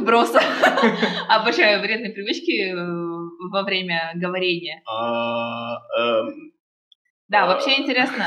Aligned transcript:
вбросы. 0.00 0.38
Обожаю 1.28 1.80
вредные 1.80 2.12
привычки 2.12 2.72
э, 2.72 2.74
во 3.50 3.62
время 3.62 4.12
говорения. 4.14 4.82
А, 4.86 5.76
эм, 5.98 6.52
Да, 7.28 7.46
вообще 7.46 7.80
интересно. 7.80 8.26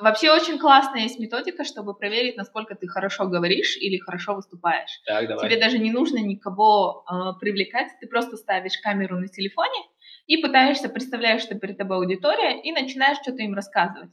Вообще 0.00 0.30
очень 0.30 0.58
классная 0.58 1.02
есть 1.02 1.18
методика, 1.18 1.64
чтобы 1.64 1.94
проверить, 1.94 2.36
насколько 2.36 2.74
ты 2.76 2.86
хорошо 2.86 3.26
говоришь 3.26 3.76
или 3.76 3.98
хорошо 3.98 4.34
выступаешь. 4.34 5.00
Так, 5.06 5.26
давай. 5.26 5.48
Тебе 5.48 5.60
даже 5.60 5.78
не 5.78 5.90
нужно 5.90 6.18
никого 6.18 7.04
э, 7.10 7.38
привлекать, 7.40 7.88
ты 8.00 8.06
просто 8.06 8.36
ставишь 8.36 8.78
камеру 8.78 9.18
на 9.18 9.28
телефоне 9.28 9.80
и 10.26 10.36
пытаешься, 10.36 10.88
представляешь, 10.88 11.42
что 11.42 11.56
перед 11.56 11.78
тобой 11.78 11.96
аудитория, 11.96 12.60
и 12.60 12.70
начинаешь 12.70 13.18
что-то 13.22 13.42
им 13.42 13.54
рассказывать. 13.54 14.12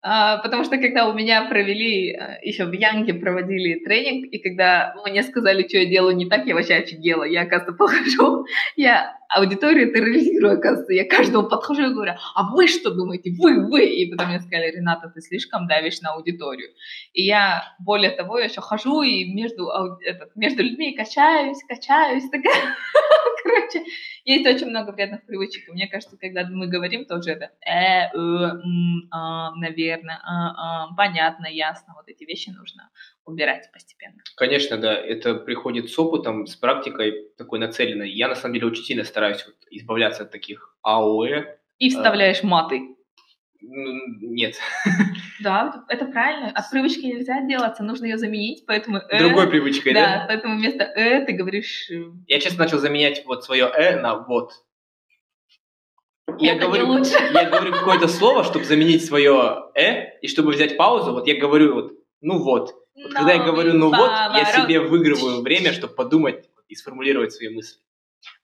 А, 0.00 0.38
потому 0.38 0.62
что 0.62 0.78
когда 0.78 1.08
у 1.08 1.12
меня 1.12 1.44
провели, 1.48 2.12
э, 2.12 2.38
еще 2.42 2.66
в 2.66 2.72
Янге 2.72 3.14
проводили 3.14 3.84
тренинг, 3.84 4.32
и 4.32 4.38
когда 4.38 4.94
мне 5.04 5.24
сказали, 5.24 5.66
что 5.66 5.78
я 5.78 5.86
делаю 5.86 6.14
не 6.14 6.26
так, 6.26 6.46
я 6.46 6.54
вообще 6.54 6.74
офигела. 6.74 7.24
Я, 7.24 7.42
оказывается, 7.42 7.72
подхожу, 7.76 8.46
я 8.76 9.16
аудиторию 9.28 9.92
терроризирую, 9.92 10.54
оказывается. 10.54 10.92
Я 10.92 11.04
каждому 11.04 11.48
подхожу 11.48 11.90
и 11.90 11.92
говорю, 11.92 12.12
а 12.34 12.54
вы 12.54 12.68
что 12.68 12.94
думаете? 12.94 13.32
Вы, 13.38 13.66
вы! 13.68 13.86
И 13.86 14.10
потом 14.10 14.28
мне 14.28 14.38
сказали, 14.40 14.70
Рената, 14.70 15.10
ты 15.12 15.20
слишком 15.20 15.66
давишь 15.66 16.00
на 16.00 16.12
аудиторию. 16.12 16.68
И 17.12 17.24
я, 17.24 17.64
более 17.80 18.12
того, 18.12 18.38
еще 18.38 18.60
хожу 18.60 19.02
и 19.02 19.34
между, 19.34 19.68
этот, 20.04 20.34
между 20.36 20.62
людьми 20.62 20.96
качаюсь, 20.96 21.58
качаюсь. 21.68 22.30
Такая. 22.30 22.54
Короче, 23.42 23.84
есть 24.24 24.46
очень 24.46 24.68
много 24.68 24.90
вредных 24.92 25.24
привычек. 25.26 25.68
И 25.68 25.72
мне 25.72 25.88
кажется, 25.88 26.16
когда 26.16 26.46
мы 26.46 26.66
говорим, 26.66 27.04
тоже 27.04 27.32
это 27.32 27.50
э, 27.66 28.08
э, 28.12 28.16
м, 28.16 29.08
а, 29.10 29.54
наверное, 29.54 30.20
а, 30.24 30.86
а, 30.86 30.94
понятно, 30.96 31.46
ясно. 31.46 31.94
Вот 31.96 32.08
эти 32.08 32.24
вещи 32.24 32.50
нужно 32.50 32.90
убирать 33.24 33.70
постепенно. 33.72 34.18
Конечно, 34.36 34.78
да, 34.78 34.94
это 34.94 35.34
приходит 35.34 35.90
с 35.90 35.98
опытом, 35.98 36.46
с 36.46 36.56
практикой 36.56 37.30
такой 37.36 37.58
нацеленной. 37.58 38.10
Я, 38.10 38.28
на 38.28 38.34
самом 38.34 38.54
деле, 38.54 38.66
очень 38.66 38.84
сильно 38.84 39.04
стараюсь 39.04 39.44
вот 39.46 39.56
избавляться 39.70 40.24
от 40.24 40.30
таких 40.30 40.76
АОЭ. 40.82 41.58
И 41.78 41.90
вставляешь 41.90 42.42
маты. 42.42 42.97
Нет, 43.60 44.54
Да, 45.40 45.84
это 45.88 46.06
правильно. 46.06 46.50
От 46.50 46.70
привычки 46.70 47.06
нельзя 47.06 47.38
отделаться, 47.38 47.82
нужно 47.82 48.04
ее 48.06 48.16
заменить, 48.16 48.64
поэтому 48.66 48.98
э, 48.98 49.18
другой 49.18 49.48
привычкой, 49.48 49.94
да, 49.94 50.00
да? 50.00 50.24
поэтому 50.28 50.56
вместо 50.56 50.84
э 50.84 51.24
ты 51.24 51.32
говоришь 51.32 51.90
э, 51.90 52.04
Я, 52.28 52.40
честно, 52.40 52.64
начал 52.64 52.78
заменять 52.78 53.24
вот 53.26 53.44
свое 53.44 53.64
«э» 53.66 54.00
на 54.00 54.16
«вот». 54.16 54.52
Я 56.38 56.54
Это 56.54 56.66
говорю, 56.66 56.86
лучше. 56.86 57.14
я 57.32 57.50
говорю 57.50 57.72
какое-то 57.72 58.06
слово, 58.06 58.44
чтобы 58.44 58.64
заменить 58.64 59.04
свое 59.04 59.70
«э», 59.74 60.18
и 60.20 60.28
чтобы 60.28 60.52
взять 60.52 60.76
паузу, 60.76 61.12
вот 61.12 61.26
я 61.26 61.36
говорю 61.36 61.74
вот 61.74 61.92
«ну 62.20 62.38
вот». 62.38 62.74
Вот 62.94 63.12
когда 63.12 63.32
я 63.32 63.42
говорю 63.42 63.74
«ну 63.74 63.88
вот», 63.88 64.10
я 64.10 64.44
себе 64.44 64.80
выигрываю 64.80 65.42
время, 65.42 65.72
чтобы 65.72 65.94
подумать 65.94 66.48
и 66.68 66.76
сформулировать 66.76 67.32
свои 67.32 67.48
мысли. 67.48 67.80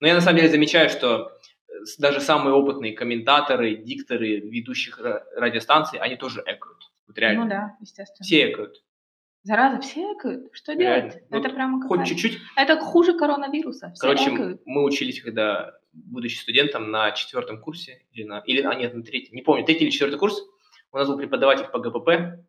Но 0.01 0.09
я 0.09 0.15
на 0.15 0.21
самом 0.21 0.39
деле 0.39 0.49
замечаю, 0.49 0.91
что 0.91 1.31
даже 1.99 2.21
самые 2.21 2.55
опытные 2.55 2.93
комментаторы, 2.93 3.77
дикторы 3.77 4.41
ведущих 4.41 4.99
ра- 5.01 5.23
радиостанций, 5.37 5.99
они 5.99 6.17
тоже 6.17 6.41
экают. 6.41 6.91
Вот 7.07 7.19
реально. 7.19 7.43
Ну 7.45 7.51
да, 7.51 7.77
естественно. 7.81 8.25
Все 8.25 8.51
экают. 8.51 8.83
Зараза, 9.43 9.81
все 9.83 10.15
экают. 10.15 10.49
Что 10.53 10.73
Реально. 10.73 11.11
делать? 11.11 11.25
Вот 11.29 11.45
это 11.45 11.55
прямо 11.55 11.81
Хоть 11.87 11.99
какая- 11.99 12.07
чуть-чуть. 12.07 12.39
Это 12.57 12.79
хуже 12.81 13.13
коронавируса. 13.19 13.93
Все 13.95 14.01
Короче, 14.01 14.35
экают. 14.35 14.63
мы 14.65 14.83
учились, 14.85 15.21
когда, 15.21 15.75
будучи 15.93 16.37
студентом, 16.39 16.91
на 16.91 17.11
четвертом 17.13 17.61
курсе, 17.61 18.07
или 18.13 18.25
на, 18.25 18.39
или, 18.39 18.63
а 18.63 18.75
нет, 18.75 18.95
на 18.95 19.03
третьем, 19.03 19.35
не 19.37 19.43
помню, 19.43 19.65
третий 19.67 19.85
или 19.85 19.91
четвертый 19.91 20.19
курс, 20.19 20.41
у 20.93 20.97
нас 20.97 21.07
был 21.09 21.19
преподаватель 21.19 21.67
по 21.67 21.79
ГПП, 21.79 22.43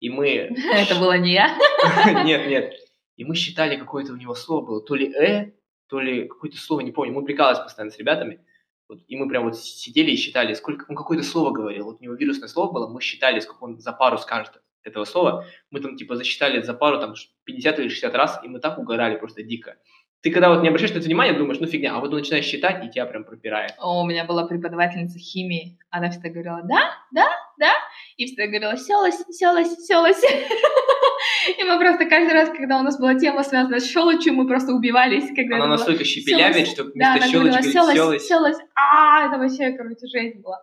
и 0.00 0.10
мы... 0.10 0.26
Это 0.74 0.96
было 0.96 1.16
не 1.16 1.32
я. 1.32 1.56
Нет, 2.24 2.46
нет. 2.48 2.74
И 3.16 3.24
мы 3.24 3.34
считали, 3.34 3.76
какое-то 3.76 4.12
у 4.12 4.16
него 4.16 4.34
слово 4.34 4.66
было, 4.66 4.82
то 4.82 4.94
ли 4.94 5.10
«э», 5.14 5.52
то 5.86 6.00
ли 6.00 6.26
какое-то 6.28 6.56
слово, 6.58 6.80
не 6.80 6.92
помню. 6.92 7.12
Мы 7.12 7.24
прикалывались 7.24 7.62
постоянно 7.62 7.92
с 7.92 7.98
ребятами, 7.98 8.40
вот, 8.88 9.00
и 9.06 9.16
мы 9.16 9.28
прям 9.28 9.44
вот 9.44 9.58
сидели 9.58 10.10
и 10.10 10.16
считали, 10.16 10.54
сколько 10.54 10.86
он 10.88 10.96
какое-то 10.96 11.24
слово 11.24 11.50
говорил. 11.50 11.86
Вот 11.86 12.00
у 12.00 12.04
него 12.04 12.14
вирусное 12.14 12.48
слово 12.48 12.72
было, 12.72 12.88
мы 12.88 13.00
считали, 13.00 13.40
сколько 13.40 13.64
он 13.64 13.78
за 13.78 13.92
пару 13.92 14.18
скажет 14.18 14.60
этого 14.82 15.04
слова. 15.04 15.46
Мы 15.70 15.80
там 15.80 15.96
типа 15.96 16.16
засчитали 16.16 16.60
за 16.60 16.74
пару 16.74 16.98
там 17.00 17.14
50 17.44 17.78
или 17.78 17.88
60 17.88 18.14
раз, 18.14 18.40
и 18.44 18.48
мы 18.48 18.58
так 18.58 18.78
угорали 18.78 19.16
просто 19.16 19.42
дико. 19.42 19.76
Ты 20.22 20.30
когда 20.30 20.50
вот 20.50 20.62
не 20.62 20.68
обращаешь 20.68 20.94
на 20.94 20.98
это 20.98 21.06
внимание, 21.06 21.36
думаешь, 21.36 21.58
ну 21.58 21.66
фигня, 21.66 21.96
а 21.96 22.00
вот 22.00 22.12
начинаешь 22.12 22.44
считать, 22.44 22.84
и 22.84 22.88
тебя 22.88 23.06
прям 23.06 23.24
пропирает. 23.24 23.72
О, 23.78 24.02
у 24.02 24.06
меня 24.06 24.24
была 24.24 24.46
преподавательница 24.46 25.18
химии. 25.18 25.78
Она 25.90 26.10
всегда 26.10 26.28
говорила, 26.28 26.60
да, 26.62 26.94
да, 27.10 27.28
да. 27.58 27.72
И 28.16 28.26
всегда 28.26 28.46
говорила, 28.46 28.76
селась, 28.76 29.18
селась, 29.30 29.86
селась. 29.86 30.22
И 31.58 31.62
мы 31.64 31.78
просто 31.78 32.04
каждый 32.06 32.32
раз, 32.32 32.50
когда 32.50 32.78
у 32.78 32.82
нас 32.82 32.98
была 32.98 33.14
тема 33.14 33.42
связана 33.42 33.80
с 33.80 33.88
щелочью, 33.88 34.34
мы 34.34 34.46
просто 34.46 34.72
убивались. 34.72 35.28
Когда 35.34 35.56
Она 35.56 35.66
настолько 35.68 36.04
щепелявит, 36.04 36.68
что 36.68 36.84
вместо 36.84 37.32
говорит 37.32 37.64
селась, 37.64 38.26
«селась». 38.26 38.58
А, 38.74 39.26
это 39.26 39.38
вообще, 39.38 39.72
короче, 39.72 40.06
жизнь 40.06 40.40
была. 40.40 40.62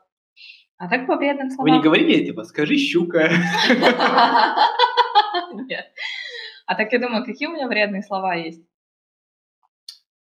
А 0.78 0.88
так 0.88 1.08
по 1.08 1.18
Вы 1.18 1.36
словам. 1.50 1.76
не 1.76 1.82
говорили, 1.82 2.26
типа, 2.26 2.46
скажи 2.46 2.78
щука. 2.78 3.30
Нет. 5.54 5.86
А 6.66 6.76
так 6.76 6.94
я 6.94 7.00
думаю, 7.00 7.26
какие 7.26 7.50
у 7.50 7.52
меня 7.52 7.68
вредные 7.68 8.02
слова 8.02 8.36
есть? 8.36 8.64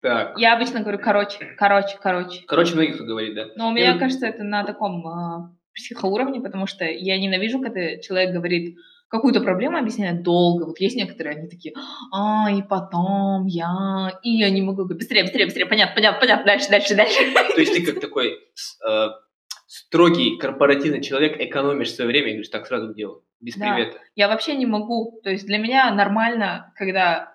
Так. 0.01 0.37
Я 0.37 0.55
обычно 0.55 0.81
говорю 0.81 0.99
короче, 0.99 1.55
короче, 1.57 1.97
короче. 1.99 2.43
Короче, 2.45 2.75
многие 2.75 2.91
кто 2.93 3.03
говорит, 3.05 3.33
да. 3.33 3.47
Но 3.55 3.69
у 3.69 3.71
меня 3.71 3.97
кажется, 3.97 4.27
это 4.27 4.43
на 4.43 4.63
таком 4.63 5.07
э, 5.07 5.49
психоуровне, 5.73 6.41
потому 6.41 6.67
что 6.67 6.85
я 6.85 7.19
ненавижу, 7.19 7.61
когда 7.61 7.97
человек 7.99 8.33
говорит 8.33 8.77
какую-то 9.13 9.41
проблему, 9.41 9.77
объясняет 9.77 10.23
долго. 10.23 10.65
Вот 10.65 10.79
есть 10.79 10.95
некоторые, 10.95 11.37
они 11.37 11.47
такие, 11.47 11.75
а, 12.11 12.49
и 12.51 12.63
потом 12.63 13.45
я, 13.45 14.19
и 14.23 14.31
я 14.31 14.49
не 14.49 14.63
могу 14.63 14.85
быстрее, 14.85 15.23
быстрее, 15.23 15.45
быстрее, 15.45 15.67
понятно, 15.67 15.93
понятно, 15.93 16.19
понятно, 16.19 16.45
дальше, 16.45 16.69
дальше, 16.69 16.95
дальше. 16.95 17.19
То 17.53 17.61
есть 17.61 17.73
ты 17.75 17.85
как 17.85 18.01
такой 18.01 18.39
э, 18.89 19.07
строгий 19.67 20.37
корпоративный 20.37 21.01
человек 21.01 21.39
экономишь 21.39 21.93
свое 21.93 22.07
время 22.07 22.29
и 22.29 22.31
говоришь, 22.31 22.49
так, 22.49 22.65
сразу 22.65 22.91
к 22.91 22.95
делу, 22.95 23.23
без 23.39 23.55
Да. 23.55 23.75
привета. 23.75 23.99
Я 24.15 24.27
вообще 24.29 24.55
не 24.55 24.65
могу, 24.65 25.19
то 25.23 25.29
есть 25.29 25.45
для 25.45 25.59
меня 25.59 25.93
нормально, 25.93 26.73
когда 26.75 27.33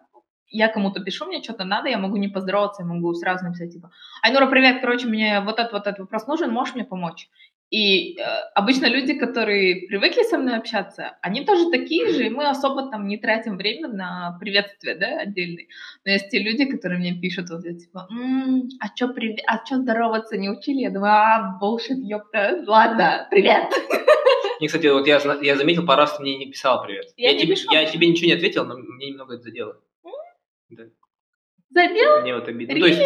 я 0.50 0.68
кому-то 0.68 1.02
пишу, 1.02 1.26
мне 1.26 1.42
что-то 1.42 1.64
надо, 1.64 1.88
я 1.88 1.98
могу 1.98 2.16
не 2.16 2.28
поздороваться, 2.28 2.82
я 2.82 2.88
могу 2.88 3.12
сразу 3.14 3.44
написать, 3.44 3.72
типа, 3.72 3.90
Айнура, 4.22 4.46
привет, 4.46 4.80
короче, 4.80 5.06
мне 5.06 5.40
вот 5.40 5.58
этот, 5.58 5.72
вот 5.72 5.86
этот 5.86 6.00
вопрос 6.00 6.26
нужен, 6.26 6.50
можешь 6.50 6.74
мне 6.74 6.84
помочь? 6.84 7.28
И 7.70 8.18
э, 8.18 8.22
обычно 8.54 8.86
люди, 8.86 9.12
которые 9.12 9.86
привыкли 9.88 10.22
со 10.22 10.38
мной 10.38 10.56
общаться, 10.56 11.18
они 11.20 11.44
тоже 11.44 11.70
такие 11.70 12.08
же, 12.08 12.26
и 12.26 12.30
мы 12.30 12.48
особо 12.48 12.90
там 12.90 13.06
не 13.06 13.18
тратим 13.18 13.58
время 13.58 13.88
на 13.88 14.38
приветствие, 14.40 14.94
да, 14.94 15.18
отдельный. 15.20 15.68
Но 16.04 16.12
есть 16.12 16.30
те 16.30 16.38
люди, 16.38 16.64
которые 16.64 16.98
мне 16.98 17.12
пишут, 17.20 17.50
вот, 17.50 17.64
я, 17.66 17.74
типа, 17.74 18.08
«М, 18.10 18.68
а 18.80 18.88
чё, 18.94 19.12
привет, 19.12 19.40
а 19.46 19.62
чё 19.66 19.76
здороваться 19.76 20.38
не 20.38 20.48
учили? 20.48 20.80
Я 20.80 20.90
думаю, 20.90 21.12
а, 21.12 21.58
bullshit, 21.62 21.98
ёпта, 22.00 22.64
ладно, 22.66 23.26
привет. 23.30 23.64
Мне, 24.60 24.66
кстати, 24.68 24.86
вот 24.86 25.06
я, 25.06 25.20
я 25.42 25.56
заметил, 25.56 25.84
пару 25.84 26.00
раз 26.00 26.16
ты 26.16 26.22
мне 26.22 26.38
не 26.38 26.46
писал 26.46 26.82
привет. 26.82 27.12
Я 27.16 27.32
не 27.34 27.40
тебе, 27.40 27.54
пишу. 27.54 27.70
я 27.70 27.84
тебе 27.84 28.08
ничего 28.08 28.28
не 28.28 28.32
ответил, 28.34 28.64
но 28.64 28.76
мне 28.78 29.10
немного 29.10 29.34
это 29.34 29.42
задело. 29.42 29.76
Да, 30.70 30.84
Задел? 31.70 32.22
мне 32.22 32.34
вот 32.34 32.48
обидно. 32.48 32.74
Ну, 32.74 32.80
то 32.80 32.86
есть, 32.86 33.00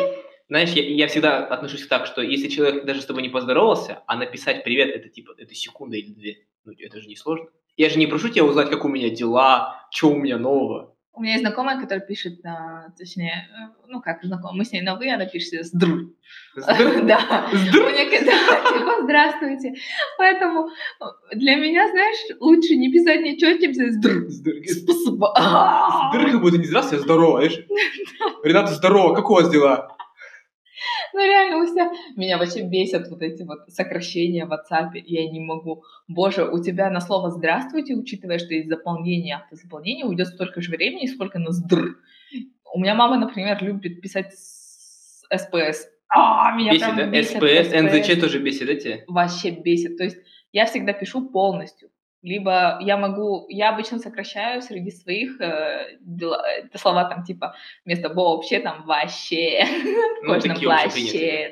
знаешь, 0.53 0.71
я, 0.73 0.83
я 0.87 1.07
всегда 1.09 1.47
отношусь 1.47 1.87
так, 1.87 2.05
что 2.05 2.21
если 2.21 2.49
человек 2.49 2.85
даже 2.85 3.01
с 3.01 3.07
тобой 3.07 3.23
не 3.23 3.31
поздоровался, 3.31 4.03
а 4.07 4.17
написать 4.17 4.65
привет, 4.65 4.91
это 4.95 5.09
типа, 5.09 5.33
это 5.39 5.55
секунда 5.55 5.97
или 5.97 6.13
две. 6.13 6.37
Ну, 6.67 6.73
это 6.79 7.01
же 7.01 7.09
не 7.09 7.17
сложно. 7.17 7.47
Я 7.79 7.89
же 7.89 7.99
не 7.99 8.07
прошу 8.07 8.29
тебя 8.29 8.45
узнать, 8.45 8.69
как 8.69 8.85
у 8.85 8.89
меня 8.89 9.09
дела, 9.09 9.81
что 9.91 10.11
у 10.11 10.17
меня 10.19 10.37
нового. 10.37 10.95
У 11.15 11.23
меня 11.23 11.33
есть 11.33 11.43
знакомая, 11.43 11.81
которая 11.81 12.05
пишет, 12.07 12.43
на, 12.45 12.93
точнее, 12.99 13.49
э, 13.51 13.87
ну 13.89 14.03
как 14.03 14.23
знакомая, 14.23 14.55
мы 14.57 14.65
с 14.67 14.73
ней 14.73 14.83
на 14.83 14.95
вы, 14.97 15.11
она 15.11 15.25
пишет 15.25 15.65
«здр». 15.67 16.11
Здр- 16.57 17.03
Да. 17.07 17.49
здр- 17.53 17.91
Мне 17.91 18.11
типа 18.11 19.03
«здравствуйте». 19.05 19.75
Поэтому 20.19 20.69
э, 20.69 21.05
для 21.35 21.57
меня, 21.57 21.89
знаешь, 21.91 22.19
лучше 22.41 22.77
не 22.77 22.93
писать 22.93 23.23
ничего, 23.23 23.53
чем 23.59 23.73
писать 23.73 23.93
«здр». 23.95 24.27
здр- 24.27 24.65
Спасибо. 24.67 25.33
Здр, 26.13 26.31
как 26.31 26.41
будто 26.43 26.59
не 26.59 26.67
здравствуй, 26.67 26.99
а 26.99 27.03
здорово, 27.03 27.39
знаешь? 27.39 27.59
Рената, 28.45 28.73
здорово, 28.73 29.15
как 29.15 29.31
у 29.31 29.35
вас 29.35 29.51
дела? 29.51 29.97
Ну 31.15 31.21
реально, 31.21 31.59
у 31.59 31.67
себя... 31.67 31.91
Меня 32.17 32.39
вообще 32.39 32.63
бесят 32.63 33.09
вот 33.09 33.23
эти 33.23 33.43
вот 33.43 33.69
сокращения 33.69 34.47
в 34.47 34.53
WhatsApp. 34.53 34.93
Я 34.95 35.31
не 35.31 35.41
могу. 35.41 35.85
Боже, 36.09 36.49
у 36.49 36.63
тебя 36.63 36.91
на 36.91 37.01
слово 37.01 37.31
«здравствуйте», 37.31 37.95
учитывая, 37.95 38.39
что 38.39 38.55
есть 38.55 38.69
заполнение, 38.69 39.37
автозаполнение, 39.37 40.07
уйдет 40.07 40.29
столько 40.29 40.61
же 40.61 40.71
времени, 40.71 41.07
сколько 41.07 41.39
на 41.39 41.53
«здр». 41.53 41.97
У 42.75 42.81
меня 42.81 42.95
мама, 42.95 43.19
например, 43.19 43.63
любит 43.63 44.01
писать 44.01 44.33
СПС. 44.33 45.89
А, 46.09 46.55
меня 46.57 46.73
Бесит, 46.73 46.95
прям 46.95 46.97
да? 46.97 47.07
бесит 47.07 47.37
СПС, 47.37 47.73
НЗЧ 47.73 48.21
тоже 48.21 48.39
бесит, 48.39 48.67
да, 48.67 48.75
тебя? 48.75 48.99
Вообще 49.07 49.51
бесит. 49.51 49.97
То 49.97 50.05
есть 50.05 50.19
я 50.53 50.67
всегда 50.67 50.93
пишу 50.93 51.29
полностью. 51.29 51.89
Либо 52.23 52.79
я 52.81 52.97
могу, 52.97 53.47
я 53.49 53.71
обычно 53.71 53.99
сокращаю 53.99 54.63
среди 54.63 54.93
своих 54.93 55.41
э, 55.41 55.99
дела- 56.01 56.43
это 56.47 56.79
слова 56.79 57.05
там 57.05 57.25
типа 57.25 57.57
вместо 57.85 58.09
вообще 58.11 58.61
там 58.61 58.85
вообще, 58.87 59.65
Ну, 60.23 60.41
такие 60.41 60.69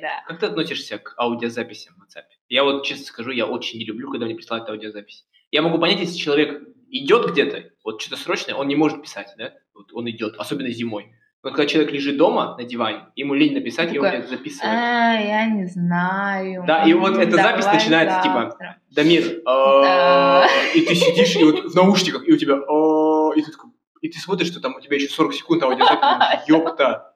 да. 0.01 0.23
Как 0.29 0.39
ты 0.39 0.47
относишься 0.47 0.99
к 0.99 1.15
аудиозаписям 1.19 1.95
в 1.97 2.03
WhatsApp? 2.03 2.25
Я 2.49 2.63
вот 2.63 2.85
честно 2.85 3.05
скажу, 3.05 3.33
я 3.33 3.47
очень 3.47 3.81
не 3.81 3.85
люблю, 3.85 4.11
когда 4.11 4.27
мне 4.27 4.37
присылают 4.37 4.69
аудиозапись. 4.69 5.27
Я 5.51 5.63
могу 5.63 5.79
понять, 5.79 5.99
если 5.99 6.17
человек 6.17 6.63
идет 6.91 7.31
где-то, 7.33 7.65
вот 7.85 8.01
что-то 8.01 8.17
срочное, 8.23 8.55
он 8.55 8.69
не 8.69 8.77
может 8.77 9.03
писать, 9.03 9.35
да? 9.37 9.53
Вот 9.75 9.93
он 9.93 10.09
идет, 10.09 10.37
особенно 10.39 10.71
зимой. 10.71 11.13
Вот 11.43 11.55
когда 11.55 11.67
человек 11.67 11.93
лежит 11.93 12.19
дома 12.19 12.55
на 12.59 12.65
диване, 12.65 13.07
ему 13.17 13.33
лень 13.33 13.55
написать, 13.55 13.95
и 13.95 13.99
он 13.99 14.27
записывает. 14.27 14.75
А, 14.75 15.15
я 15.15 15.47
не 15.47 15.65
знаю. 15.65 16.65
Да, 16.67 16.85
и 16.85 16.93
вот 16.93 17.17
эта 17.17 17.37
запись 17.37 17.65
начинается, 17.67 18.21
типа, 18.23 18.51
завтра. 18.51 18.77
Дамир, 18.91 19.43
Да. 19.45 20.43
а, 20.43 20.47
и 20.75 20.83
ты 20.83 20.95
сидишь, 20.95 21.37
и 21.37 21.45
вот 21.45 21.73
в 21.73 21.75
наушниках, 21.75 22.29
и 22.29 22.33
у 22.33 22.37
тебя, 22.37 22.57
а, 22.57 23.31
и 23.35 23.43
ты 23.43 23.53
такой, 23.53 23.71
и 24.03 24.09
ты 24.09 24.19
смотришь, 24.19 24.49
что 24.49 24.61
там 24.61 24.75
у 24.75 24.81
тебя 24.81 24.97
еще 24.97 25.09
40 25.09 25.33
секунд 25.33 25.63
аудиозаписи, 25.63 26.51
ёпта. 26.51 27.15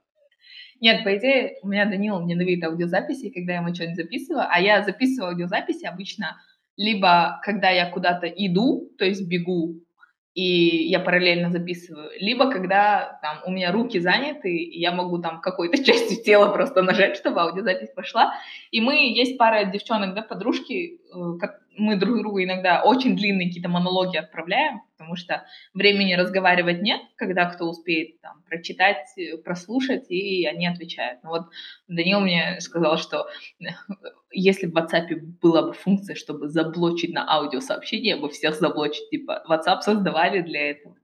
Нет, 0.81 1.05
по 1.05 1.17
идее, 1.17 1.57
у 1.63 1.69
меня 1.69 1.85
Данил 1.85 2.21
ненавидит 2.21 2.65
аудиозаписи, 2.65 3.31
когда 3.31 3.53
я 3.53 3.59
ему 3.59 3.75
что-нибудь 3.75 3.97
записываю, 3.97 4.47
а 4.49 4.59
я 4.59 4.83
записываю 4.83 5.33
аудиозаписи 5.33 5.85
обычно 5.85 6.37
либо 6.77 7.41
когда 7.43 7.71
я 7.71 7.91
куда-то 7.91 8.27
иду, 8.27 8.91
то 8.99 9.05
есть 9.05 9.29
бегу, 9.29 9.84
и 10.35 10.89
я 10.89 10.99
параллельно 10.99 11.51
записываю, 11.51 12.11
либо 12.19 12.51
когда 12.51 13.21
там 13.23 13.39
у 13.47 13.53
меня 13.53 13.71
руки 13.71 14.01
заняты, 14.01 14.57
и 14.57 14.81
я 14.81 14.91
могу 14.91 15.19
там 15.19 15.41
какой-то 15.41 15.83
частью 15.85 16.23
тела 16.23 16.49
просто 16.51 16.83
нажать, 16.83 17.17
чтобы 17.17 17.41
аудиозапись 17.41 17.91
пошла. 17.91 18.35
И 18.73 18.81
мы, 18.81 19.13
есть 19.13 19.39
пара 19.39 19.65
девчонок, 19.65 20.15
да, 20.15 20.23
подружки, 20.23 21.01
э, 21.15 21.39
мы 21.77 21.97
друг 21.97 22.19
другу 22.19 22.43
иногда 22.43 22.83
очень 22.83 23.17
длинные 23.17 23.49
какие-то 23.49 23.69
монологи 23.69 24.17
отправляем, 24.17 24.83
потому 24.97 25.17
что 25.17 25.45
времени 25.73 26.15
разговаривать 26.15 26.83
нет, 26.83 27.01
когда 27.17 27.47
кто 27.47 27.69
успеет 27.69 28.21
там 28.21 28.43
прочитать, 28.49 29.07
э, 29.17 29.37
прослушать, 29.39 30.11
и 30.11 30.47
они 30.47 30.67
отвечают. 30.67 31.21
Ну 31.23 31.31
вот 31.31 31.43
Данил 31.89 32.21
мне 32.21 32.61
сказал, 32.61 32.97
что 32.99 33.27
э, 33.61 33.65
если 34.31 34.67
в 34.67 34.77
WhatsApp 34.77 35.09
была 35.41 35.63
бы 35.63 35.73
функция, 35.73 36.15
чтобы 36.17 36.49
заблочить 36.49 37.13
на 37.13 37.29
аудиосообщение, 37.29 38.17
бы 38.17 38.29
всех 38.29 38.55
заблочить, 38.55 39.11
типа 39.11 39.45
WhatsApp 39.49 39.81
создавали 39.81 40.41
для 40.41 40.71
этого. 40.71 40.97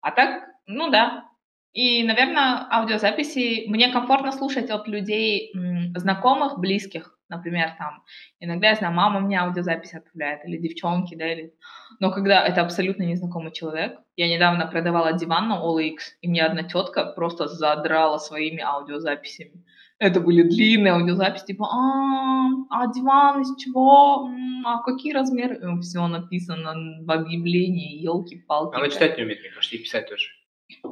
А 0.00 0.10
так, 0.12 0.44
ну 0.66 0.90
да. 0.90 1.24
И, 1.72 2.02
наверное, 2.02 2.66
аудиозаписи 2.70 3.68
мне 3.68 3.92
комфортно 3.92 4.32
слушать 4.32 4.70
от 4.70 4.88
людей 4.88 5.52
знакомых, 5.94 6.58
близких. 6.58 7.19
Например, 7.30 7.74
там, 7.78 8.02
иногда, 8.40 8.70
я 8.70 8.74
знаю, 8.74 8.92
мама 8.92 9.20
мне 9.20 9.38
аудиозапись 9.38 9.94
отправляет, 9.94 10.44
или 10.44 10.58
девчонки, 10.58 11.14
да, 11.14 11.32
или... 11.32 11.54
Но 12.00 12.10
когда 12.10 12.44
это 12.44 12.60
абсолютно 12.60 13.04
незнакомый 13.04 13.52
человек, 13.52 13.98
я 14.16 14.28
недавно 14.28 14.66
продавала 14.66 15.12
диван 15.12 15.48
на 15.48 15.62
OLX, 15.64 15.96
и 16.20 16.28
мне 16.28 16.42
одна 16.44 16.64
тетка 16.64 17.04
просто 17.04 17.46
задрала 17.46 18.18
своими 18.18 18.60
аудиозаписями. 18.60 19.64
Это 20.00 20.20
были 20.20 20.42
длинные 20.42 20.94
аудиозаписи, 20.94 21.46
типа, 21.46 21.66
а, 21.66 22.48
а 22.70 22.92
диван 22.92 23.42
из 23.42 23.54
чего? 23.56 24.28
А 24.64 24.82
какие 24.82 25.12
размеры? 25.12 25.60
Все 25.82 26.06
написано 26.08 26.74
в 27.04 27.10
объявлении, 27.10 28.02
елки-палки. 28.02 28.76
Она 28.76 28.88
читать 28.88 29.16
не 29.18 29.24
умеет, 29.24 29.40
мне 29.40 29.50
кажется, 29.50 29.76
и 29.76 29.78
писать 29.78 30.08
тоже. 30.08 30.26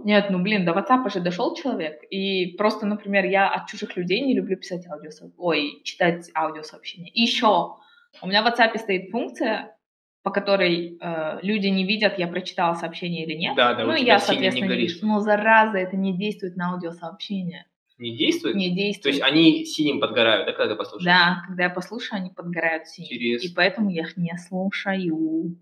Нет, 0.04 0.30
ну 0.30 0.40
блин, 0.40 0.64
до 0.64 0.72
WhatsApp 0.72 1.10
же 1.10 1.20
дошел 1.20 1.54
человек, 1.54 2.02
и 2.10 2.56
просто, 2.56 2.86
например, 2.86 3.24
я 3.24 3.48
от 3.48 3.68
чужих 3.68 3.96
людей 3.96 4.20
не 4.20 4.34
люблю 4.34 4.56
писать 4.56 4.86
аудиосо... 4.86 5.30
ой, 5.36 5.80
читать 5.84 6.30
аудиосообщения. 6.34 7.10
И 7.10 7.22
еще 7.22 7.76
у 8.22 8.26
меня 8.26 8.42
в 8.42 8.46
WhatsApp 8.46 8.76
стоит 8.78 9.10
функция, 9.10 9.76
по 10.22 10.30
которой 10.30 10.98
э, 11.00 11.38
люди 11.42 11.68
не 11.68 11.86
видят, 11.86 12.18
я 12.18 12.26
прочитала 12.26 12.74
сообщение 12.74 13.24
или 13.24 13.34
нет. 13.34 13.56
Да, 13.56 13.74
да, 13.74 13.84
ну 13.84 13.92
у 13.92 13.96
тебя 13.96 14.06
я, 14.06 14.14
не 14.14 14.20
соответственно, 14.20 14.64
не 14.64 14.68
горит. 14.68 14.90
вижу. 14.90 15.06
Но 15.06 15.20
зараза, 15.20 15.78
это 15.78 15.96
не 15.96 16.16
действует 16.16 16.56
на 16.56 16.72
аудиосообщения. 16.72 17.66
Не 17.98 18.16
действует? 18.16 18.54
Не 18.54 18.70
То 18.70 18.76
действует. 18.76 19.14
есть 19.16 19.26
они 19.26 19.64
синим 19.64 20.00
подгорают, 20.00 20.46
да, 20.46 20.52
когда 20.52 20.74
ты 20.74 20.78
послушаешь? 20.78 21.04
Да, 21.04 21.42
когда 21.46 21.64
я 21.64 21.70
послушаю, 21.70 22.20
они 22.20 22.30
подгорают 22.30 22.86
синим. 22.86 23.08
Интересно. 23.10 23.46
И 23.46 23.54
поэтому 23.54 23.90
я 23.90 24.02
их 24.02 24.16
не 24.16 24.36
слушаю. 24.36 25.56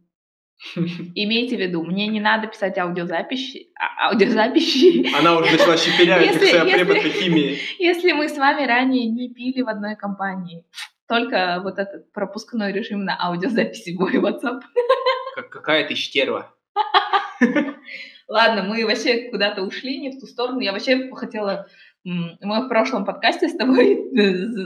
Имейте 1.14 1.56
в 1.56 1.60
виду, 1.60 1.82
мне 1.84 2.06
не 2.06 2.20
надо 2.20 2.46
писать 2.46 2.78
аудиозаписи, 2.78 3.68
а- 3.78 4.08
аудиозаписи, 4.08 5.14
Она 5.16 5.36
уже 5.38 5.52
начала 5.52 5.76
щепелявить, 5.76 6.32
как 6.32 6.42
Если- 6.42 6.56
своя 6.56 6.76
преподка 6.76 7.08
химии. 7.08 7.58
если 7.78 8.12
мы 8.12 8.28
с 8.28 8.36
вами 8.38 8.64
ранее 8.66 9.06
не 9.06 9.28
пили 9.32 9.62
в 9.62 9.68
одной 9.68 9.96
компании. 9.96 10.64
Только 11.08 11.60
вот 11.62 11.78
этот 11.78 12.12
пропускной 12.12 12.72
режим 12.72 13.04
на 13.04 13.16
аудиозаписи 13.22 13.94
в 13.94 14.00
мой 14.00 14.14
WhatsApp. 14.14 14.60
Как, 15.36 15.50
какая 15.50 15.86
ты 15.86 15.94
стерва. 15.94 16.52
Ладно, 18.28 18.62
мы 18.64 18.84
вообще 18.86 19.28
куда-то 19.30 19.62
ушли, 19.62 19.98
не 19.98 20.10
в 20.10 20.18
ту 20.20 20.26
сторону. 20.26 20.60
Я 20.60 20.72
вообще 20.72 21.10
хотела... 21.12 21.66
Мы 22.04 22.64
в 22.64 22.68
прошлом 22.68 23.04
подкасте 23.04 23.48
с 23.48 23.56
тобой 23.56 23.98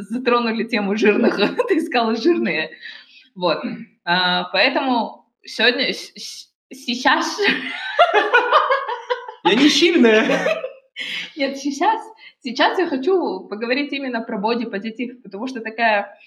затронули 0.03 0.65
тему 0.65 0.95
жирных. 0.95 1.37
Ты 1.69 1.79
искала 1.79 2.15
жирные. 2.15 2.71
Вот. 3.35 3.63
А, 4.05 4.45
Поэтому 4.53 5.20
сегодня... 5.45 5.93
Сейчас... 5.93 7.39
Я 9.45 9.55
не 9.55 9.69
сильная. 9.69 10.63
Нет, 11.37 11.57
сейчас, 11.57 12.01
сейчас 12.41 12.79
я 12.79 12.87
хочу 12.87 13.49
поговорить 13.49 13.93
именно 13.93 14.21
про 14.21 14.39
бодипозитив, 14.39 15.23
потому 15.23 15.47
что 15.47 15.61
такая, 15.61 16.19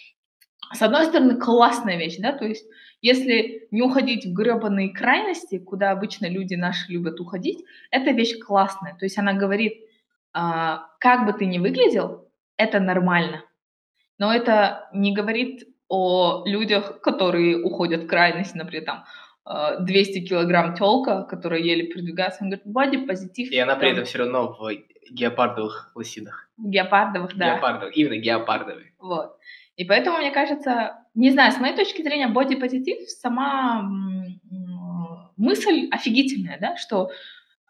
с 0.74 0.82
одной 0.82 1.06
стороны, 1.06 1.38
классная 1.40 1.98
вещь, 1.98 2.18
да, 2.18 2.34
то 2.34 2.46
есть 2.46 2.66
если 3.02 3.68
не 3.70 3.82
уходить 3.82 4.26
в 4.26 4.34
гребаные 4.34 4.94
крайности, 4.94 5.60
куда 5.60 5.92
обычно 5.92 6.28
люди 6.28 6.56
наши 6.56 6.92
любят 6.92 7.20
уходить, 7.20 7.64
эта 7.92 8.12
вещь 8.12 8.40
классная, 8.40 8.96
то 8.98 9.06
есть 9.06 9.18
она 9.18 9.34
говорит, 9.34 9.74
а, 10.34 10.88
как 11.00 11.26
бы 11.26 11.34
ты 11.34 11.46
ни 11.46 11.60
выглядел, 11.60 12.30
это 12.58 12.80
нормально, 12.80 13.44
но 14.18 14.34
это 14.34 14.90
не 14.94 15.14
говорит 15.14 15.68
о 15.94 16.44
людях, 16.46 17.02
которые 17.02 17.64
уходят 17.64 18.04
в 18.04 18.08
крайность, 18.08 18.56
например, 18.56 18.86
там, 18.86 19.04
а, 19.46 19.78
200 19.78 20.26
килограмм 20.26 20.74
телка, 20.74 21.24
которая 21.24 21.60
еле 21.60 21.88
передвигается, 21.88 22.44
он 22.44 22.50
говорит, 22.50 22.66
бодипозитив. 22.66 23.52
И 23.52 23.60
она 23.60 23.76
при 23.76 23.92
этом 23.92 24.06
все 24.06 24.20
равно 24.20 24.58
в 24.60 24.72
геопардовых 25.12 25.92
лосинах. 25.96 26.50
Геопардовых, 26.58 27.36
да. 27.36 27.54
Геопардовых, 27.54 27.96
именно 27.96 28.18
геопардовые. 28.18 28.94
Вот. 29.00 29.38
И 29.76 29.86
поэтому, 29.86 30.18
мне 30.18 30.32
кажется, 30.32 30.98
не 31.14 31.30
знаю, 31.30 31.52
с 31.52 31.60
моей 31.60 31.76
точки 31.76 32.02
зрения, 32.02 32.28
бодипозитив 32.28 33.10
сама 33.10 33.88
мысль 35.38 35.90
офигительная, 35.92 36.58
да, 36.60 36.76
что 36.78 37.12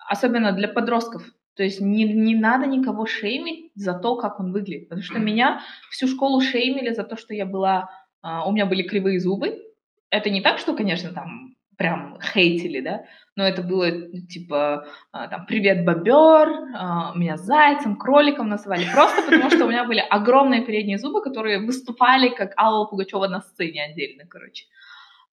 особенно 0.07 0.51
для 0.51 0.67
подростков, 0.67 1.23
то 1.55 1.63
есть 1.63 1.81
не, 1.81 2.03
не 2.05 2.35
надо 2.35 2.65
никого 2.65 3.05
шеймить 3.05 3.71
за 3.75 3.93
то, 3.93 4.15
как 4.15 4.39
он 4.39 4.51
выглядит. 4.51 4.89
Потому 4.89 5.03
что 5.03 5.19
меня 5.19 5.61
всю 5.89 6.07
школу 6.07 6.41
шеймили 6.41 6.93
за 6.93 7.03
то, 7.03 7.17
что 7.17 7.33
я 7.33 7.45
была... 7.45 7.89
а, 8.23 8.47
у 8.47 8.51
меня 8.51 8.65
были 8.65 8.81
кривые 8.81 9.19
зубы. 9.19 9.61
Это 10.09 10.31
не 10.31 10.41
так, 10.41 10.57
что, 10.57 10.75
конечно, 10.75 11.13
там 11.13 11.53
прям 11.77 12.19
хейтили, 12.21 12.81
да, 12.81 13.03
но 13.35 13.43
это 13.43 13.63
было 13.63 13.91
типа 14.29 14.85
а, 15.11 15.27
там 15.27 15.45
«Привет, 15.45 15.85
бобер», 15.85 16.49
а, 16.75 17.13
меня 17.15 17.37
зайцем, 17.37 17.97
кроликом 17.97 18.47
называли, 18.47 18.85
просто 18.93 19.23
потому 19.23 19.49
что 19.49 19.65
у 19.65 19.69
меня 19.69 19.83
были 19.85 19.99
огромные 19.99 20.63
передние 20.63 20.97
зубы, 20.97 21.21
которые 21.21 21.59
выступали 21.59 22.29
как 22.29 22.53
Алла 22.57 22.85
Пугачева 22.85 23.27
на 23.27 23.41
сцене 23.41 23.83
отдельно, 23.83 24.25
короче. 24.27 24.65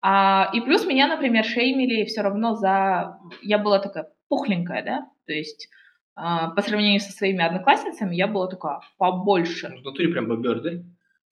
А, 0.02 0.50
и 0.54 0.62
плюс 0.62 0.86
меня, 0.86 1.08
например, 1.08 1.44
шеймили 1.44 2.06
все 2.06 2.22
равно 2.22 2.54
за... 2.54 3.18
Я 3.42 3.58
была 3.58 3.80
такая 3.80 4.10
пухленькая, 4.30 4.84
да, 4.84 5.10
то 5.26 5.34
есть 5.34 5.70
а, 6.16 6.50
по 6.52 6.62
сравнению 6.62 7.00
со 7.00 7.12
своими 7.12 7.44
одноклассницами 7.44 8.16
я 8.16 8.28
была 8.28 8.48
такая 8.48 8.80
побольше. 8.98 9.68
В 9.68 9.84
натуре 9.84 10.10
прям 10.10 10.28
бобер, 10.28 10.62
да? 10.62 10.72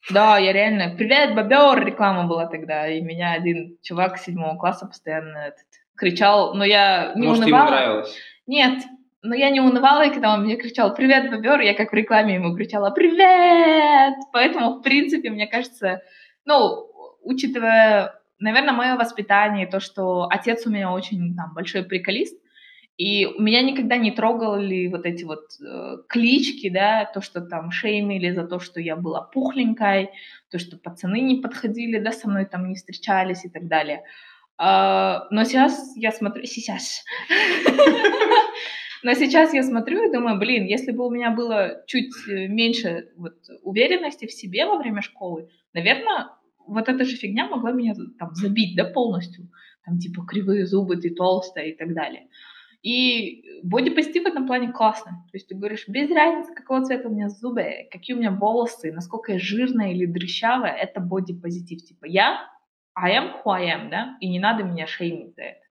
Да, 0.10 0.38
я 0.38 0.54
реально... 0.54 0.96
Привет, 0.96 1.34
бобер! 1.36 1.84
Реклама 1.84 2.28
была 2.28 2.46
тогда. 2.46 2.88
И 2.88 3.02
меня 3.02 3.34
один 3.34 3.78
чувак 3.82 4.18
седьмого 4.18 4.56
класса 4.58 4.86
постоянно 4.86 5.38
этот, 5.38 5.66
кричал, 5.96 6.54
но 6.54 6.64
я 6.64 7.14
не 7.16 7.28
Может, 7.28 7.48
ему 7.48 7.56
унывала. 7.56 7.72
нравилось. 7.72 8.16
Нет, 8.46 8.84
но 9.24 9.34
я 9.34 9.50
не 9.50 9.60
унывала, 9.60 10.06
и 10.06 10.14
когда 10.14 10.34
он 10.34 10.44
мне 10.44 10.58
кричал 10.58 10.94
«Привет, 10.94 11.32
бобер!», 11.32 11.60
я 11.62 11.74
как 11.74 11.92
в 11.92 11.96
рекламе 11.96 12.36
ему 12.36 12.56
кричала 12.56 12.92
«Привет!». 12.92 14.14
Поэтому, 14.32 14.76
в 14.76 14.82
принципе, 14.84 15.32
мне 15.32 15.48
кажется, 15.48 16.02
ну, 16.46 16.88
учитывая, 17.24 18.14
наверное, 18.38 18.74
мое 18.74 18.96
воспитание, 18.96 19.66
то, 19.66 19.80
что 19.80 20.28
отец 20.30 20.68
у 20.68 20.70
меня 20.70 20.92
очень 20.92 21.36
там, 21.36 21.54
большой 21.56 21.84
приколист, 21.84 22.40
и 22.98 23.26
меня 23.38 23.62
никогда 23.62 23.98
не 23.98 24.12
трогали 24.12 24.88
вот 24.88 25.06
эти 25.06 25.24
вот 25.26 25.44
э, 25.62 25.98
клички, 26.08 26.70
да, 26.70 27.06
то, 27.14 27.20
что 27.22 27.42
там 27.42 27.72
шеймили 27.72 28.32
за 28.32 28.48
то, 28.48 28.60
что 28.60 28.80
я 28.80 28.96
была 28.96 29.22
пухленькой, 29.22 30.12
то, 30.50 30.60
что 30.60 30.78
пацаны 30.78 31.20
не 31.20 31.42
подходили, 31.42 32.00
да, 32.00 32.12
со 32.12 32.30
мной 32.30 32.46
там 32.46 32.70
не 32.70 32.76
встречались 32.76 33.44
и 33.44 33.50
так 33.50 33.68
далее. 33.68 34.04
А, 34.58 35.28
но 35.30 35.44
сейчас 35.44 35.94
я 35.98 36.12
смотрю... 36.12 36.46
Сейчас. 36.46 37.04
Но 39.04 39.14
сейчас 39.14 39.54
я 39.54 39.62
смотрю 39.62 40.10
и 40.10 40.12
думаю, 40.12 40.40
блин, 40.40 40.66
если 40.66 40.92
бы 40.92 41.06
у 41.06 41.12
меня 41.12 41.30
было 41.30 41.84
чуть 41.86 42.10
э, 42.28 42.48
меньше 42.48 43.10
вот, 43.18 43.36
уверенности 43.62 44.26
в 44.26 44.32
себе 44.32 44.66
во 44.66 44.78
время 44.78 45.04
школы, 45.04 45.50
наверное, 45.74 46.30
вот 46.66 46.90
эта 46.90 47.06
же 47.06 47.16
фигня 47.16 47.48
могла 47.48 47.72
меня 47.72 47.94
там 48.18 48.34
забить, 48.34 48.76
да, 48.76 48.84
полностью. 48.86 49.48
Там 49.86 50.00
типа 50.00 50.26
кривые 50.26 50.66
зубы, 50.66 50.96
ты 50.96 51.14
толстая 51.14 51.68
и 51.68 51.76
так 51.76 51.94
далее. 51.94 52.30
И 52.86 53.44
бодипозитив 53.64 54.24
в 54.24 54.28
этом 54.28 54.46
плане 54.46 54.72
классно. 54.72 55.26
То 55.32 55.38
есть 55.38 55.48
ты 55.48 55.56
говоришь, 55.56 55.88
без 55.88 56.12
разницы, 56.12 56.54
какого 56.54 56.86
цвета 56.86 57.10
у 57.10 57.12
меня 57.12 57.30
зубы, 57.30 57.88
какие 57.90 58.16
у 58.16 58.20
меня 58.20 58.30
волосы, 58.30 58.92
насколько 58.92 59.32
я 59.32 59.40
жирная 59.40 59.92
или 59.92 60.06
дрыщавая, 60.06 60.72
это 60.72 61.00
бодипозитив. 61.00 61.84
Типа 61.84 62.06
я 62.06 62.48
I 62.96 63.18
am 63.18 63.42
who 63.44 63.52
I 63.52 63.66
am, 63.76 63.90
да, 63.90 64.18
и 64.20 64.30
не 64.30 64.40
надо 64.40 64.64
меня 64.64 64.86
шеймить 64.86 65.34
за 65.36 65.42
это. 65.42 65.62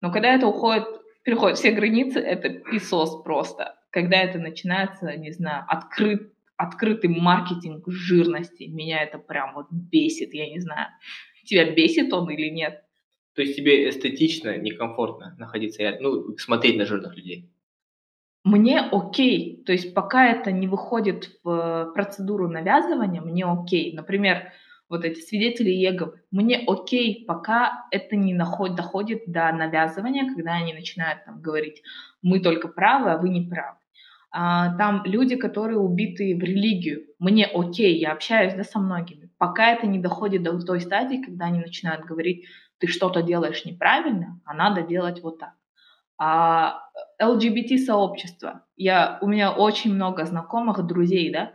Но 0.00 0.10
когда 0.10 0.34
это 0.34 0.48
уходит, 0.48 0.84
переходит 1.22 1.56
все 1.56 1.70
границы, 1.70 2.18
это 2.18 2.48
писос 2.48 3.22
просто. 3.22 3.76
когда 3.94 4.20
это 4.20 4.40
начинается, 4.40 5.16
не 5.16 5.30
знаю, 5.30 5.64
открыт, 5.68 6.32
открытый 6.56 7.10
маркетинг 7.10 7.84
жирности, 7.86 8.64
меня 8.64 9.04
это 9.04 9.18
прям 9.18 9.54
вот 9.54 9.66
бесит, 9.70 10.34
я 10.34 10.50
не 10.50 10.58
знаю, 10.58 10.88
тебя 11.44 11.72
бесит 11.72 12.12
он 12.12 12.28
или 12.28 12.48
нет. 12.48 12.83
То 13.34 13.42
есть 13.42 13.56
тебе 13.56 13.88
эстетично 13.88 14.56
некомфортно 14.56 15.34
находиться, 15.38 15.96
ну, 16.00 16.36
смотреть 16.38 16.76
на 16.76 16.86
жирных 16.86 17.16
людей? 17.16 17.50
Мне 18.44 18.80
окей, 18.80 19.62
то 19.64 19.72
есть 19.72 19.94
пока 19.94 20.26
это 20.26 20.52
не 20.52 20.68
выходит 20.68 21.30
в 21.42 21.92
процедуру 21.94 22.48
навязывания, 22.48 23.22
мне 23.22 23.46
окей. 23.46 23.94
Например, 23.94 24.52
вот 24.88 25.04
эти 25.04 25.20
свидетели 25.20 25.70
Еговы. 25.70 26.20
Мне 26.30 26.62
окей, 26.66 27.24
пока 27.26 27.86
это 27.90 28.16
не 28.16 28.34
наход, 28.34 28.76
доходит 28.76 29.22
до 29.26 29.50
навязывания, 29.50 30.32
когда 30.32 30.52
они 30.52 30.74
начинают 30.74 31.24
там 31.24 31.40
говорить, 31.40 31.82
мы 32.22 32.40
только 32.40 32.68
правы, 32.68 33.12
а 33.12 33.18
вы 33.18 33.30
не 33.30 33.48
правы. 33.48 33.78
А, 34.30 34.76
там 34.76 35.02
люди, 35.04 35.36
которые 35.36 35.78
убиты 35.78 36.36
в 36.36 36.40
религию. 36.40 37.06
Мне 37.18 37.46
окей, 37.46 37.98
я 37.98 38.12
общаюсь 38.12 38.54
да, 38.54 38.64
со 38.64 38.78
многими. 38.78 39.30
Пока 39.38 39.70
это 39.72 39.86
не 39.86 39.98
доходит 39.98 40.42
до 40.42 40.60
той 40.60 40.80
стадии, 40.80 41.22
когда 41.22 41.46
они 41.46 41.60
начинают 41.60 42.04
говорить, 42.04 42.44
ты 42.78 42.86
что-то 42.86 43.22
делаешь 43.22 43.64
неправильно, 43.64 44.40
а 44.44 44.54
надо 44.54 44.82
делать 44.82 45.22
вот 45.22 45.38
так. 45.38 45.54
А 46.18 46.80
LGBT-сообщество. 47.20 48.64
Я, 48.76 49.18
у 49.20 49.26
меня 49.26 49.52
очень 49.52 49.94
много 49.94 50.24
знакомых, 50.24 50.84
друзей, 50.86 51.32
да, 51.32 51.52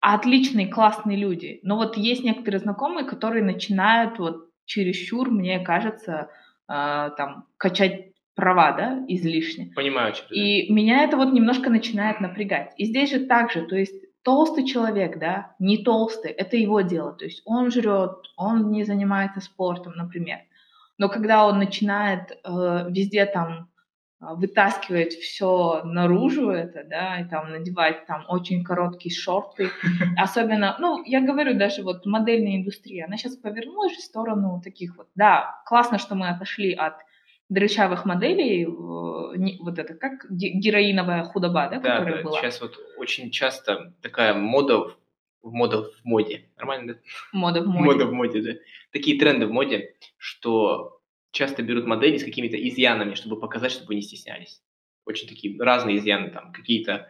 отличные, 0.00 0.66
классные 0.66 1.16
люди. 1.16 1.60
Но 1.62 1.76
вот 1.76 1.96
есть 1.96 2.24
некоторые 2.24 2.60
знакомые, 2.60 3.06
которые 3.06 3.44
начинают 3.44 4.18
вот 4.18 4.48
чересчур, 4.64 5.30
мне 5.30 5.60
кажется, 5.60 6.28
э, 6.68 7.10
там, 7.16 7.46
качать 7.56 8.12
права, 8.34 8.72
да, 8.72 9.04
излишне. 9.08 9.72
Понимаю. 9.74 10.14
Что 10.14 10.34
и 10.34 10.72
меня 10.72 11.04
это 11.04 11.16
вот 11.16 11.32
немножко 11.32 11.70
начинает 11.70 12.20
напрягать. 12.20 12.72
И 12.76 12.86
здесь 12.86 13.10
же 13.10 13.20
также, 13.20 13.62
то 13.62 13.76
есть 13.76 13.94
толстый 14.22 14.66
человек, 14.66 15.18
да, 15.18 15.54
не 15.58 15.84
толстый, 15.84 16.30
это 16.30 16.56
его 16.56 16.80
дело. 16.80 17.12
То 17.12 17.24
есть 17.24 17.42
он 17.44 17.70
жрет, 17.70 18.16
он 18.36 18.70
не 18.70 18.84
занимается 18.84 19.40
спортом, 19.40 19.94
например. 19.96 20.38
Но 20.98 21.08
когда 21.08 21.46
он 21.46 21.58
начинает 21.58 22.30
э, 22.30 22.86
везде 22.90 23.26
там 23.26 23.72
а, 24.22 24.34
вытаскивать 24.34 25.14
все 25.14 25.82
наружу 25.82 26.50
это, 26.50 26.84
да, 26.84 27.18
и 27.18 27.24
там 27.24 27.50
надевать 27.50 28.06
там 28.06 28.24
очень 28.28 28.62
короткие 28.62 29.12
шорты. 29.12 29.70
Особенно, 30.16 30.76
ну, 30.78 31.02
я 31.04 31.20
говорю, 31.20 31.58
даже 31.58 31.82
вот 31.82 32.06
модельная 32.06 32.56
индустрия, 32.56 33.06
она 33.06 33.16
сейчас 33.16 33.34
повернулась 33.36 33.96
в 33.96 34.00
сторону 34.00 34.60
таких 34.62 34.96
вот, 34.96 35.08
да, 35.16 35.60
классно, 35.66 35.98
что 35.98 36.14
мы 36.14 36.28
отошли 36.28 36.72
от 36.72 36.94
дрычавых 37.52 38.04
моделей, 38.04 38.66
вот 38.66 39.78
это 39.78 39.94
как 39.94 40.26
героиновая 40.30 41.24
худоба, 41.24 41.68
да, 41.68 41.80
да 41.80 41.98
которая 41.98 42.16
да, 42.16 42.22
была. 42.22 42.40
сейчас 42.40 42.60
вот 42.60 42.78
очень 42.96 43.30
часто 43.30 43.94
такая 44.00 44.34
мода 44.34 44.78
в, 44.78 44.96
мода 45.42 45.82
в 45.82 46.04
моде, 46.04 46.48
нормально, 46.56 46.94
да? 46.94 47.00
Мода 47.32 47.62
в 47.62 47.66
моде. 47.66 47.84
Мода 47.84 48.06
в 48.06 48.12
моде, 48.12 48.42
да. 48.42 48.52
Такие 48.92 49.18
тренды 49.18 49.46
в 49.46 49.52
моде, 49.52 49.96
что 50.16 51.00
часто 51.30 51.62
берут 51.62 51.86
модели 51.86 52.18
с 52.18 52.24
какими-то 52.24 52.56
изъянами, 52.56 53.14
чтобы 53.14 53.38
показать, 53.40 53.72
чтобы 53.72 53.94
не 53.94 54.02
стеснялись. 54.02 54.62
Очень 55.04 55.28
такие 55.28 55.60
разные 55.60 55.96
изъяны, 55.96 56.30
там 56.30 56.52
какие-то 56.52 57.08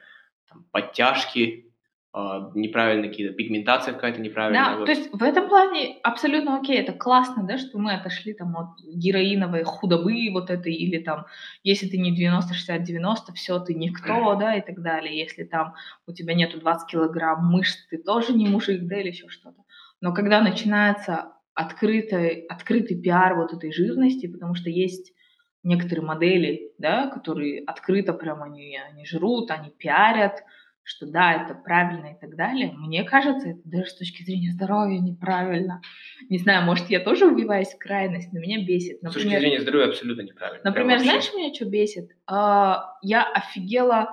там, 0.48 0.64
подтяжки, 0.70 1.66
э, 1.66 1.71
неправильно 2.14 3.08
какие-то, 3.08 3.32
пигментация 3.34 3.94
какая-то 3.94 4.20
неправильная. 4.20 4.64
Да, 4.64 4.76
вот. 4.76 4.84
то 4.84 4.92
есть 4.92 5.10
в 5.12 5.22
этом 5.22 5.48
плане 5.48 5.98
абсолютно 6.02 6.58
окей, 6.58 6.78
это 6.78 6.92
классно, 6.92 7.44
да, 7.44 7.56
что 7.56 7.78
мы 7.78 7.94
отошли 7.94 8.34
там 8.34 8.54
от 8.54 8.78
героиновой 8.84 9.62
худобы 9.62 10.28
вот 10.30 10.50
этой, 10.50 10.74
или 10.74 10.98
там, 10.98 11.24
если 11.62 11.88
ты 11.88 11.96
не 11.96 12.12
90-60-90, 12.12 13.32
все, 13.34 13.58
ты 13.60 13.72
никто, 13.72 14.34
да, 14.34 14.56
и 14.56 14.60
так 14.60 14.82
далее. 14.82 15.18
Если 15.18 15.44
там 15.44 15.74
у 16.06 16.12
тебя 16.12 16.34
нету 16.34 16.60
20 16.60 16.90
килограмм 16.90 17.46
мышц, 17.50 17.78
ты 17.88 17.96
тоже 17.96 18.34
не 18.34 18.46
мужик, 18.46 18.82
да, 18.82 19.00
или 19.00 19.08
еще 19.08 19.28
что-то. 19.28 19.62
Но 20.02 20.12
когда 20.12 20.42
начинается 20.42 21.32
открытый, 21.54 22.44
открытый 22.46 23.00
пиар 23.00 23.36
вот 23.36 23.54
этой 23.54 23.72
жирности, 23.72 24.26
потому 24.26 24.54
что 24.54 24.68
есть 24.68 25.14
некоторые 25.62 26.04
модели, 26.04 26.72
да, 26.76 27.06
которые 27.08 27.62
открыто 27.64 28.12
прям 28.12 28.42
они, 28.42 28.76
они 28.76 29.06
жрут, 29.06 29.50
они 29.50 29.70
пиарят, 29.70 30.42
что 30.84 31.06
да, 31.06 31.32
это 31.44 31.54
правильно 31.54 32.06
и 32.06 32.20
так 32.20 32.34
далее. 32.36 32.72
Мне 32.72 33.04
кажется, 33.04 33.50
это 33.50 33.60
даже 33.64 33.90
с 33.90 33.94
точки 33.96 34.22
зрения 34.22 34.50
здоровья 34.50 34.98
неправильно. 34.98 35.80
Не 36.28 36.38
знаю, 36.38 36.64
может, 36.64 36.90
я 36.90 37.00
тоже 37.00 37.26
убиваюсь 37.26 37.68
в 37.68 37.78
крайность, 37.78 38.32
но 38.32 38.40
меня 38.40 38.64
бесит. 38.64 39.02
Например, 39.02 39.10
с 39.10 39.14
точки 39.24 39.38
зрения 39.38 39.60
здоровья 39.60 39.88
абсолютно 39.88 40.22
неправильно. 40.22 40.60
Например, 40.64 40.98
знаешь, 40.98 41.32
меня 41.34 41.54
что 41.54 41.66
бесит? 41.66 42.10
А, 42.26 42.96
я 43.02 43.22
офигела, 43.22 44.12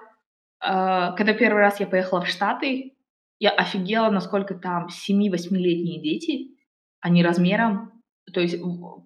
а, 0.59 1.13
когда 1.13 1.33
первый 1.33 1.59
раз 1.59 1.79
я 1.79 1.87
поехала 1.87 2.21
в 2.21 2.27
Штаты, 2.27 2.93
я 3.39 3.49
офигела, 3.51 4.09
насколько 4.11 4.53
там 4.53 4.87
7-8-летние 4.87 6.01
дети 6.01 6.55
они 7.01 7.23
размером, 7.23 8.03
то 8.33 8.41
есть 8.41 8.57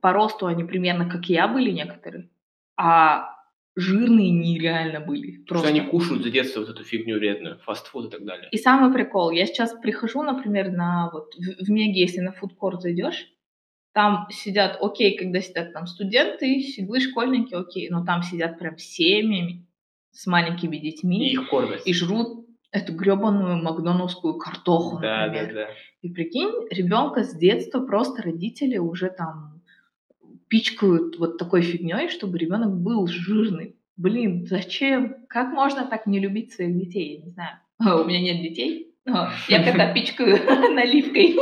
по 0.01 0.11
росту 0.11 0.47
они 0.47 0.63
примерно 0.63 1.07
как 1.09 1.25
я 1.25 1.47
были 1.47 1.69
некоторые, 1.69 2.29
а 2.75 3.32
жирные 3.75 4.29
нереально 4.31 4.99
были. 4.99 5.43
Просто. 5.43 5.67
Что 5.67 5.77
они 5.77 5.87
кушают 5.87 6.23
за 6.23 6.29
детство 6.29 6.61
вот 6.61 6.69
эту 6.69 6.83
фигню 6.83 7.17
вредную, 7.17 7.59
фастфуд 7.59 8.07
и 8.07 8.09
так 8.09 8.25
далее. 8.25 8.49
И 8.51 8.57
самый 8.57 8.93
прикол, 8.93 9.31
я 9.31 9.45
сейчас 9.45 9.73
прихожу, 9.73 10.21
например, 10.23 10.71
на 10.71 11.09
вот 11.11 11.33
в, 11.35 11.65
в 11.65 11.69
Меге, 11.69 12.01
если 12.01 12.19
на 12.19 12.31
фудкорт 12.31 12.81
зайдешь, 12.81 13.27
там 13.93 14.27
сидят, 14.31 14.77
окей, 14.81 15.17
когда 15.17 15.39
сидят 15.39 15.73
там 15.73 15.85
студенты, 15.87 16.61
сиглы, 16.61 16.99
школьники, 16.99 17.53
окей, 17.53 17.89
но 17.89 18.03
там 18.03 18.23
сидят 18.23 18.57
прям 18.57 18.77
семьями 18.77 19.67
с 20.11 20.25
маленькими 20.27 20.77
детьми. 20.77 21.29
И 21.29 21.33
их 21.33 21.49
кормят. 21.49 21.81
И 21.85 21.93
жрут 21.93 22.47
эту 22.71 22.93
гребаную 22.93 23.61
макдоновскую 23.63 24.37
картоху, 24.37 24.99
да, 24.99 25.27
например. 25.27 25.47
Да, 25.47 25.53
да. 25.53 25.67
И 26.01 26.09
прикинь, 26.09 26.51
ребенка 26.71 27.23
с 27.23 27.35
детства 27.35 27.85
просто 27.85 28.23
родители 28.23 28.77
уже 28.77 29.09
там 29.09 29.52
пичкают 30.53 31.17
вот 31.17 31.39
такой 31.39 31.63
фигней, 31.63 32.09
чтобы 32.09 32.37
ребенок 32.37 32.79
был 32.79 33.07
жирный. 33.07 33.75
Блин, 33.97 34.45
зачем? 34.45 35.25
Как 35.27 35.51
можно 35.51 35.87
так 35.87 36.05
не 36.05 36.19
любить 36.19 36.53
своих 36.53 36.77
детей? 36.77 37.17
Я 37.17 37.25
не 37.25 37.31
знаю. 37.31 37.57
У 37.79 38.07
меня 38.07 38.21
нет 38.21 38.39
детей, 38.43 38.93
но 39.03 39.29
я 39.47 39.63
когда 39.63 39.91
пичкаю 39.95 40.37
наливкой. 40.75 41.35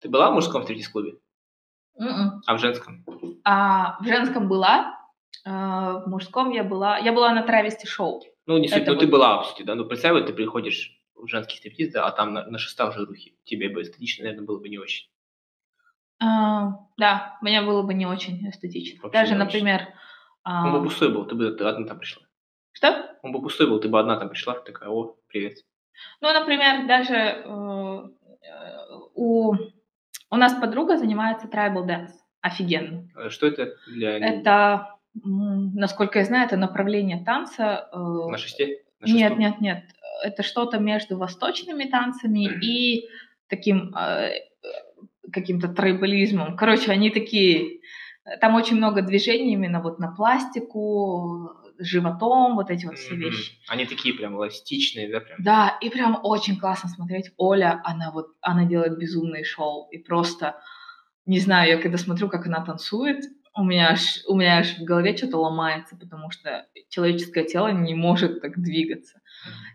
Ты 0.00 0.08
была 0.08 0.30
в 0.30 0.34
мужском 0.34 0.62
стриптиз-клубе? 0.62 1.18
М-м. 1.98 2.40
А 2.46 2.56
в 2.56 2.58
женском? 2.58 3.04
А, 3.44 3.98
в 4.00 4.06
женском 4.06 4.48
была, 4.48 4.98
а, 5.44 5.98
в 5.98 6.08
мужском 6.08 6.50
я 6.52 6.64
была. 6.64 6.96
Я 6.96 7.12
была 7.12 7.34
на 7.34 7.42
травести 7.42 7.86
шоу. 7.86 8.22
Ну, 8.46 8.56
не 8.56 8.68
суть, 8.68 8.86
но 8.86 8.94
вот... 8.94 9.00
ты 9.00 9.06
была, 9.06 9.42
кстати, 9.42 9.62
да? 9.62 9.74
Ну, 9.74 9.84
представь, 9.84 10.24
ты 10.24 10.32
приходишь 10.32 10.98
в 11.14 11.26
женский 11.26 11.58
стриптиз, 11.58 11.92
да, 11.92 12.06
а 12.06 12.12
там 12.12 12.32
на, 12.32 12.46
на 12.46 12.56
шестах 12.56 12.94
жирухи. 12.94 13.34
Тебе 13.44 13.68
бы 13.68 13.82
эстетично, 13.82 14.24
наверное, 14.24 14.46
было 14.46 14.58
бы 14.58 14.70
не 14.70 14.78
очень. 14.78 15.10
А, 16.22 16.78
да, 16.96 17.38
мне 17.40 17.62
было 17.62 17.82
бы 17.82 17.94
не 17.94 18.06
очень 18.06 18.48
эстетично. 18.48 19.00
Вообще 19.02 19.18
Даже, 19.18 19.34
например... 19.34 19.88
А... 20.42 20.66
Он 20.66 20.72
бы 20.72 20.84
пустой 20.84 21.12
был, 21.12 21.26
ты 21.26 21.34
бы 21.34 21.50
ты 21.50 21.64
одна 21.64 21.86
там 21.86 21.98
пришла. 21.98 22.22
Что? 22.72 23.16
Он 23.22 23.32
бы 23.32 23.42
пустой 23.42 23.68
был, 23.68 23.80
ты 23.80 23.88
бы 23.88 23.98
одна 23.98 24.16
там 24.16 24.28
пришла, 24.28 24.54
такая, 24.54 24.88
о, 24.88 25.16
привет. 25.28 25.58
Ну, 26.20 26.32
например, 26.32 26.86
даже 26.86 27.14
э, 27.14 28.08
у, 29.14 29.54
у 30.30 30.36
нас 30.36 30.54
подруга 30.54 30.96
занимается 30.96 31.46
tribal 31.46 31.86
dance. 31.86 32.12
Офигенно. 32.40 33.08
Э, 33.16 33.28
что 33.28 33.46
это 33.46 33.74
для... 33.86 34.18
Это 34.18 34.96
насколько 35.14 36.18
я 36.20 36.24
знаю, 36.24 36.46
это 36.46 36.56
направление 36.56 37.22
танца. 37.24 37.88
Э, 37.92 37.96
на 38.30 38.38
шесте? 38.38 38.82
На 39.00 39.06
нет, 39.06 39.38
нет, 39.38 39.60
нет. 39.60 39.84
Это 40.22 40.42
что-то 40.42 40.78
между 40.78 41.16
восточными 41.16 41.84
танцами 41.84 42.48
и 42.62 43.08
таким 43.48 43.94
э, 43.94 44.49
каким-то 45.32 45.68
трайбализмом. 45.68 46.56
Короче, 46.56 46.92
они 46.92 47.10
такие... 47.10 47.80
Там 48.40 48.54
очень 48.54 48.76
много 48.76 49.02
движений 49.02 49.54
именно 49.54 49.80
вот 49.80 49.98
на 49.98 50.08
пластику, 50.12 51.50
животом, 51.80 52.56
вот 52.56 52.70
эти 52.70 52.86
вот 52.86 52.98
все 52.98 53.16
вещи. 53.16 53.52
Они 53.68 53.86
такие 53.86 54.14
прям 54.14 54.36
эластичные, 54.36 55.10
да? 55.10 55.20
Прям? 55.20 55.36
Да, 55.42 55.78
и 55.80 55.88
прям 55.88 56.20
очень 56.22 56.58
классно 56.58 56.88
смотреть. 56.90 57.32
Оля, 57.36 57.80
она 57.84 58.10
вот, 58.12 58.28
она 58.40 58.66
делает 58.66 58.98
безумный 58.98 59.44
шоу, 59.44 59.88
и 59.90 59.98
просто, 59.98 60.60
не 61.26 61.40
знаю, 61.40 61.70
я 61.70 61.78
когда 61.78 61.98
смотрю, 61.98 62.28
как 62.28 62.46
она 62.46 62.64
танцует, 62.64 63.24
у 63.60 63.64
меня 63.64 63.90
аж, 63.90 64.22
у 64.26 64.36
меня 64.36 64.58
аж 64.58 64.78
в 64.78 64.84
голове 64.84 65.16
что-то 65.16 65.38
ломается, 65.38 65.96
потому 65.96 66.30
что 66.30 66.66
человеческое 66.88 67.44
тело 67.44 67.68
не 67.68 67.94
может 67.94 68.40
так 68.40 68.60
двигаться. 68.60 69.20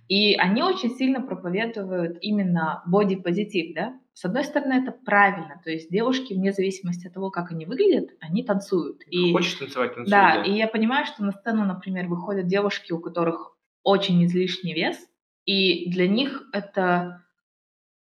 И 0.07 0.35
они 0.35 0.63
очень 0.63 0.91
сильно 0.91 1.21
проповедуют 1.21 2.17
именно 2.21 2.83
бодипозитив, 2.85 3.73
да? 3.75 3.99
С 4.13 4.23
одной 4.23 4.43
стороны, 4.43 4.73
это 4.81 4.91
правильно, 4.91 5.61
то 5.63 5.69
есть 5.69 5.91
девушки, 5.91 6.33
вне 6.33 6.53
зависимости 6.53 7.07
от 7.07 7.13
того, 7.13 7.31
как 7.31 7.51
они 7.51 7.65
выглядят, 7.65 8.11
они 8.21 8.43
танцуют. 8.43 9.01
И, 9.09 9.33
Хочешь 9.33 9.55
танцевать, 9.55 9.93
танцуй. 9.93 10.09
Да, 10.09 10.35
да, 10.37 10.43
и 10.43 10.53
я 10.53 10.67
понимаю, 10.67 11.05
что 11.05 11.23
на 11.23 11.33
сцену, 11.33 11.65
например, 11.65 12.07
выходят 12.07 12.47
девушки, 12.47 12.93
у 12.93 12.99
которых 12.99 13.57
очень 13.83 14.23
излишний 14.25 14.73
вес, 14.73 14.97
и 15.45 15.89
для 15.91 16.07
них 16.07 16.43
это 16.53 17.24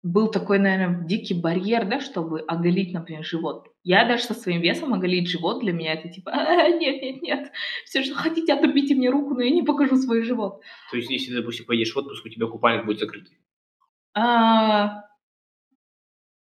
был 0.02 0.30
такой, 0.30 0.58
наверное, 0.58 1.04
дикий 1.04 1.34
барьер, 1.34 1.86
да, 1.86 2.00
чтобы 2.00 2.40
оголить, 2.40 2.92
например, 2.92 3.24
живот. 3.24 3.68
Я 3.82 4.06
даже 4.06 4.24
со 4.24 4.34
своим 4.34 4.60
весом 4.62 4.94
оголить 4.94 5.28
живот 5.28 5.60
для 5.60 5.72
меня 5.72 5.92
это 5.94 6.08
типа, 6.08 6.32
«А, 6.32 6.68
нет, 6.68 7.02
нет, 7.02 7.22
нет, 7.22 7.52
все, 7.84 8.02
что 8.02 8.14
хотите, 8.14 8.54
отрубите 8.54 8.94
мне 8.94 9.10
руку, 9.10 9.34
но 9.34 9.42
я 9.42 9.50
не 9.50 9.62
покажу 9.62 9.96
свой 9.96 10.22
живот. 10.22 10.62
То 10.90 10.96
есть, 10.96 11.10
если, 11.10 11.34
допустим, 11.34 11.66
поедешь 11.66 11.92
в 11.92 11.98
отпуск, 11.98 12.24
у 12.24 12.28
тебя 12.28 12.46
купальник 12.46 12.86
будет 12.86 12.98
закрытый? 12.98 13.38
А, 14.14 15.04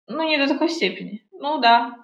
ну, 0.09 0.29
не 0.29 0.39
до 0.39 0.49
такой 0.49 0.69
степени. 0.69 1.23
Ну, 1.33 1.61
да. 1.61 1.97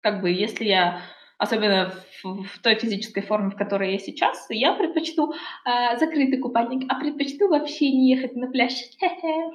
Как 0.00 0.20
бы, 0.20 0.30
если 0.30 0.64
я 0.64 1.02
особенно 1.38 1.92
в, 2.22 2.44
в 2.44 2.58
той 2.62 2.76
физической 2.76 3.20
форме, 3.22 3.50
в 3.50 3.56
которой 3.56 3.92
я 3.92 3.98
сейчас, 3.98 4.46
я 4.50 4.72
предпочту 4.72 5.32
э, 5.32 5.98
закрытый 5.98 6.38
купальник, 6.38 6.90
а 6.90 6.98
предпочту 6.98 7.48
вообще 7.48 7.90
не 7.90 8.10
ехать 8.14 8.34
на 8.36 8.46
пляж. 8.50 8.72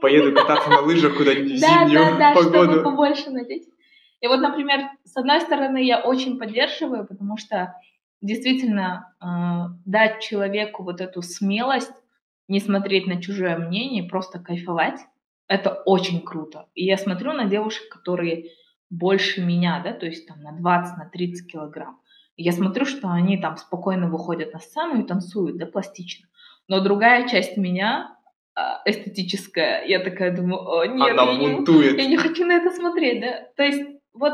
Поеду 0.02 0.34
кататься 0.36 0.70
на 0.70 0.82
лыжах 0.82 1.18
куда-нибудь 1.18 1.58
в 1.58 1.62
Да, 1.62 1.86
зимнюю 1.88 2.18
да, 2.18 2.18
да, 2.18 2.34
погоду. 2.36 2.72
чтобы 2.72 2.84
побольше 2.84 3.30
надеть. 3.32 3.68
И 4.22 4.28
вот, 4.28 4.40
например, 4.40 4.82
с 5.04 5.18
одной 5.18 5.42
стороны, 5.42 5.84
я 5.84 6.00
очень 6.02 6.38
поддерживаю, 6.38 7.08
потому 7.08 7.38
что 7.38 7.76
действительно 8.22 9.16
э, 9.20 9.26
дать 9.86 10.22
человеку 10.22 10.84
вот 10.84 11.02
эту 11.02 11.24
смелость, 11.24 11.92
не 12.48 12.60
смотреть 12.60 13.08
на 13.08 13.22
чужое 13.22 13.58
мнение, 13.58 14.04
просто 14.04 14.38
кайфовать, 14.40 15.00
это 15.48 15.72
очень 15.86 16.22
круто. 16.22 16.68
И 16.76 16.86
я 16.86 16.98
смотрю 16.98 17.34
на 17.34 17.46
девушек, 17.46 17.90
которые 17.90 18.52
больше 18.92 19.42
меня, 19.44 19.82
да, 19.84 19.94
то 19.94 20.06
есть 20.06 20.28
там 20.28 20.42
на 20.42 20.52
20, 20.52 20.98
на 20.98 21.06
30 21.06 21.52
килограмм. 21.52 22.00
Я 22.38 22.52
смотрю, 22.52 22.86
что 22.86 23.10
они 23.10 23.38
там 23.38 23.58
спокойно 23.58 24.08
выходят 24.08 24.54
на 24.54 24.60
сцену 24.60 25.02
и 25.02 25.08
танцуют, 25.08 25.58
да, 25.58 25.66
пластично. 25.66 26.28
Но 26.68 26.82
другая 26.82 27.28
часть 27.28 27.58
меня, 27.58 28.18
а, 28.54 28.82
эстетическая, 28.86 29.86
я 29.86 30.00
такая 30.00 30.36
думаю, 30.36 30.68
о, 30.68 30.86
нет, 30.86 31.18
Она 31.18 31.32
я 31.32 31.38
не, 31.38 31.98
я 31.98 32.08
не 32.08 32.18
хочу 32.18 32.46
на 32.46 32.54
это 32.54 32.70
смотреть, 32.72 33.22
да. 33.22 33.48
То 33.56 33.64
есть 33.64 33.84
вот 34.14 34.34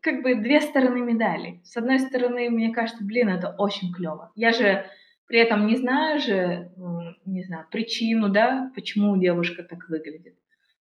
как 0.00 0.22
бы 0.22 0.36
две 0.36 0.60
стороны 0.60 1.00
медали. 1.00 1.60
С 1.64 1.76
одной 1.76 1.98
стороны, 1.98 2.50
мне 2.50 2.72
кажется, 2.72 3.04
блин, 3.04 3.28
это 3.28 3.54
очень 3.58 3.92
клево. 3.92 4.30
Я 4.36 4.52
же 4.52 4.86
при 5.26 5.38
этом 5.38 5.66
не 5.66 5.76
знаю 5.76 6.20
же, 6.20 6.70
не 7.24 7.42
знаю, 7.42 7.66
причину, 7.70 8.28
да, 8.28 8.70
почему 8.74 9.16
девушка 9.16 9.62
так 9.62 9.88
выглядит. 9.88 10.34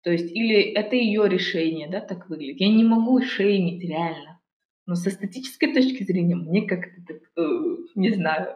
То 0.05 0.11
есть, 0.11 0.31
или 0.31 0.61
это 0.61 0.95
ее 0.95 1.27
решение, 1.27 1.89
да, 1.89 1.99
так 1.99 2.29
выглядит. 2.29 2.61
Я 2.61 2.69
не 2.69 2.83
могу 2.83 3.19
шеймить 3.23 3.81
реально. 3.81 4.39
Но 4.85 4.93
с 4.93 5.07
эстетической 5.07 5.73
точки 5.73 6.03
зрения 6.03 6.35
мне 6.35 6.61
как-то 6.67 7.01
так, 7.07 7.17
э, 7.35 7.75
не 7.95 8.11
знаю. 8.11 8.55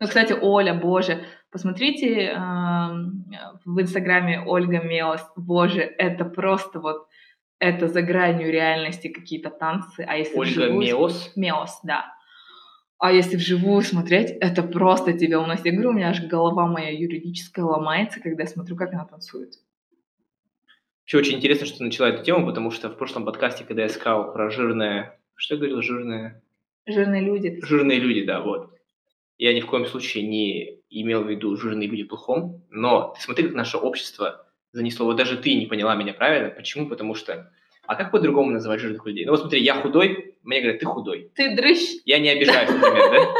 Ну, 0.00 0.06
кстати, 0.06 0.32
Оля, 0.40 0.74
боже, 0.74 1.24
посмотрите 1.50 2.26
эм, 2.26 3.24
в 3.64 3.80
инстаграме 3.80 4.40
Ольга 4.46 4.80
Меос, 4.80 5.20
боже, 5.36 5.80
это 5.80 6.24
просто 6.24 6.78
вот, 6.78 7.08
это 7.58 7.88
за 7.88 8.02
гранью 8.02 8.52
реальности 8.52 9.08
какие-то 9.08 9.50
танцы. 9.50 10.04
А 10.06 10.16
если 10.16 10.38
Ольга 10.38 10.50
вживую- 10.52 10.86
Меос. 10.86 11.32
Меос, 11.34 11.80
да. 11.82 12.14
А 13.00 13.10
если 13.10 13.36
вживую 13.36 13.82
смотреть, 13.82 14.30
это 14.40 14.62
просто 14.62 15.14
тебя 15.14 15.40
уносит. 15.40 15.66
Я 15.66 15.72
говорю, 15.72 15.90
у 15.90 15.94
меня 15.94 16.10
аж 16.10 16.24
голова 16.28 16.68
моя 16.68 16.90
юридическая 16.96 17.64
ломается, 17.64 18.20
когда 18.20 18.44
я 18.44 18.48
смотрю, 18.48 18.76
как 18.76 18.92
она 18.94 19.04
танцует. 19.04 19.54
Вообще 21.08 21.26
очень 21.26 21.38
интересно, 21.38 21.64
что 21.64 21.78
ты 21.78 21.84
начала 21.84 22.10
эту 22.10 22.22
тему, 22.22 22.44
потому 22.44 22.70
что 22.70 22.90
в 22.90 22.98
прошлом 22.98 23.24
подкасте, 23.24 23.64
когда 23.64 23.84
я 23.84 23.88
сказал 23.88 24.30
про 24.30 24.50
жирное... 24.50 25.18
Что 25.36 25.54
я 25.54 25.58
говорил? 25.58 25.80
Жирное... 25.80 26.42
Жирные 26.84 27.22
люди. 27.22 27.58
Жирные 27.62 27.98
люди, 27.98 28.26
да, 28.26 28.42
вот. 28.42 28.74
Я 29.38 29.54
ни 29.54 29.60
в 29.60 29.66
коем 29.66 29.86
случае 29.86 30.28
не 30.28 30.82
имел 30.90 31.22
в 31.22 31.30
виду 31.30 31.56
жирные 31.56 31.88
люди 31.88 32.04
плохом, 32.04 32.62
но 32.68 33.14
ты 33.16 33.22
смотри, 33.22 33.44
как 33.44 33.54
наше 33.54 33.78
общество 33.78 34.46
занесло. 34.72 35.06
Вот 35.06 35.16
даже 35.16 35.38
ты 35.38 35.54
не 35.54 35.64
поняла 35.64 35.94
меня 35.94 36.12
правильно. 36.12 36.50
Почему? 36.50 36.90
Потому 36.90 37.14
что... 37.14 37.50
А 37.86 37.94
как 37.94 38.10
по-другому 38.10 38.50
называть 38.50 38.80
жирных 38.80 39.06
людей? 39.06 39.24
Ну 39.24 39.30
вот 39.30 39.40
смотри, 39.40 39.62
я 39.62 39.80
худой, 39.80 40.36
мне 40.42 40.60
говорят, 40.60 40.80
ты 40.80 40.84
худой. 40.84 41.32
Ты 41.34 41.56
дрыщ. 41.56 42.02
Я 42.04 42.18
не 42.18 42.28
обижаюсь, 42.28 42.68
например, 42.68 43.10
да? 43.10 43.34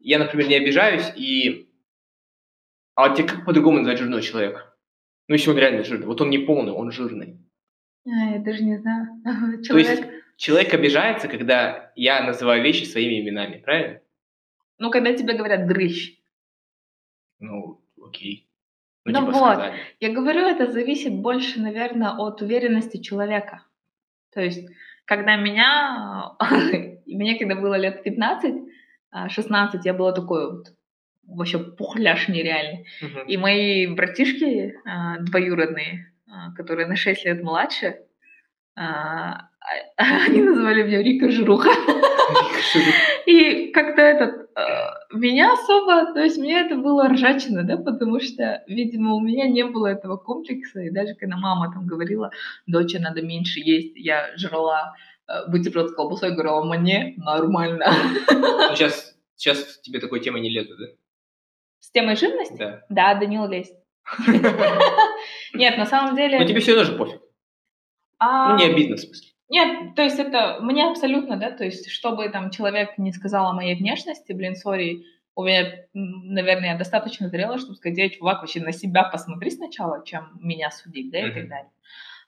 Я, 0.00 0.18
например, 0.18 0.48
не 0.48 0.56
обижаюсь, 0.56 1.10
и... 1.16 1.66
А 2.94 3.08
вот 3.08 3.16
тебе 3.16 3.26
как 3.26 3.46
по-другому 3.46 3.78
назвать 3.78 3.96
жирного 3.96 4.20
человека? 4.20 4.69
Ну, 5.30 5.36
если 5.36 5.50
он 5.50 5.58
реально 5.58 5.84
жирный. 5.84 6.06
Вот 6.08 6.20
он 6.20 6.28
не 6.28 6.38
полный, 6.38 6.72
он 6.72 6.90
жирный. 6.90 7.38
А, 8.04 8.32
я 8.32 8.40
даже 8.40 8.64
не 8.64 8.78
знаю. 8.78 9.06
То 9.68 9.78
есть 9.78 10.00
Человек. 10.00 10.24
человек 10.36 10.74
обижается, 10.74 11.28
когда 11.28 11.92
я 11.94 12.24
называю 12.24 12.64
вещи 12.64 12.82
своими 12.82 13.20
именами, 13.20 13.60
правильно? 13.60 14.00
Ну, 14.78 14.90
когда 14.90 15.14
тебе 15.14 15.34
говорят 15.34 15.68
дрыщ. 15.68 16.18
Ну, 17.38 17.80
окей. 18.02 18.50
Ну, 19.04 19.12
Ну 19.12 19.18
типа 19.20 19.38
вот. 19.38 19.52
сказали. 19.54 19.76
Я 20.00 20.12
говорю, 20.12 20.40
это 20.40 20.66
зависит 20.66 21.14
больше, 21.14 21.60
наверное, 21.60 22.10
от 22.10 22.42
уверенности 22.42 23.00
человека. 23.00 23.64
То 24.34 24.40
есть, 24.40 24.68
когда 25.04 25.36
меня, 25.36 26.32
мне 27.06 27.38
когда 27.38 27.54
было 27.54 27.76
лет 27.76 28.02
15, 28.02 28.54
а, 29.12 29.28
16, 29.28 29.84
я 29.84 29.94
была 29.94 30.10
такой 30.10 30.50
вот 30.50 30.74
вообще 31.30 31.58
пухляш 31.58 32.28
нереальный. 32.28 32.86
Мгм. 33.00 33.26
И 33.26 33.36
мои 33.36 33.86
братишки 33.86 34.74
а, 34.84 35.18
двоюродные, 35.18 36.12
а, 36.28 36.52
которые 36.54 36.86
на 36.86 36.96
6 36.96 37.24
лет 37.24 37.42
младше, 37.42 38.00
а, 38.76 39.48
они 39.96 40.42
называли 40.42 40.82
меня 40.82 41.02
Рика 41.02 41.30
Жируха. 41.30 41.70
И 43.26 43.72
как-то 43.72 44.02
этот, 44.02 44.50
э, 44.56 45.16
меня 45.16 45.52
особо, 45.52 46.12
то 46.12 46.20
есть 46.20 46.38
мне 46.38 46.60
это 46.60 46.76
было 46.76 47.08
ржачно, 47.08 47.64
да, 47.64 47.76
потому 47.76 48.20
что, 48.20 48.62
видимо, 48.66 49.14
у 49.14 49.20
меня 49.20 49.48
не 49.48 49.64
было 49.64 49.88
этого 49.88 50.16
комплекса, 50.16 50.80
и 50.80 50.90
даже 50.90 51.14
когда 51.14 51.36
мама 51.36 51.72
там 51.72 51.86
говорила, 51.86 52.30
доча, 52.66 52.98
надо 53.00 53.22
меньше 53.22 53.60
есть, 53.60 53.92
я 53.96 54.30
жрала 54.36 54.94
э, 55.28 55.50
бутерброд 55.50 55.90
с 55.90 55.94
колбасой, 55.94 56.32
говорила, 56.32 56.64
мне 56.64 57.14
нормально. 57.16 57.92
Ну, 58.30 58.74
сейчас, 58.74 59.16
сейчас 59.36 59.80
тебе 59.80 60.00
такой 60.00 60.20
темы 60.20 60.40
не 60.40 60.50
лезут, 60.50 60.78
да? 60.78 60.86
С 61.80 61.90
темой 61.90 62.16
жирности? 62.16 62.56
Да. 62.56 62.82
Да, 62.88 63.14
Данил 63.14 63.46
лезть. 63.48 63.74
Нет, 65.54 65.78
на 65.78 65.86
самом 65.86 66.16
деле... 66.16 66.38
Но 66.38 66.44
тебе 66.44 66.60
все 66.60 66.74
равно 66.74 66.90
же 66.90 66.96
пофиг. 66.96 67.20
а, 68.18 68.52
Ну, 68.52 68.58
не 68.58 68.64
обидно, 68.72 68.96
в 68.96 69.00
смысле. 69.00 69.28
Нет, 69.48 69.96
то 69.96 70.02
есть 70.02 70.18
это 70.18 70.58
мне 70.60 70.88
абсолютно, 70.88 71.36
да, 71.36 71.50
то 71.50 71.64
есть 71.64 71.90
чтобы 71.90 72.28
там 72.28 72.50
человек 72.50 72.98
не 72.98 73.12
сказал 73.12 73.48
о 73.48 73.52
моей 73.52 73.74
внешности, 73.74 74.32
блин, 74.32 74.54
сори, 74.54 75.04
у 75.34 75.42
меня, 75.42 75.72
наверное, 75.92 76.70
я 76.72 76.78
достаточно 76.78 77.28
зрела, 77.28 77.58
чтобы 77.58 77.74
сказать, 77.74 78.16
чувак, 78.16 78.40
вообще 78.42 78.60
на 78.60 78.70
себя 78.72 79.02
посмотри 79.02 79.50
сначала, 79.50 80.04
чем 80.04 80.38
меня 80.40 80.70
судить, 80.70 81.10
да, 81.10 81.18
и 81.18 81.32
так 81.32 81.48
далее. 81.48 81.70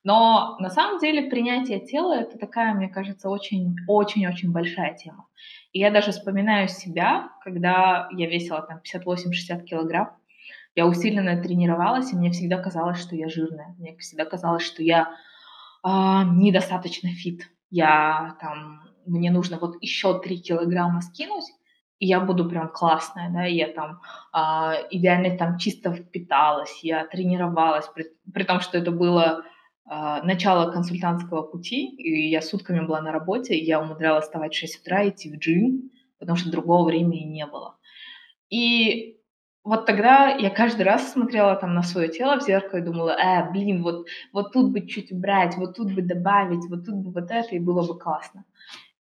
Но 0.04 0.56
на 0.58 0.68
самом 0.68 0.98
деле 0.98 1.30
принятие 1.30 1.80
тела 1.80 2.14
это 2.14 2.36
такая, 2.38 2.74
мне 2.74 2.88
кажется, 2.88 3.28
очень-очень-очень 3.28 4.50
большая 4.50 4.94
тема. 4.94 5.26
И 5.72 5.78
я 5.78 5.90
даже 5.90 6.10
вспоминаю 6.10 6.68
себя, 6.68 7.30
когда 7.42 8.08
я 8.10 8.28
весила 8.28 8.62
там 8.62 8.80
58-60 8.80 9.62
килограмм, 9.64 10.16
я 10.74 10.86
усиленно 10.86 11.40
тренировалась, 11.40 12.12
и 12.12 12.16
мне 12.16 12.30
всегда 12.30 12.58
казалось, 12.58 13.00
что 13.00 13.14
я 13.14 13.28
жирная. 13.28 13.74
Мне 13.78 13.96
всегда 13.98 14.24
казалось, 14.24 14.62
что 14.62 14.82
я 14.82 15.14
а, 15.82 16.24
недостаточно 16.24 17.10
фит. 17.10 17.50
Я 17.70 18.36
там, 18.40 18.82
мне 19.06 19.30
нужно 19.30 19.58
вот 19.58 19.76
еще 19.80 20.18
3 20.18 20.38
килограмма 20.38 21.02
скинуть, 21.02 21.44
и 21.98 22.06
я 22.06 22.20
буду 22.20 22.48
прям 22.48 22.68
классная, 22.68 23.30
да, 23.30 23.44
я 23.44 23.68
там 23.68 24.00
а, 24.32 24.74
идеально 24.90 25.36
там 25.36 25.58
чисто 25.58 25.92
впиталась, 25.92 26.80
я 26.82 27.06
тренировалась, 27.06 27.86
при, 27.94 28.06
при 28.32 28.42
том, 28.42 28.60
что 28.60 28.78
это 28.78 28.90
было 28.90 29.44
начало 30.22 30.70
консультантского 30.70 31.42
пути, 31.42 31.88
и 31.96 32.30
я 32.30 32.40
сутками 32.40 32.80
была 32.80 33.00
на 33.00 33.12
работе, 33.12 33.54
и 33.54 33.64
я 33.64 33.80
умудрялась 33.80 34.24
вставать 34.24 34.54
в 34.54 34.58
6 34.58 34.80
утра, 34.80 35.08
идти 35.08 35.30
в 35.30 35.38
джим, 35.38 35.90
потому 36.18 36.36
что 36.36 36.50
другого 36.50 36.86
времени 36.86 37.24
не 37.24 37.46
было. 37.46 37.76
И 38.48 39.18
вот 39.64 39.86
тогда 39.86 40.28
я 40.28 40.50
каждый 40.50 40.82
раз 40.82 41.12
смотрела 41.12 41.54
там 41.56 41.74
на 41.74 41.82
свое 41.82 42.08
тело 42.08 42.38
в 42.38 42.42
зеркало 42.42 42.78
и 42.78 42.84
думала, 42.84 43.10
э, 43.10 43.50
блин, 43.52 43.82
вот, 43.82 44.06
вот 44.32 44.52
тут 44.52 44.72
бы 44.72 44.86
чуть 44.86 45.12
убрать, 45.12 45.56
вот 45.56 45.76
тут 45.76 45.92
бы 45.92 46.02
добавить, 46.02 46.68
вот 46.68 46.84
тут 46.84 46.96
бы 46.96 47.12
вот 47.12 47.30
это, 47.30 47.54
и 47.54 47.60
было 47.60 47.86
бы 47.86 47.98
классно. 47.98 48.44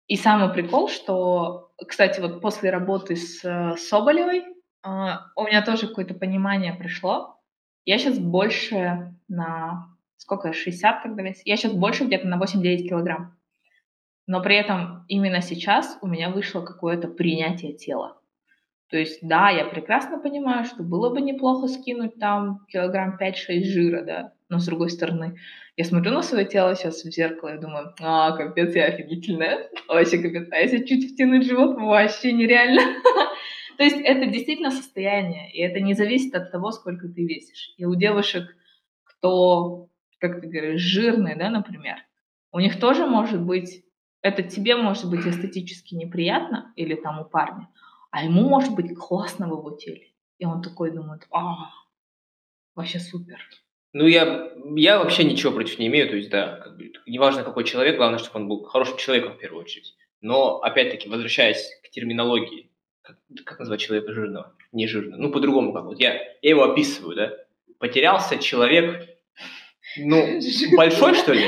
И 0.08 0.16
самый 0.16 0.52
прикол, 0.52 0.88
что, 0.88 1.70
кстати, 1.86 2.20
вот 2.20 2.40
после 2.40 2.70
работы 2.70 3.14
с 3.14 3.44
э, 3.44 3.76
Соболевой 3.76 4.44
а, 4.82 5.26
у 5.36 5.44
меня 5.44 5.62
тоже 5.62 5.86
какое-то 5.86 6.14
понимание 6.14 6.72
пришло. 6.72 7.36
Я 7.84 7.98
сейчас 7.98 8.18
больше 8.18 9.14
на... 9.28 9.89
Сколько 10.20 10.48
я? 10.48 10.54
60 10.54 11.02
тогда 11.02 11.22
вес? 11.22 11.40
Я 11.46 11.56
сейчас 11.56 11.72
больше 11.72 12.04
где-то 12.04 12.28
на 12.28 12.38
8-9 12.38 12.88
килограмм. 12.88 13.38
Но 14.26 14.42
при 14.42 14.54
этом 14.54 15.06
именно 15.08 15.40
сейчас 15.40 15.98
у 16.02 16.06
меня 16.06 16.28
вышло 16.28 16.60
какое-то 16.60 17.08
принятие 17.08 17.72
тела. 17.72 18.20
То 18.90 18.98
есть, 18.98 19.20
да, 19.22 19.48
я 19.48 19.64
прекрасно 19.64 20.20
понимаю, 20.20 20.66
что 20.66 20.82
было 20.82 21.08
бы 21.08 21.22
неплохо 21.22 21.68
скинуть 21.68 22.18
там 22.18 22.66
килограмм 22.68 23.16
5-6 23.18 23.62
жира, 23.64 24.04
да, 24.04 24.32
но 24.50 24.58
с 24.58 24.66
другой 24.66 24.90
стороны, 24.90 25.38
я 25.76 25.84
смотрю 25.84 26.12
на 26.12 26.22
свое 26.22 26.44
тело 26.44 26.74
сейчас 26.74 27.02
в 27.02 27.10
зеркало 27.10 27.54
и 27.54 27.60
думаю, 27.60 27.94
а, 28.00 28.32
капец, 28.36 28.74
я 28.74 28.86
офигительная, 28.86 29.70
вообще 29.88 30.18
капец, 30.18 30.48
а 30.50 30.56
если 30.56 30.84
чуть 30.84 31.14
втянуть 31.14 31.46
живот, 31.46 31.76
вообще 31.76 32.32
нереально. 32.32 32.82
То 33.78 33.84
есть 33.84 34.00
это 34.00 34.26
действительно 34.26 34.70
состояние, 34.70 35.50
и 35.52 35.62
это 35.62 35.80
не 35.80 35.94
зависит 35.94 36.34
от 36.34 36.52
того, 36.52 36.72
сколько 36.72 37.08
ты 37.08 37.24
весишь. 37.24 37.72
И 37.78 37.86
у 37.86 37.94
девушек, 37.94 38.44
кто 39.04 39.89
как 40.20 40.40
ты 40.40 40.46
говоришь, 40.46 40.80
жирный, 40.80 41.36
да, 41.36 41.50
например, 41.50 41.96
у 42.52 42.60
них 42.60 42.78
тоже 42.78 43.06
может 43.06 43.40
быть, 43.40 43.84
это 44.22 44.42
тебе 44.42 44.76
может 44.76 45.08
быть 45.10 45.26
эстетически 45.26 45.94
неприятно, 45.94 46.72
или 46.76 46.94
там 46.94 47.20
у 47.20 47.24
парня, 47.24 47.68
а 48.10 48.24
ему 48.24 48.48
может 48.48 48.74
быть 48.74 48.94
классно 48.94 49.48
в 49.48 49.58
его 49.58 49.70
теле. 49.76 50.08
И 50.38 50.44
он 50.44 50.62
такой 50.62 50.90
думает, 50.90 51.26
а, 51.30 51.70
вообще 52.74 52.98
супер. 52.98 53.38
Ну, 53.92 54.06
я, 54.06 54.52
я 54.76 54.98
вообще 54.98 55.24
ничего 55.24 55.52
против 55.52 55.78
не 55.78 55.88
имею, 55.88 56.08
то 56.08 56.16
есть, 56.16 56.30
да, 56.30 56.56
как 56.56 56.76
бы, 56.76 56.92
неважно, 57.06 57.42
какой 57.42 57.64
человек, 57.64 57.96
главное, 57.96 58.18
чтобы 58.18 58.40
он 58.40 58.48
был 58.48 58.64
хорошим 58.64 58.96
человеком 58.98 59.34
в 59.34 59.38
первую 59.38 59.62
очередь. 59.62 59.96
Но, 60.20 60.58
опять-таки, 60.58 61.08
возвращаясь 61.08 61.80
к 61.82 61.90
терминологии, 61.90 62.70
как, 63.02 63.18
как 63.44 63.58
назвать 63.58 63.80
человека 63.80 64.12
жирного? 64.12 64.54
Не 64.72 64.86
жирного. 64.86 65.20
Ну, 65.20 65.32
по-другому 65.32 65.72
как. 65.72 65.84
Вот 65.84 65.98
я, 65.98 66.14
я 66.14 66.50
его 66.50 66.62
описываю, 66.62 67.16
да. 67.16 67.32
Потерялся 67.78 68.38
человек, 68.38 69.09
ну, 69.96 70.40
большой, 70.76 71.14
что 71.14 71.32
ли? 71.32 71.44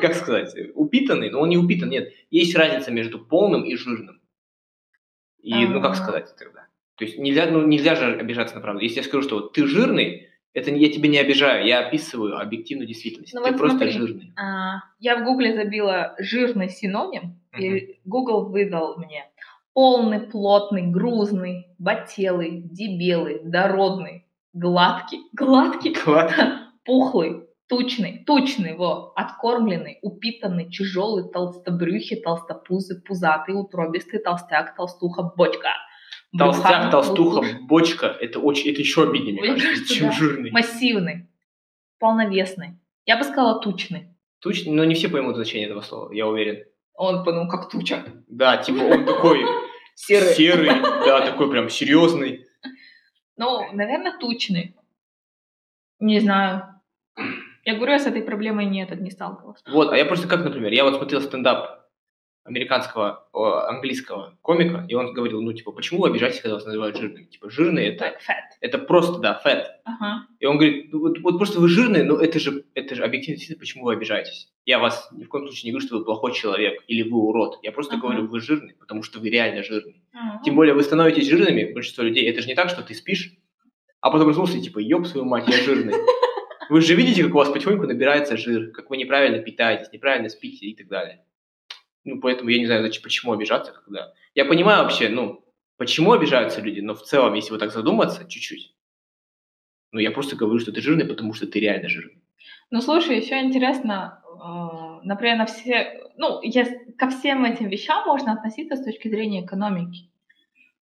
Как 0.00 0.14
сказать? 0.14 0.54
Упитанный, 0.74 1.30
но 1.30 1.40
он 1.40 1.48
не 1.48 1.58
упитан, 1.58 1.88
нет. 1.88 2.12
Есть 2.30 2.54
разница 2.54 2.90
между 2.90 3.18
полным 3.18 3.64
и 3.64 3.76
жирным. 3.76 4.20
И, 5.42 5.66
ну, 5.66 5.80
как 5.80 5.96
сказать 5.96 6.34
тогда? 6.38 6.66
То 6.96 7.04
есть 7.04 7.18
нельзя, 7.18 7.46
ну, 7.46 7.66
нельзя 7.66 7.94
же 7.94 8.16
обижаться 8.18 8.56
на 8.56 8.60
правду. 8.60 8.82
Если 8.82 8.98
я 8.98 9.02
скажу, 9.02 9.22
что 9.22 9.36
вот 9.36 9.52
ты 9.54 9.66
жирный, 9.66 10.28
это 10.52 10.70
я 10.70 10.90
тебя 10.90 11.08
не 11.08 11.18
обижаю, 11.18 11.66
я 11.66 11.86
описываю 11.86 12.38
объективную 12.38 12.86
действительность. 12.86 13.32
Ну, 13.32 13.42
ты 13.42 13.50
вот 13.50 13.58
просто 13.58 13.78
смотри, 13.78 13.92
жирный. 13.92 14.32
А, 14.36 14.82
я 14.98 15.16
в 15.16 15.24
Гугле 15.24 15.54
забила 15.54 16.14
жирный 16.18 16.68
синоним, 16.68 17.40
uh-huh. 17.52 17.62
и 17.62 18.00
Google 18.04 18.50
выдал 18.50 18.98
мне 18.98 19.24
полный, 19.72 20.20
плотный, 20.20 20.88
грузный, 20.88 21.68
бателый, 21.78 22.62
дебелый, 22.64 23.40
дородный, 23.44 24.26
гладкий, 24.52 25.20
гладкий, 25.32 25.94
гладкий. 26.04 26.42
пухлый, 26.84 27.44
тучный, 27.70 28.24
тучный, 28.26 28.76
во, 28.76 29.12
откормленный, 29.16 29.98
упитанный, 30.02 30.70
тяжелый, 30.70 31.30
толстобрюхий, 31.32 32.20
толстопузый, 32.20 33.00
пузатый, 33.00 33.54
утробистый, 33.54 34.20
толстяк, 34.20 34.76
толстуха, 34.76 35.22
бочка– 35.34 35.70
Толстяк, 36.36 36.90
толстуха, 36.92 37.42
бочка, 37.62 38.06
это 38.06 38.38
очень, 38.38 38.70
это 38.70 38.80
еще 38.80 39.02
обиднее, 39.02 39.40
мне 39.40 39.60
кажется, 39.60 39.94
чем 39.94 40.06
да. 40.08 40.12
жирный. 40.12 40.50
Массивный, 40.52 41.28
полновесный. 41.98 42.78
Я 43.04 43.16
бы 43.16 43.24
сказала 43.24 43.60
тучный. 43.60 44.16
Тучный, 44.38 44.72
но 44.72 44.84
не 44.84 44.94
все 44.94 45.08
поймут 45.08 45.34
значение 45.34 45.66
этого 45.66 45.80
слова, 45.80 46.12
я 46.12 46.28
уверен. 46.28 46.64
Он, 46.94 47.24
ну, 47.24 47.48
как 47.48 47.68
туча. 47.68 48.04
Да, 48.28 48.58
типа 48.58 48.82
он 48.82 49.04
такой 49.04 49.44
серый, 49.96 50.34
серый 50.34 50.68
да, 50.68 51.26
такой 51.26 51.50
прям 51.50 51.68
серьезный. 51.68 52.46
Ну, 53.36 53.72
наверное, 53.72 54.16
тучный. 54.16 54.76
Не 55.98 56.20
знаю. 56.20 56.79
Я 57.64 57.74
говорю, 57.74 57.92
я 57.92 57.98
с 57.98 58.06
этой 58.06 58.22
проблемой 58.22 58.66
нет, 58.66 58.98
не 59.00 59.10
сталкивалась. 59.10 59.60
Вот, 59.70 59.92
а 59.92 59.96
я 59.96 60.04
просто 60.04 60.28
как, 60.28 60.44
например, 60.44 60.72
я 60.72 60.84
вот 60.84 60.96
смотрел 60.96 61.20
стендап 61.20 61.80
американского, 62.44 63.28
английского 63.68 64.38
комика, 64.40 64.84
и 64.88 64.94
он 64.94 65.12
говорил, 65.12 65.42
ну, 65.42 65.52
типа, 65.52 65.72
почему 65.72 66.00
вы 66.00 66.08
обижаетесь, 66.08 66.40
когда 66.40 66.54
вас 66.54 66.64
называют 66.64 66.96
жирным? 66.96 67.26
Типа, 67.26 67.50
жирный 67.50 67.86
это... 67.86 68.06
Like 68.06 68.18
fat. 68.26 68.56
Это 68.60 68.78
просто, 68.78 69.18
да, 69.18 69.40
fat. 69.44 69.66
Uh-huh. 69.86 70.20
И 70.40 70.46
он 70.46 70.56
говорит, 70.56 70.92
ну, 70.92 71.00
вот, 71.00 71.18
вот 71.20 71.36
просто 71.36 71.60
вы 71.60 71.68
жирные, 71.68 72.02
но 72.02 72.16
это 72.16 72.40
же, 72.40 72.64
это 72.74 72.94
же 72.94 73.04
объективно 73.04 73.36
действительно, 73.36 73.60
почему 73.60 73.84
вы 73.84 73.92
обижаетесь? 73.92 74.50
Я 74.64 74.78
вас 74.78 75.08
ни 75.12 75.24
в 75.24 75.28
коем 75.28 75.46
случае 75.46 75.68
не 75.68 75.72
говорю, 75.72 75.86
что 75.86 75.98
вы 75.98 76.04
плохой 76.04 76.32
человек 76.32 76.82
или 76.86 77.08
вы 77.08 77.18
урод. 77.18 77.58
Я 77.62 77.72
просто 77.72 77.96
uh-huh. 77.96 78.00
говорю, 78.00 78.26
вы 78.26 78.40
жирный, 78.40 78.74
потому 78.74 79.02
что 79.02 79.20
вы 79.20 79.28
реально 79.28 79.62
жирный. 79.62 80.02
Uh-huh. 80.14 80.42
Тем 80.44 80.56
более 80.56 80.74
вы 80.74 80.82
становитесь 80.82 81.28
жирными, 81.28 81.72
большинство 81.72 82.02
людей. 82.04 82.28
Это 82.28 82.40
же 82.40 82.48
не 82.48 82.54
так, 82.54 82.70
что 82.70 82.82
ты 82.82 82.94
спишь, 82.94 83.32
а 84.00 84.10
потом 84.10 84.26
проснулся 84.26 84.56
и 84.56 84.62
типа, 84.62 84.78
ёб 84.78 85.06
свою 85.06 85.26
мать, 85.26 85.46
я 85.46 85.58
жирный. 85.58 85.94
Вы 86.70 86.82
же 86.82 86.94
видите, 86.94 87.24
как 87.24 87.34
у 87.34 87.38
вас 87.38 87.50
потихоньку 87.50 87.86
набирается 87.86 88.36
жир, 88.36 88.70
как 88.70 88.90
вы 88.90 88.96
неправильно 88.96 89.40
питаетесь, 89.40 89.92
неправильно 89.92 90.28
спите 90.28 90.66
и 90.66 90.76
так 90.76 90.86
далее. 90.86 91.24
Ну, 92.04 92.20
поэтому 92.20 92.48
я 92.48 92.58
не 92.58 92.66
знаю, 92.66 92.82
зачем, 92.82 93.02
почему 93.02 93.32
обижаться, 93.32 93.72
когда... 93.72 94.12
Я 94.36 94.44
понимаю 94.44 94.84
вообще, 94.84 95.08
ну, 95.08 95.44
почему 95.76 96.12
обижаются 96.12 96.60
люди, 96.60 96.78
но 96.78 96.94
в 96.94 97.02
целом, 97.02 97.34
если 97.34 97.50
вот 97.50 97.58
так 97.58 97.72
задуматься 97.72 98.24
чуть-чуть, 98.28 98.72
ну, 99.90 99.98
я 99.98 100.12
просто 100.12 100.36
говорю, 100.36 100.60
что 100.60 100.70
ты 100.70 100.80
жирный, 100.80 101.04
потому 101.04 101.34
что 101.34 101.48
ты 101.48 101.58
реально 101.58 101.88
жирный. 101.88 102.22
Ну, 102.70 102.80
слушай, 102.80 103.18
еще 103.18 103.40
интересно, 103.40 104.22
э, 104.24 105.04
например, 105.04 105.38
на 105.38 105.46
все... 105.46 106.08
Ну, 106.16 106.40
я, 106.42 106.66
ко 106.96 107.10
всем 107.10 107.44
этим 107.44 107.68
вещам 107.68 108.06
можно 108.06 108.32
относиться 108.32 108.76
с 108.76 108.84
точки 108.84 109.08
зрения 109.08 109.44
экономики. 109.44 110.08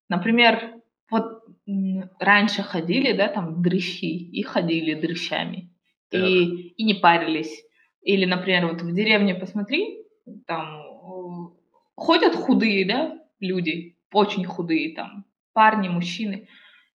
Например, 0.09 0.75
вот 1.11 1.45
раньше 2.19 2.63
ходили, 2.65 3.13
да, 3.13 3.29
там, 3.29 3.63
дрыщи, 3.63 4.17
и 4.17 4.43
ходили 4.43 4.95
дрыщами, 4.95 5.71
и, 6.11 6.69
и 6.69 6.85
не 6.85 6.95
парились. 6.95 7.65
Или, 8.03 8.25
например, 8.25 8.67
вот 8.69 8.83
в 8.83 8.95
деревне 8.95 9.35
посмотри, 9.35 10.05
там 10.47 10.85
ходят 11.97 12.35
худые, 12.35 12.87
да, 12.87 13.19
люди, 13.41 13.97
очень 14.13 14.45
худые 14.45 14.95
там, 14.95 15.25
парни, 15.53 15.89
мужчины, 15.89 16.49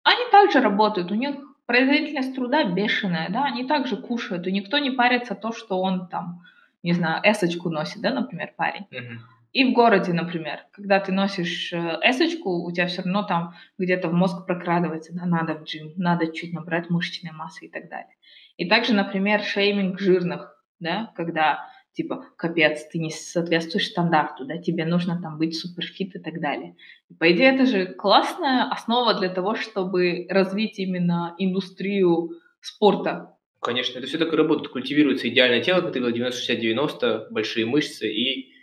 они 0.03 0.31
также 0.31 0.59
работают, 0.59 1.11
у 1.11 1.15
них 1.15 1.35
производительность 1.65 2.35
труда 2.35 2.63
бешеная, 2.63 3.29
да, 3.29 3.45
они 3.45 3.65
также 3.65 3.97
кушают, 3.97 4.47
и 4.47 4.51
никто 4.51 4.77
не 4.77 4.91
парится 4.91 5.35
то, 5.35 5.51
что 5.51 5.79
он 5.79 6.07
там, 6.07 6.41
не 6.83 6.93
знаю, 6.93 7.21
эсочку 7.23 7.69
носит, 7.69 8.01
да, 8.01 8.11
например, 8.11 8.53
парень. 8.57 8.87
Uh-huh. 8.91 9.17
И 9.51 9.65
в 9.65 9.73
городе, 9.73 10.13
например, 10.13 10.59
когда 10.71 10.99
ты 10.99 11.11
носишь 11.11 11.73
э, 11.73 11.99
эсочку, 12.03 12.63
у 12.65 12.71
тебя 12.71 12.87
все 12.87 13.01
равно 13.01 13.23
там 13.23 13.55
где-то 13.77 14.09
в 14.09 14.13
мозг 14.13 14.45
прокрадывается, 14.45 15.13
да, 15.13 15.25
надо 15.25 15.55
в 15.55 15.63
джим, 15.63 15.93
надо 15.95 16.31
чуть 16.31 16.53
набрать 16.53 16.89
мышечной 16.89 17.31
массы 17.31 17.65
и 17.65 17.69
так 17.69 17.89
далее. 17.89 18.15
И 18.59 18.67
также, 18.67 18.93
например, 18.93 19.41
шейминг 19.41 20.01
жирных, 20.01 20.53
да, 20.81 21.13
когда 21.15 21.65
типа, 21.93 22.25
капец, 22.35 22.85
ты 22.91 22.99
не 22.99 23.09
соответствуешь 23.09 23.87
стандарту, 23.87 24.45
да, 24.45 24.57
тебе 24.57 24.85
нужно 24.85 25.21
там 25.21 25.37
быть 25.37 25.57
суперфит 25.57 26.15
и 26.15 26.19
так 26.19 26.41
далее. 26.41 26.75
И, 27.09 27.13
по 27.13 27.31
идее, 27.31 27.55
это 27.55 27.65
же 27.65 27.87
классная 27.87 28.69
основа 28.69 29.13
для 29.17 29.29
того, 29.29 29.55
чтобы 29.55 30.27
развить 30.29 30.77
именно 30.77 31.35
индустрию 31.37 32.31
спорта. 32.59 33.37
Конечно, 33.61 33.97
это 33.97 34.07
все 34.07 34.17
так 34.17 34.33
и 34.33 34.35
работает. 34.35 34.67
Культивируется 34.67 35.29
идеальное 35.29 35.61
тело, 35.61 35.79
как 35.79 35.93
ты 35.93 35.99
говорил, 36.01 36.27
90-60-90, 36.27 37.27
большие 37.31 37.65
мышцы, 37.65 38.11
и 38.11 38.53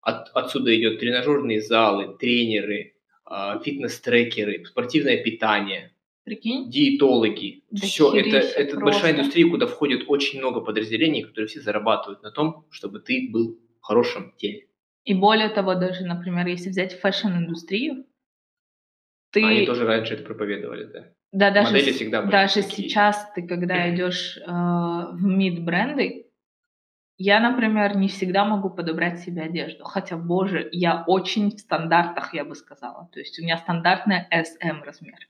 от, 0.00 0.30
отсюда 0.34 0.74
идет 0.74 0.98
тренажерные 0.98 1.60
залы, 1.60 2.16
тренеры, 2.18 2.94
а, 3.26 3.58
фитнес-трекеры, 3.58 4.64
спортивное 4.64 5.22
питание, 5.22 5.92
Прикинь? 6.24 6.70
диетологи. 6.70 7.64
Да 7.70 7.86
все, 7.86 8.14
это, 8.14 8.36
это 8.36 8.78
большая 8.78 9.12
индустрия, 9.12 9.50
куда 9.50 9.66
входит 9.66 10.04
очень 10.06 10.38
много 10.38 10.60
подразделений, 10.60 11.22
которые 11.22 11.48
все 11.48 11.60
зарабатывают 11.60 12.22
на 12.22 12.30
том, 12.30 12.66
чтобы 12.70 13.00
ты 13.00 13.28
был 13.32 13.58
в 13.80 13.84
хорошем 13.84 14.32
теле. 14.36 14.68
И 15.04 15.14
более 15.14 15.48
того, 15.48 15.74
даже, 15.74 16.04
например, 16.04 16.46
если 16.46 16.68
взять 16.70 16.98
fashion-индустрию, 17.00 18.06
ты... 19.32 19.44
Они 19.44 19.66
тоже 19.66 19.84
раньше 19.84 20.14
это 20.14 20.22
проповедовали, 20.22 20.84
да? 20.84 21.06
Да, 21.32 21.50
даже, 21.50 21.72
Модели 21.72 21.92
всегда 21.92 22.20
были 22.20 22.30
даже 22.30 22.62
такие. 22.62 22.88
сейчас 22.88 23.32
ты, 23.34 23.46
когда 23.46 23.88
идешь 23.94 24.36
э, 24.36 24.42
в 24.46 25.22
mid-бренды, 25.24 26.26
я, 27.18 27.40
например, 27.40 27.96
не 27.96 28.08
всегда 28.08 28.44
могу 28.44 28.70
подобрать 28.70 29.20
себе 29.20 29.42
одежду. 29.42 29.84
Хотя, 29.84 30.16
боже, 30.16 30.68
я 30.72 31.04
очень 31.06 31.50
в 31.50 31.58
стандартах, 31.58 32.34
я 32.34 32.44
бы 32.44 32.54
сказала. 32.54 33.08
То 33.12 33.20
есть 33.20 33.38
у 33.38 33.42
меня 33.42 33.58
стандартная 33.58 34.28
SM 34.32 34.82
размер. 34.82 35.28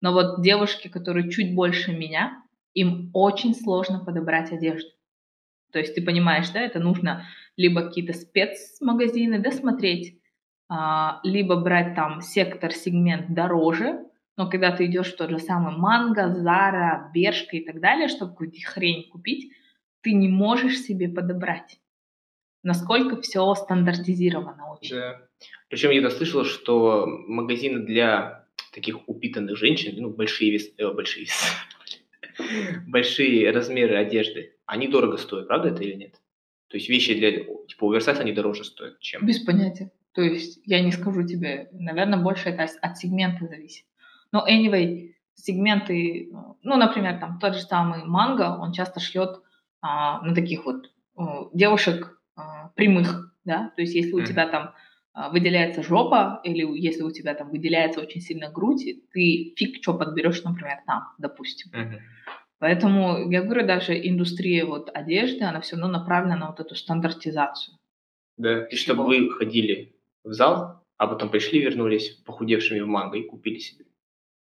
Но 0.00 0.12
вот 0.12 0.42
девушки, 0.42 0.88
которые 0.88 1.30
чуть 1.30 1.54
больше 1.54 1.92
меня, 1.92 2.42
им 2.74 3.10
очень 3.12 3.54
сложно 3.54 4.04
подобрать 4.04 4.52
одежду. 4.52 4.90
То 5.72 5.78
есть 5.78 5.94
ты 5.94 6.02
понимаешь, 6.02 6.48
да, 6.50 6.60
это 6.60 6.78
нужно 6.78 7.26
либо 7.56 7.82
какие-то 7.82 8.12
спецмагазины 8.12 9.38
досмотреть, 9.38 10.20
а, 10.68 11.20
либо 11.24 11.56
брать 11.56 11.94
там 11.94 12.20
сектор, 12.20 12.72
сегмент 12.72 13.34
дороже, 13.34 14.04
но 14.38 14.48
когда 14.48 14.70
ты 14.70 14.86
идешь 14.86 15.12
в 15.12 15.16
тот 15.16 15.30
же 15.30 15.40
самый 15.40 15.76
Манго, 15.76 16.32
Зара, 16.32 17.10
Бершка 17.12 17.56
и 17.56 17.64
так 17.64 17.80
далее, 17.80 18.06
чтобы 18.06 18.30
какую-то 18.32 18.58
хрень 18.64 19.10
купить, 19.10 19.52
ты 20.00 20.12
не 20.12 20.28
можешь 20.28 20.78
себе 20.78 21.08
подобрать. 21.08 21.80
Насколько 22.62 23.20
все 23.20 23.52
стандартизировано 23.54 24.72
очень. 24.72 24.94
Да. 24.94 25.20
Причем 25.68 25.90
я 25.90 26.08
слышал, 26.10 26.44
что 26.44 27.06
магазины 27.06 27.80
для 27.80 28.46
таких 28.72 29.08
упитанных 29.08 29.56
женщин, 29.56 29.94
ну, 29.96 30.10
большие 30.10 30.50
вес, 30.50 30.70
э, 30.76 30.92
большие 30.92 31.26
вес, 31.26 31.56
большие 32.86 33.50
размеры 33.50 33.96
одежды, 33.96 34.54
они 34.66 34.88
дорого 34.88 35.16
стоят, 35.16 35.48
правда 35.48 35.68
это 35.68 35.82
или 35.82 35.94
нет? 35.94 36.14
То 36.68 36.76
есть 36.76 36.88
вещи 36.88 37.14
для, 37.14 37.44
типа, 37.66 37.90
оверсайз, 37.90 38.20
они 38.20 38.32
дороже 38.32 38.64
стоят, 38.64 39.00
чем... 39.00 39.26
Без 39.26 39.38
понятия. 39.40 39.90
То 40.12 40.22
есть 40.22 40.60
я 40.64 40.82
не 40.82 40.92
скажу 40.92 41.26
тебе, 41.26 41.68
наверное, 41.72 42.18
больше 42.18 42.50
это 42.50 42.66
от 42.82 42.98
сегмента 42.98 43.46
зависит. 43.46 43.84
Но 44.32 44.46
anyway, 44.46 45.12
сегменты, 45.34 46.28
ну, 46.62 46.76
например, 46.76 47.18
там 47.20 47.38
тот 47.38 47.54
же 47.54 47.62
самый 47.62 48.04
манго, 48.04 48.58
он 48.60 48.72
часто 48.72 49.00
шлет 49.00 49.40
а, 49.80 50.20
на 50.22 50.34
таких 50.34 50.66
вот 50.66 50.90
а, 51.16 51.48
девушек 51.54 52.20
а, 52.36 52.68
прямых, 52.74 53.32
да, 53.44 53.72
то 53.76 53.82
есть 53.82 53.94
если 53.94 54.12
у 54.12 54.20
mm-hmm. 54.20 54.26
тебя 54.26 54.48
там 54.48 54.74
выделяется 55.14 55.82
жопа, 55.82 56.40
или 56.44 56.64
если 56.78 57.02
у 57.02 57.10
тебя 57.10 57.34
там 57.34 57.50
выделяется 57.50 58.00
очень 58.00 58.20
сильно 58.20 58.50
грудь, 58.50 58.84
ты 59.12 59.54
фиг 59.56 59.82
что 59.82 59.94
подберешь, 59.94 60.42
например, 60.44 60.78
там, 60.86 61.08
допустим. 61.18 61.72
Uh-huh. 61.72 61.98
Поэтому 62.58 63.30
я 63.30 63.42
говорю, 63.42 63.66
даже 63.66 63.94
индустрия 64.08 64.64
вот 64.64 64.90
одежды, 64.92 65.44
она 65.44 65.60
все 65.60 65.76
равно 65.76 65.98
направлена 65.98 66.36
на 66.36 66.46
вот 66.48 66.60
эту 66.60 66.74
стандартизацию. 66.74 67.76
Да, 68.36 68.66
и 68.66 68.76
чтобы 68.76 69.04
вы 69.04 69.30
ходили 69.30 69.96
в 70.24 70.32
зал, 70.32 70.84
а 70.96 71.06
потом 71.06 71.28
пришли, 71.28 71.60
вернулись 71.60 72.10
похудевшими 72.24 72.80
в 72.80 72.86
манго 72.86 73.18
и 73.18 73.22
купили 73.22 73.58
себе, 73.58 73.84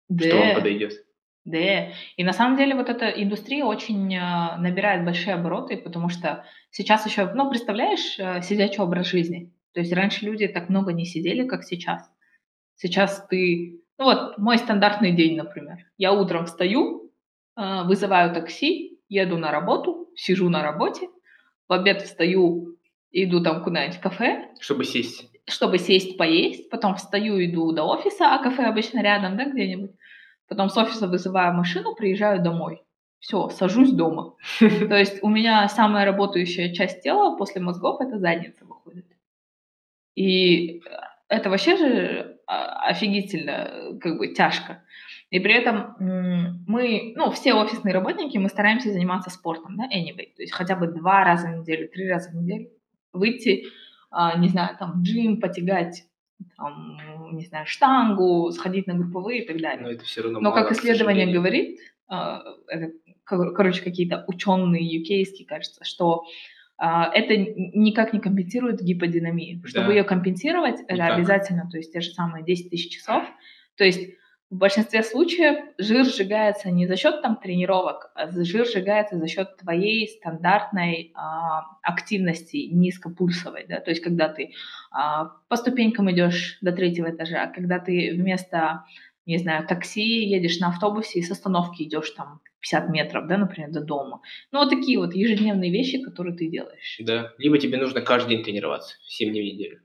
Да. 0.09 0.27
что 0.27 0.37
вам 0.39 0.55
подойдет. 0.55 0.93
Да, 1.45 1.59
и 2.17 2.25
на 2.25 2.33
самом 2.33 2.57
деле 2.57 2.75
вот 2.75 2.89
эта 2.89 3.09
индустрия 3.09 3.65
очень 3.65 4.13
э, 4.13 4.57
набирает 4.57 5.05
большие 5.05 5.35
обороты, 5.35 5.77
потому 5.77 6.09
что 6.09 6.45
сейчас 6.71 7.07
еще, 7.07 7.31
ну, 7.35 7.49
представляешь, 7.49 8.19
э, 8.19 8.43
сидячий 8.43 8.83
образ 8.83 9.07
жизни. 9.07 9.53
То 9.77 9.81
есть 9.81 9.93
раньше 9.93 10.25
люди 10.25 10.49
так 10.49 10.71
много 10.71 10.95
не 10.95 11.05
сидели, 11.05 11.47
как 11.47 11.63
сейчас. 11.63 12.11
Сейчас 12.77 13.27
ты, 13.29 13.83
ну 13.99 14.07
вот, 14.07 14.39
мой 14.39 14.57
стандартный 14.57 15.13
день, 15.13 15.37
например. 15.37 15.77
Я 15.99 16.15
утром 16.15 16.47
встаю, 16.47 17.13
э, 17.59 17.83
вызываю 17.85 18.33
такси, 18.33 18.99
еду 19.11 19.37
на 19.37 19.51
работу, 19.51 20.09
сижу 20.17 20.49
на 20.49 20.63
работе, 20.63 21.11
в 21.69 21.75
обед 21.75 22.01
встаю, 22.01 22.79
иду 23.13 23.43
там 23.43 23.63
куда-нибудь 23.63 23.99
в 23.99 24.01
кафе, 24.01 24.49
Чтобы 24.61 24.85
сесть. 24.85 25.31
чтобы 25.47 25.77
сесть 25.77 26.17
поесть, 26.17 26.71
потом 26.71 26.95
встаю, 26.95 27.45
иду 27.45 27.71
до 27.73 27.83
офиса, 27.83 28.35
а 28.35 28.43
кафе 28.43 28.65
обычно 28.65 29.03
рядом, 29.03 29.37
да, 29.37 29.45
где-нибудь. 29.45 29.91
Потом 30.49 30.71
с 30.71 30.77
офиса 30.79 31.07
вызываю 31.07 31.53
машину, 31.53 31.95
приезжаю 31.95 32.43
домой. 32.43 32.83
Все, 33.19 33.51
сажусь 33.51 33.93
дома. 33.93 34.37
То 34.59 34.97
есть 34.97 35.23
у 35.23 35.29
меня 35.29 35.69
самая 35.69 36.07
работающая 36.07 36.73
часть 36.73 37.03
тела 37.03 37.37
после 37.37 37.61
мозгов 37.61 38.01
это 38.01 38.19
задница 38.19 38.65
выходит. 38.65 39.05
И 40.17 40.83
это 41.29 41.51
вообще 41.51 41.77
же 41.77 42.39
а, 42.47 42.89
офигительно, 42.89 43.51
э, 43.51 43.99
как 44.01 44.19
бы 44.19 44.29
тяжко. 44.29 44.83
И 45.31 45.41
при 45.41 45.55
этом 45.55 45.97
мы, 46.67 47.13
ну, 47.17 47.31
все 47.33 47.55
офисные 47.55 47.93
работники, 47.93 48.39
мы 48.39 48.49
стараемся 48.49 48.93
заниматься 48.93 49.31
спортом, 49.31 49.77
да, 49.77 49.85
anyway. 49.85 50.33
То 50.35 50.43
есть 50.43 50.53
хотя 50.53 50.77
бы 50.77 50.87
два 50.87 51.25
раза 51.25 51.49
в 51.49 51.57
неделю, 51.59 51.89
три 51.89 52.09
раза 52.09 52.31
в 52.31 52.35
неделю 52.35 52.71
выйти, 53.13 53.67
а, 54.11 54.39
не 54.39 54.49
знаю, 54.49 54.77
там, 54.79 54.93
в 54.93 55.03
джим, 55.03 55.41
потягать, 55.41 56.05
там, 56.57 56.99
не 57.33 57.45
знаю, 57.45 57.67
штангу, 57.67 58.51
сходить 58.53 58.87
на 58.87 58.95
групповые 58.95 59.43
и 59.43 59.47
так 59.47 59.61
далее. 59.61 59.83
Но 59.83 59.91
это 59.91 60.05
все 60.05 60.23
равно 60.23 60.41
Но 60.41 60.51
мало, 60.51 60.63
как 60.63 60.73
исследование 60.73 61.27
говорит, 61.27 61.81
а, 62.09 62.43
это, 62.69 62.93
кор- 63.25 63.53
короче, 63.53 63.83
какие-то 63.83 64.25
ученые 64.29 65.03
UK, 65.03 65.45
кажется, 65.49 65.85
что 65.85 66.25
это 66.79 67.35
н- 67.35 67.71
никак 67.75 68.13
не 68.13 68.21
компенсирует 68.21 68.83
гиподинамию. 68.83 69.67
Чтобы 69.67 69.89
Да. 69.89 69.93
ее 69.95 70.05
компенсировать, 70.05 70.81
это 70.89 70.97
обязательно, 71.17 71.69
то 71.71 71.77
есть 71.79 71.93
те 71.93 72.01
же 72.01 72.11
самые 72.11 72.45
10 72.45 72.71
тысяч 72.71 72.95
часов. 72.97 73.25
То 73.77 73.85
есть 73.85 74.11
в 74.49 74.57
большинстве 74.57 75.03
случаев 75.03 75.57
жир 75.79 76.05
сжигается 76.05 76.71
не 76.71 76.87
за 76.87 76.97
счет 76.97 77.21
там 77.21 77.37
тренировок, 77.37 78.13
а 78.15 78.31
жир 78.31 78.65
сжигается 78.67 79.19
за 79.19 79.27
счет 79.27 79.57
твоей 79.57 80.07
стандартной 80.09 81.11
а, 81.15 81.63
активности 81.83 82.69
низкопульсовой, 82.71 83.67
да, 83.69 83.81
то 83.81 83.91
есть 83.91 84.03
когда 84.03 84.29
ты 84.29 84.53
а, 84.93 85.33
по 85.49 85.57
ступенькам 85.57 86.11
идешь 86.13 86.59
до 86.61 86.71
третьего 86.71 87.11
этажа, 87.11 87.49
когда 87.49 87.81
ты 87.81 88.13
вместо 88.15 88.85
не 89.27 89.39
знаю, 89.39 89.67
такси, 89.67 90.25
едешь 90.25 90.61
на 90.61 90.69
автобусе 90.69 91.19
и 91.19 91.23
с 91.23 91.31
остановки 91.33 91.83
идешь 91.83 92.11
там 92.11 92.41
50 92.67 92.91
метров, 92.91 93.27
да, 93.27 93.39
например, 93.39 93.71
до 93.71 93.81
дома. 93.81 94.21
Ну, 94.51 94.59
вот 94.59 94.71
такие 94.71 94.99
вот 94.99 95.15
ежедневные 95.15 95.71
вещи, 95.71 96.03
которые 96.03 96.37
ты 96.37 96.49
делаешь. 96.49 96.99
Да. 97.01 97.33
Либо 97.39 97.59
тебе 97.59 97.79
нужно 97.79 98.01
каждый 98.01 98.31
день 98.31 98.45
тренироваться, 98.45 98.97
7 99.05 99.31
дней 99.31 99.51
в 99.51 99.55
неделю. 99.55 99.81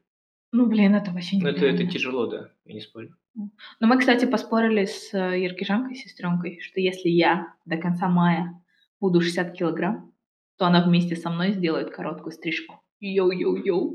Ну, 0.52 0.66
блин, 0.66 0.96
это 0.96 1.12
вообще 1.12 1.38
Ну, 1.38 1.44
не 1.44 1.52
это, 1.52 1.66
это 1.66 1.88
тяжело, 1.88 2.26
да, 2.26 2.50
я 2.66 2.74
не 2.74 2.82
спорю. 2.82 3.16
Но 3.36 3.88
мы, 3.88 3.98
кстати, 3.98 4.26
поспорили 4.26 4.86
с 4.86 5.14
э, 5.14 5.40
Еркижанкой, 5.40 5.96
сестренкой, 5.96 6.60
что 6.60 6.82
если 6.82 7.08
я 7.08 7.54
до 7.66 7.78
конца 7.78 8.10
мая 8.10 8.62
буду 9.00 9.22
60 9.22 9.54
килограмм, 9.54 10.14
то 10.58 10.66
она 10.66 10.84
вместе 10.84 11.16
со 11.16 11.30
мной 11.30 11.54
сделает 11.54 11.92
короткую 11.92 12.34
стрижку. 12.34 12.82
Yo-yo-yo. 13.02 13.94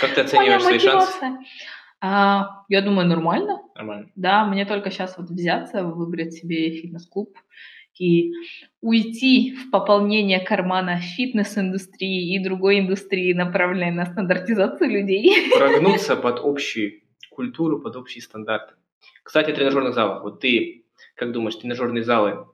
Как 0.00 0.14
ты 0.14 0.22
оцениваешь 0.22 0.62
свои 0.62 0.78
шансы? 0.78 1.26
А, 2.00 2.64
я 2.68 2.82
думаю, 2.82 3.08
нормально. 3.08 3.60
Нормально. 3.74 4.10
Да, 4.14 4.44
мне 4.46 4.64
только 4.64 4.90
сейчас 4.90 5.18
вот 5.18 5.30
взяться, 5.30 5.82
выбрать 5.82 6.32
себе 6.32 6.70
фитнес-клуб 6.70 7.36
и 7.98 8.32
уйти 8.80 9.56
в 9.56 9.70
пополнение 9.70 10.38
кармана 10.38 11.00
фитнес-индустрии 11.00 12.34
и 12.34 12.42
другой 12.42 12.80
индустрии, 12.80 13.32
направленной 13.32 13.90
на 13.90 14.06
стандартизацию 14.06 14.90
людей. 14.90 15.50
Прогнуться 15.56 16.14
под 16.14 16.40
общую 16.40 17.00
культуру, 17.30 17.80
под 17.80 17.96
общие 17.96 18.22
стандарты. 18.22 18.74
Кстати, 19.24 19.50
о 19.50 19.54
тренажерных 19.54 19.94
залах. 19.94 20.22
Вот 20.22 20.40
ты, 20.40 20.84
как 21.16 21.32
думаешь, 21.32 21.56
тренажерные 21.56 22.04
залы? 22.04 22.46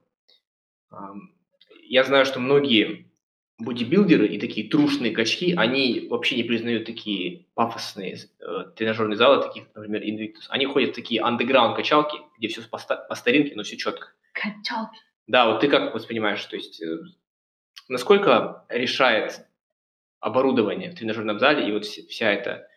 Я 1.83 2.03
знаю, 2.03 2.25
что 2.25 2.39
многие 2.39 3.11
бодибилдеры 3.57 4.27
и 4.27 4.37
такие 4.39 4.69
трушные 4.69 5.11
качки, 5.11 5.53
они 5.55 6.07
вообще 6.09 6.35
не 6.35 6.43
признают 6.43 6.85
такие 6.85 7.45
пафосные 7.53 8.17
э, 8.39 8.45
тренажерные 8.75 9.15
залы, 9.15 9.41
таких, 9.41 9.63
например, 9.73 10.01
Invictus. 10.03 10.45
Они 10.49 10.65
ходят 10.65 10.91
в 10.91 10.95
такие 10.95 11.21
андеграунд 11.21 11.75
качалки, 11.75 12.17
где 12.37 12.47
все 12.49 12.61
по, 12.63 12.77
ста- 12.77 12.97
по 12.97 13.15
старинке, 13.15 13.55
но 13.55 13.63
все 13.63 13.77
четко. 13.77 14.09
Качалки. 14.33 14.99
Да, 15.27 15.49
вот 15.49 15.61
ты 15.61 15.69
как 15.69 15.93
воспринимаешь, 15.93 16.43
то 16.45 16.55
есть 16.55 16.81
э, 16.81 16.97
насколько 17.87 18.65
решает 18.69 19.45
оборудование 20.19 20.91
в 20.91 20.95
тренажерном 20.95 21.39
зале 21.39 21.67
и 21.67 21.71
вот 21.71 21.83
вс- 21.83 22.05
вся 22.07 22.31
эта 22.31 22.67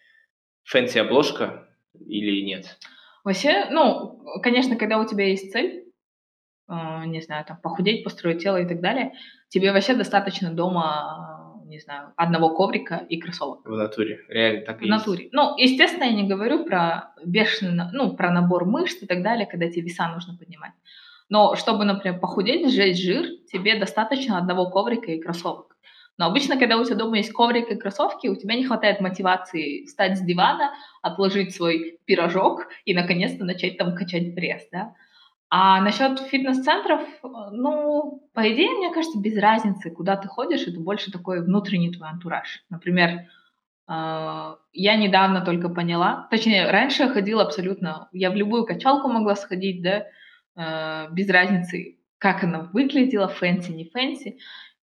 fancy 0.65 0.99
обложка 0.99 1.69
или 1.99 2.41
нет? 2.43 2.79
Вообще, 3.25 3.67
ну, 3.71 4.23
конечно, 4.43 4.77
когда 4.77 4.99
у 4.99 5.07
тебя 5.07 5.27
есть 5.27 5.51
цель, 5.53 5.88
не 6.69 7.21
знаю, 7.23 7.45
там, 7.47 7.57
похудеть, 7.63 8.05
построить 8.05 8.43
тело 8.43 8.59
и 8.59 8.67
так 8.67 8.81
далее, 8.81 9.13
тебе 9.49 9.73
вообще 9.73 9.95
достаточно 9.95 10.51
дома, 10.51 11.55
э, 11.65 11.69
не 11.69 11.79
знаю, 11.81 12.13
одного 12.17 12.55
коврика 12.55 12.97
и 13.09 13.19
кроссовок. 13.19 13.67
В 13.67 13.77
натуре, 13.77 14.21
реально 14.29 14.67
так 14.67 14.77
и 14.77 14.79
В 14.81 14.83
есть. 14.83 14.91
натуре. 14.91 15.29
Ну, 15.33 15.57
естественно, 15.57 16.05
я 16.05 16.13
не 16.13 16.29
говорю 16.29 16.65
про 16.65 17.13
бешеный, 17.25 17.85
ну, 17.93 18.15
про 18.17 18.31
набор 18.31 18.67
мышц 18.67 19.03
и 19.03 19.07
так 19.07 19.23
далее, 19.23 19.47
когда 19.47 19.69
тебе 19.69 19.83
веса 19.83 20.09
нужно 20.09 20.37
поднимать. 20.37 20.73
Но 21.31 21.57
чтобы, 21.57 21.85
например, 21.85 22.21
похудеть, 22.21 22.71
сжечь 22.71 23.03
жир, 23.03 23.27
тебе 23.53 23.79
достаточно 23.79 24.39
одного 24.39 24.71
коврика 24.71 25.11
и 25.13 25.21
кроссовок. 25.21 25.77
Но 26.17 26.27
обычно, 26.27 26.59
когда 26.59 26.77
у 26.77 26.85
тебя 26.85 26.97
дома 26.97 27.19
есть 27.19 27.33
коврик 27.33 27.71
и 27.71 27.77
кроссовки, 27.77 28.27
у 28.27 28.35
тебя 28.35 28.57
не 28.57 28.65
хватает 28.65 29.01
мотивации 29.01 29.85
встать 29.85 30.19
с 30.19 30.21
дивана, 30.21 30.73
отложить 31.01 31.55
свой 31.55 31.99
пирожок 32.07 32.67
и, 32.85 32.93
наконец-то, 32.93 33.45
начать 33.45 33.79
там 33.79 33.95
качать 33.95 34.35
пресс, 34.35 34.67
да. 34.73 34.95
А 35.51 35.81
насчет 35.81 36.21
фитнес-центров, 36.21 37.01
э, 37.01 37.29
ну, 37.53 38.29
по 38.35 38.53
идее, 38.53 38.71
мне 38.71 38.93
кажется, 38.93 39.19
без 39.19 39.39
разницы, 39.39 39.91
куда 39.91 40.17
ты 40.17 40.29
ходишь, 40.29 40.67
это 40.67 40.79
больше 40.79 41.11
такой 41.11 41.43
внутренний 41.43 41.91
твой 41.91 42.09
антураж. 42.11 42.65
Например, 42.69 43.23
а, 43.87 44.59
я 44.75 44.97
недавно 44.97 45.41
только 45.41 45.71
поняла, 45.71 46.29
точнее, 46.31 46.71
раньше 46.71 47.05
я 47.05 47.09
ходила 47.09 47.43
абсолютно, 47.43 48.09
я 48.13 48.31
в 48.31 48.37
любую 48.37 48.67
качалку 48.67 49.09
могла 49.09 49.35
сходить, 49.35 49.83
да, 49.83 50.05
э, 50.57 51.11
без 51.13 51.31
разницы, 51.31 51.99
как 52.19 52.45
она 52.45 52.69
выглядела, 52.73 53.29
fancy, 53.29 53.71
не 53.71 53.87
fancy. 53.87 54.39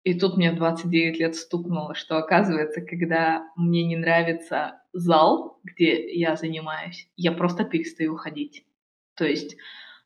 И 0.03 0.17
тут 0.19 0.37
мне 0.37 0.51
в 0.51 0.55
29 0.55 1.19
лет 1.19 1.35
стукнуло, 1.35 1.95
что 1.95 2.17
оказывается, 2.17 2.81
когда 2.81 3.45
мне 3.55 3.83
не 3.83 3.95
нравится 3.95 4.81
зал, 4.93 5.59
где 5.63 6.13
я 6.13 6.35
занимаюсь, 6.35 7.09
я 7.15 7.31
просто 7.31 7.63
перестаю 7.63 8.15
ходить. 8.15 8.65
То 9.15 9.25
есть, 9.25 9.55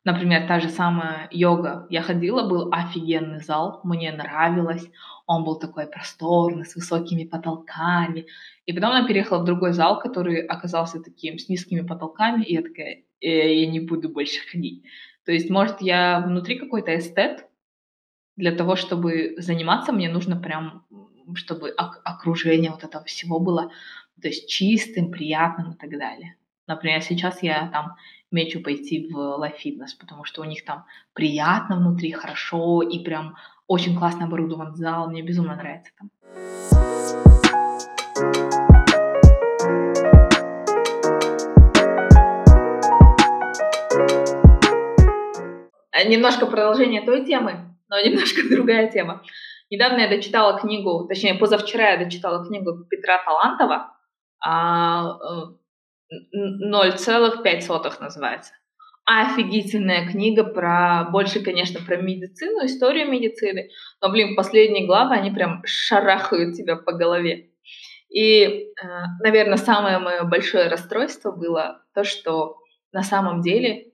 например, 0.04 0.46
та 0.48 0.60
же 0.60 0.68
самая 0.68 1.28
йога. 1.30 1.86
Я 1.90 2.02
ходила, 2.02 2.48
был 2.48 2.70
офигенный 2.72 3.40
зал, 3.40 3.80
мне 3.84 4.12
нравилось. 4.12 4.86
Он 5.26 5.44
был 5.44 5.58
такой 5.58 5.86
просторный, 5.86 6.64
с 6.64 6.74
высокими 6.76 7.24
потолками. 7.24 8.26
И 8.66 8.72
потом 8.72 8.90
она 8.90 9.06
переехала 9.06 9.42
в 9.42 9.44
другой 9.44 9.72
зал, 9.72 10.00
который 10.00 10.40
оказался 10.46 11.00
таким, 11.02 11.38
с 11.38 11.48
низкими 11.48 11.80
потолками, 11.86 12.44
и 12.44 12.54
я 12.54 12.62
такая, 12.62 13.02
«Э, 13.20 13.54
я 13.60 13.66
не 13.66 13.80
буду 13.80 14.08
больше 14.08 14.40
ходить. 14.50 14.84
То 15.24 15.32
есть, 15.32 15.50
может, 15.50 15.82
я 15.82 16.20
внутри 16.20 16.58
какой-то 16.58 16.96
эстет, 16.96 17.48
для 18.36 18.52
того, 18.52 18.76
чтобы 18.76 19.34
заниматься, 19.38 19.92
мне 19.92 20.08
нужно 20.08 20.36
прям, 20.36 20.86
чтобы 21.34 21.70
ок- 21.70 22.00
окружение 22.04 22.70
вот 22.70 22.84
этого 22.84 23.04
всего 23.04 23.40
было, 23.40 23.72
то 24.22 24.28
есть 24.28 24.48
чистым, 24.48 25.10
приятным 25.10 25.72
и 25.72 25.76
так 25.76 25.90
далее. 25.90 26.36
Например, 26.68 27.02
сейчас 27.02 27.42
я 27.42 27.68
там 27.72 27.96
мечу 28.30 28.60
пойти 28.60 29.08
в 29.10 29.42
Fitness, 29.64 29.96
потому 29.98 30.24
что 30.24 30.42
у 30.42 30.44
них 30.44 30.64
там 30.64 30.84
приятно 31.14 31.76
внутри, 31.76 32.12
хорошо, 32.12 32.82
и 32.82 33.02
прям 33.02 33.36
очень 33.66 33.96
классно 33.96 34.26
оборудован 34.26 34.74
зал, 34.74 35.08
мне 35.08 35.22
безумно 35.22 35.56
нравится 35.56 35.92
там. 35.98 36.10
Э, 45.92 46.08
Немножко 46.08 46.46
продолжение 46.46 47.02
той 47.02 47.24
темы, 47.24 47.74
но 47.88 48.00
немножко 48.04 48.42
другая 48.50 48.90
тема. 48.90 49.22
Недавно 49.70 50.00
я 50.00 50.08
дочитала 50.08 50.58
книгу, 50.58 51.06
точнее, 51.06 51.34
позавчера 51.34 51.90
я 51.90 52.04
дочитала 52.04 52.46
книгу 52.46 52.84
Петра 52.88 53.22
Талантова 53.22 53.92
а, 54.40 55.18
э, 55.18 55.57
0,5 56.12 58.00
называется. 58.00 58.52
офигительная 59.04 60.06
книга 60.06 60.44
про, 60.44 61.08
больше, 61.10 61.40
конечно, 61.42 61.80
про 61.80 61.96
медицину, 61.96 62.66
историю 62.66 63.10
медицины, 63.10 63.70
но, 64.02 64.10
блин, 64.10 64.36
последние 64.36 64.86
главы, 64.86 65.14
они 65.14 65.30
прям 65.30 65.62
шарахают 65.64 66.56
тебя 66.56 66.76
по 66.76 66.92
голове. 66.92 67.50
И, 68.10 68.42
э, 68.44 68.66
наверное, 69.22 69.56
самое 69.56 69.98
мое 69.98 70.24
большое 70.24 70.68
расстройство 70.68 71.30
было 71.30 71.82
то, 71.94 72.04
что 72.04 72.56
на 72.92 73.02
самом 73.02 73.42
деле 73.42 73.92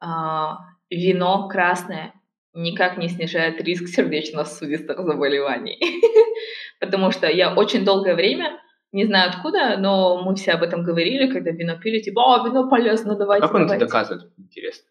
а, 0.00 0.58
вино 0.90 1.48
красное 1.48 2.14
никак 2.54 2.98
не 2.98 3.08
снижает 3.08 3.60
риск 3.60 3.88
сердечно-сосудистых 3.88 4.98
заболеваний. 4.98 5.78
Потому 6.80 7.10
что 7.10 7.28
я 7.28 7.54
очень 7.54 7.84
долгое 7.84 8.14
время, 8.14 8.60
не 8.92 9.06
знаю 9.06 9.30
откуда, 9.30 9.76
но 9.78 10.22
мы 10.22 10.34
все 10.34 10.52
об 10.52 10.62
этом 10.62 10.82
говорили, 10.84 11.30
когда 11.32 11.50
вино 11.50 11.78
пили, 11.78 12.00
типа, 12.00 12.20
о, 12.20 12.46
вино 12.46 12.68
полезно, 12.68 13.16
давайте, 13.16 13.46
Как 13.46 13.54
он 13.54 13.62
это 13.62 13.68
давайте». 13.70 13.86
доказывает, 13.86 14.32
интересно? 14.38 14.84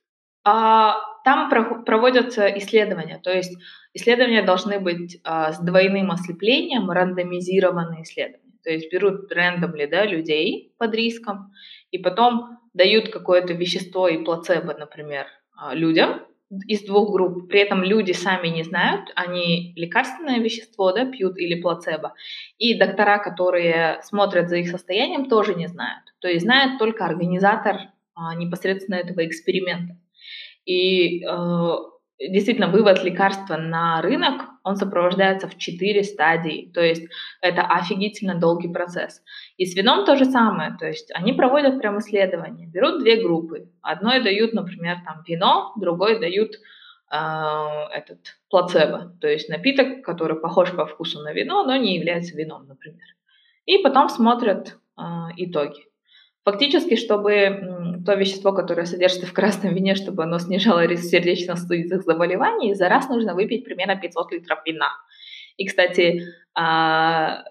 А, 0.44 0.96
там 1.24 1.50
про- 1.50 1.84
проводятся 1.84 2.48
исследования, 2.58 3.20
то 3.24 3.32
есть 3.32 3.56
исследования 3.94 4.42
должны 4.42 4.80
быть 4.80 5.20
а, 5.24 5.52
с 5.52 5.60
двойным 5.60 6.10
ослеплением, 6.12 6.90
рандомизированные 6.90 8.04
исследования. 8.04 8.42
То 8.64 8.72
есть 8.72 8.92
берут 8.92 9.32
рандомли 9.32 9.86
да, 9.86 10.06
людей 10.06 10.74
под 10.78 10.94
риском, 10.96 11.52
и 11.92 11.98
потом 11.98 12.60
дают 12.74 13.10
какое-то 13.10 13.54
вещество 13.54 14.08
и 14.08 14.24
плацебо, 14.24 14.74
например, 14.74 15.28
а, 15.56 15.76
людям 15.76 16.22
из 16.68 16.84
двух 16.84 17.12
групп. 17.12 17.48
При 17.48 17.60
этом 17.60 17.84
люди 17.84 18.12
сами 18.12 18.50
не 18.50 18.64
знают, 18.64 19.12
они 19.16 19.74
лекарственное 19.76 20.40
вещество 20.40 20.92
да, 20.92 21.06
пьют 21.06 21.38
или 21.38 21.62
плацебо. 21.62 22.14
И 22.58 22.78
доктора, 22.78 23.20
которые 23.20 24.02
смотрят 24.04 24.50
за 24.50 24.58
их 24.58 24.70
состоянием, 24.70 25.30
тоже 25.30 25.56
не 25.56 25.68
знают. 25.68 26.04
То 26.20 26.28
есть 26.28 26.44
знает 26.44 26.78
только 26.78 27.06
организатор 27.06 27.78
а, 28.16 28.36
непосредственно 28.36 28.96
этого 28.96 29.26
эксперимента. 29.26 29.98
И 30.66 31.24
э, 31.24 31.76
действительно, 32.29 32.67
вывод 32.67 33.03
лекарства 33.03 33.57
на 33.57 34.01
рынок, 34.01 34.43
он 34.63 34.75
сопровождается 34.75 35.47
в 35.47 35.57
четыре 35.57 36.03
стадии. 36.03 36.71
То 36.73 36.81
есть 36.81 37.03
это 37.41 37.63
офигительно 37.63 38.39
долгий 38.39 38.69
процесс. 38.69 39.21
И 39.57 39.65
с 39.65 39.75
вином 39.75 40.05
то 40.05 40.15
же 40.15 40.25
самое. 40.25 40.75
То 40.79 40.88
есть 40.88 41.12
они 41.13 41.34
проводят 41.34 41.79
прям 41.79 41.97
исследования. 41.99 42.67
Берут 42.67 42.99
две 42.99 43.21
группы. 43.21 43.69
Одной 43.81 44.23
дают, 44.23 44.53
например, 44.53 44.97
там 45.05 45.23
вино, 45.27 45.73
другой 45.77 46.19
дают 46.19 46.51
э, 47.12 47.15
этот 47.93 48.19
плацебо. 48.49 49.17
То 49.19 49.27
есть 49.27 49.49
напиток, 49.49 50.03
который 50.03 50.39
похож 50.39 50.71
по 50.71 50.86
вкусу 50.86 51.21
на 51.21 51.34
вино, 51.34 51.63
но 51.63 51.75
не 51.75 51.95
является 51.95 52.36
вином, 52.38 52.67
например. 52.67 53.05
И 53.65 53.79
потом 53.79 54.10
смотрят 54.10 54.77
э, 54.97 55.01
итоги. 55.38 55.90
Фактически, 56.43 56.95
чтобы 56.95 58.01
то 58.06 58.15
вещество, 58.15 58.51
которое 58.51 58.86
содержится 58.86 59.27
в 59.27 59.34
красном 59.34 59.75
вине, 59.75 59.95
чтобы 59.95 60.23
оно 60.23 60.39
снижало 60.39 60.86
риск 60.86 61.04
сердечно-сосудистых 61.04 62.01
заболеваний, 62.01 62.73
за 62.73 62.89
раз 62.89 63.10
нужно 63.10 63.36
выпить 63.36 63.63
примерно 63.63 63.95
500 63.95 64.32
литров 64.32 64.60
вина. 64.65 64.89
И, 65.58 65.67
кстати, 65.67 66.23
а, 66.56 67.43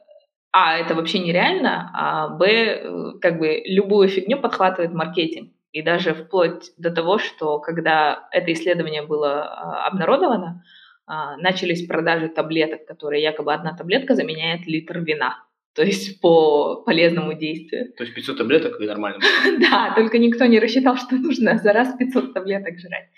а, 0.53 0.79
это 0.79 0.95
вообще 0.95 1.21
нереально, 1.21 1.91
а 1.95 2.29
б, 2.29 2.47
э, 2.47 3.13
как 3.21 3.39
бы 3.39 3.63
любую 3.65 4.09
фигню 4.09 4.41
подхватывает 4.41 4.93
маркетинг. 4.93 5.53
И 5.73 5.83
даже 5.83 6.15
вплоть 6.15 6.73
до 6.77 6.91
того, 6.91 7.19
что 7.19 7.61
когда 7.61 8.29
это 8.33 8.53
исследование 8.53 9.03
было 9.03 9.45
а, 9.45 9.87
обнародовано, 9.87 10.65
а, 11.07 11.37
начались 11.37 11.87
продажи 11.87 12.29
таблеток, 12.29 12.87
которые 12.87 13.23
якобы 13.23 13.55
одна 13.55 13.77
таблетка 13.77 14.17
заменяет 14.17 14.67
литр 14.67 14.99
вина. 14.99 15.45
То 15.75 15.83
есть 15.83 16.21
по 16.21 16.83
полезному 16.83 17.35
действию. 17.35 17.93
То 17.97 18.05
есть 18.05 18.15
500 18.15 18.39
таблеток 18.39 18.81
и 18.81 18.87
нормально. 18.87 19.21
Да, 19.61 19.93
только 19.95 20.19
никто 20.19 20.47
не 20.47 20.59
рассчитал, 20.59 20.97
что 20.97 21.17
нужно 21.17 21.59
за 21.59 21.73
раз 21.73 21.95
500 21.97 22.35
таблеток 22.35 22.79
жрать. 22.79 23.09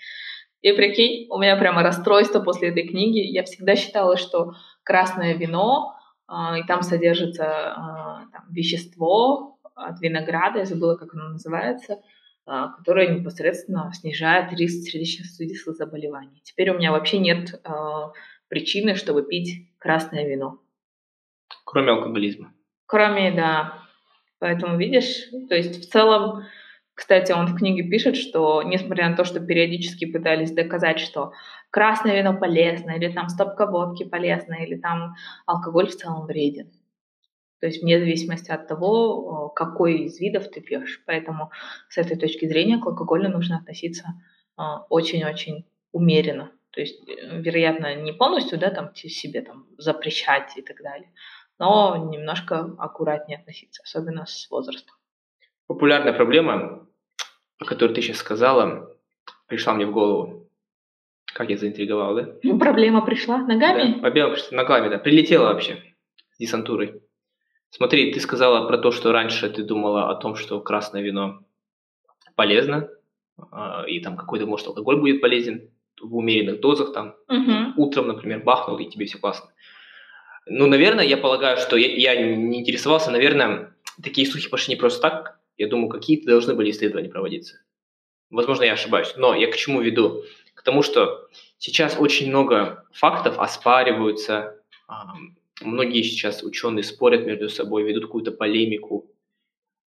И 0.61 0.71
прикинь, 0.71 1.27
у 1.29 1.39
меня 1.39 1.57
прямо 1.57 1.83
расстройство 1.83 2.39
после 2.39 2.69
этой 2.69 2.87
книги. 2.87 3.19
Я 3.19 3.43
всегда 3.43 3.75
считала, 3.75 4.17
что 4.17 4.53
красное 4.83 5.33
вино, 5.35 5.93
а, 6.27 6.57
и 6.57 6.63
там 6.63 6.83
содержится 6.83 7.45
а, 7.45 8.25
там, 8.31 8.45
вещество 8.49 9.59
от 9.75 9.99
винограда, 10.01 10.59
я 10.59 10.65
забыла, 10.65 10.95
как 10.95 11.13
оно 11.13 11.29
называется, 11.29 12.01
а, 12.45 12.69
которое 12.69 13.07
непосредственно 13.07 13.91
снижает 13.93 14.53
риск 14.53 14.89
сердечно-сосудистых 14.89 15.75
заболеваний. 15.75 16.41
Теперь 16.43 16.69
у 16.69 16.77
меня 16.77 16.91
вообще 16.91 17.17
нет 17.17 17.61
причины, 18.47 18.95
чтобы 18.95 19.23
пить 19.23 19.69
красное 19.79 20.27
вино. 20.27 20.59
Кроме 21.63 21.91
алкоголизма. 21.91 22.53
Кроме, 22.85 23.31
да. 23.31 23.79
Поэтому, 24.39 24.77
видишь, 24.77 25.29
то 25.47 25.55
есть 25.55 25.81
в 25.81 25.89
целом, 25.89 26.43
кстати, 26.93 27.31
он 27.31 27.47
в 27.47 27.57
книге 27.57 27.89
пишет, 27.89 28.17
что 28.17 28.61
несмотря 28.61 29.09
на 29.09 29.15
то, 29.15 29.23
что 29.23 29.39
периодически 29.39 30.05
пытались 30.05 30.51
доказать, 30.51 30.99
что 30.99 31.31
красное 31.71 32.17
вино 32.17 32.37
полезно, 32.37 32.91
или 32.91 33.11
там 33.11 33.29
стопка 33.29 33.65
водки 33.65 34.03
полезна, 34.03 34.55
или 34.63 34.75
там 34.75 35.15
алкоголь 35.45 35.87
в 35.87 35.95
целом 35.95 36.25
вреден. 36.25 36.71
То 37.59 37.67
есть 37.67 37.81
вне 37.81 37.97
зависимости 37.97 38.51
от 38.51 38.67
того, 38.67 39.49
какой 39.55 40.03
из 40.03 40.19
видов 40.19 40.49
ты 40.49 40.59
пьешь. 40.59 41.01
Поэтому 41.05 41.49
с 41.87 41.97
этой 41.97 42.17
точки 42.17 42.45
зрения 42.45 42.77
к 42.77 42.85
алкоголю 42.85 43.29
нужно 43.29 43.57
относиться 43.57 44.09
а, 44.57 44.81
очень-очень 44.89 45.65
умеренно. 45.93 46.51
То 46.71 46.81
есть, 46.81 47.07
э, 47.07 47.39
вероятно, 47.39 47.95
не 47.95 48.11
полностью, 48.11 48.59
да, 48.59 48.69
там 48.69 48.93
себе 48.93 49.41
там 49.41 49.65
запрещать 49.77 50.57
и 50.57 50.61
так 50.61 50.81
далее, 50.83 51.09
но 51.59 52.09
немножко 52.11 52.73
аккуратнее 52.77 53.39
относиться, 53.39 53.81
особенно 53.83 54.25
с 54.25 54.49
возрастом. 54.49 54.95
Популярная 55.67 56.13
проблема, 56.13 56.87
о 57.59 57.65
которой 57.65 57.93
ты 57.93 58.01
сейчас 58.01 58.17
сказала, 58.17 58.95
пришла 59.47 59.73
мне 59.73 59.85
в 59.85 59.91
голову. 59.91 60.49
Как 61.33 61.49
я 61.49 61.57
заинтриговал, 61.57 62.15
да? 62.15 62.29
Ну, 62.43 62.59
проблема 62.59 63.01
пришла 63.03 63.37
ногами? 63.37 63.93
Да, 63.93 63.99
проблема 63.99 64.31
пришла 64.31 64.57
ногами, 64.57 64.89
да. 64.89 64.97
Прилетела 64.99 65.45
вообще 65.45 65.81
с 66.33 66.37
десантурой. 66.37 67.01
Смотри, 67.71 68.11
ты 68.13 68.19
сказала 68.19 68.67
про 68.67 68.77
то, 68.77 68.91
что 68.91 69.11
раньше 69.11 69.49
ты 69.49 69.63
думала 69.63 70.11
о 70.11 70.15
том, 70.15 70.35
что 70.35 70.61
красное 70.61 71.01
вино 71.01 71.39
полезно, 72.35 72.87
а, 73.51 73.83
и 73.87 73.99
там 73.99 74.15
какой-то, 74.15 74.45
может, 74.45 74.67
алкоголь 74.67 74.99
будет 74.99 75.21
полезен 75.21 75.71
в 75.99 76.15
умеренных 76.15 76.59
дозах, 76.59 76.93
там, 76.93 77.15
Мгм. 77.27 77.73
утром, 77.77 78.07
например, 78.07 78.43
бахнул, 78.43 78.77
и 78.77 78.89
тебе 78.89 79.05
все 79.07 79.17
классно. 79.17 79.49
Ну, 80.45 80.67
наверное, 80.67 81.05
я 81.05 81.17
полагаю, 81.17 81.57
что 81.57 81.77
я, 81.77 82.13
я 82.13 82.35
не 82.35 82.59
интересовался, 82.59 83.11
наверное, 83.11 83.75
такие 84.01 84.27
слухи 84.27 84.49
пошли 84.49 84.75
не 84.75 84.79
просто 84.79 85.01
так. 85.01 85.39
Я 85.57 85.67
думаю, 85.67 85.89
какие-то 85.89 86.27
должны 86.27 86.53
были 86.53 86.71
исследования 86.71 87.09
проводиться. 87.09 87.61
Возможно, 88.29 88.63
я 88.63 88.73
ошибаюсь, 88.73 89.13
но 89.15 89.35
я 89.35 89.49
к 89.51 89.55
чему 89.55 89.81
веду? 89.81 90.23
К 90.55 90.63
тому, 90.63 90.81
что 90.81 91.29
сейчас 91.59 91.97
очень 91.99 92.29
много 92.29 92.85
фактов 92.91 93.39
оспариваются, 93.39 94.59
ам, 94.87 95.37
многие 95.61 96.01
сейчас 96.01 96.43
ученые 96.43 96.83
спорят 96.83 97.25
между 97.25 97.47
собой, 97.49 97.83
ведут 97.83 98.05
какую-то 98.05 98.31
полемику, 98.31 99.09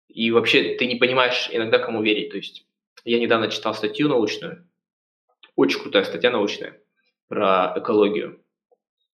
и 0.07 0.31
вообще 0.31 0.75
ты 0.75 0.87
не 0.87 0.95
понимаешь 0.95 1.49
иногда, 1.51 1.79
кому 1.79 2.01
верить. 2.01 2.31
То 2.31 2.37
есть 2.37 2.65
я 3.05 3.19
недавно 3.19 3.49
читал 3.49 3.73
статью 3.73 4.09
научную, 4.09 4.67
очень 5.55 5.79
крутая 5.79 6.03
статья 6.03 6.31
научная 6.31 6.81
про 7.27 7.73
экологию. 7.77 8.40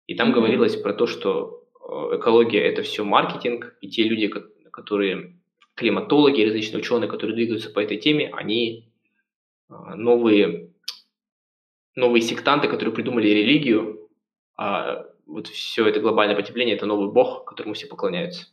И 0.07 0.15
там 0.15 0.31
говорилось 0.31 0.75
про 0.75 0.93
то, 0.93 1.07
что 1.07 1.63
э, 1.79 2.17
экология 2.17 2.61
это 2.61 2.83
все 2.83 3.03
маркетинг, 3.03 3.75
и 3.81 3.89
те 3.89 4.03
люди, 4.03 4.27
ко- 4.27 4.47
которые 4.71 5.35
климатологи, 5.75 6.43
различные 6.43 6.79
ученые, 6.79 7.09
которые 7.09 7.35
двигаются 7.35 7.69
по 7.69 7.79
этой 7.79 7.97
теме, 7.97 8.31
они 8.33 8.89
э, 9.69 9.73
новые, 9.95 10.69
новые 11.95 12.21
сектанты, 12.21 12.67
которые 12.67 12.93
придумали 12.93 13.27
религию, 13.27 14.09
а 14.57 15.05
вот 15.25 15.47
все 15.47 15.87
это 15.87 15.99
глобальное 15.99 16.35
потепление 16.35 16.75
это 16.75 16.85
новый 16.85 17.11
бог, 17.11 17.45
которому 17.45 17.73
все 17.73 17.87
поклоняются. 17.87 18.47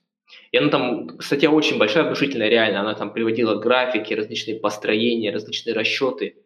И 0.51 0.57
она 0.57 0.69
там, 0.69 1.21
статья 1.21 1.51
очень 1.51 1.79
большая, 1.79 2.05
внушительная, 2.05 2.49
реально, 2.49 2.81
она 2.81 2.95
там 2.95 3.13
приводила 3.13 3.57
графики, 3.57 4.15
различные 4.15 4.59
построения, 4.59 5.31
различные 5.31 5.75
расчеты. 5.75 6.37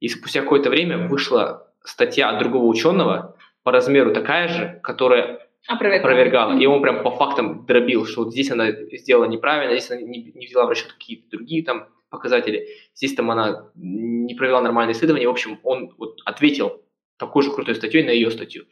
И 0.00 0.08
спустя 0.08 0.42
какое-то 0.42 0.68
время 0.68 1.08
вышла 1.08 1.72
статья 1.82 2.30
от 2.30 2.38
другого 2.38 2.66
ученого 2.66 3.35
по 3.66 3.72
размеру 3.72 4.14
такая 4.14 4.46
же, 4.46 4.78
которая 4.80 5.40
Опровергала. 5.66 5.98
опровергала. 5.98 6.56
И 6.56 6.66
он 6.66 6.80
прям 6.82 7.02
по 7.02 7.10
фактам 7.10 7.66
дробил, 7.66 8.06
что 8.06 8.22
вот 8.22 8.32
здесь 8.32 8.48
она 8.52 8.70
сделала 8.70 9.24
неправильно, 9.24 9.76
здесь 9.76 9.90
она 9.90 10.02
не, 10.02 10.30
не 10.36 10.46
взяла 10.46 10.66
в 10.66 10.70
расчет 10.70 10.92
какие-то 10.92 11.30
другие 11.30 11.64
там 11.64 11.88
показатели, 12.08 12.68
здесь 12.94 13.16
там 13.16 13.28
она 13.28 13.72
не 13.74 14.36
провела 14.36 14.60
нормальное 14.60 14.94
исследование. 14.94 15.26
В 15.26 15.32
общем, 15.32 15.58
он 15.64 15.92
вот 15.98 16.20
ответил 16.24 16.80
такой 17.16 17.42
же 17.42 17.50
крутой 17.50 17.74
статьей 17.74 18.04
на 18.04 18.10
ее 18.10 18.30
статью. 18.30 18.66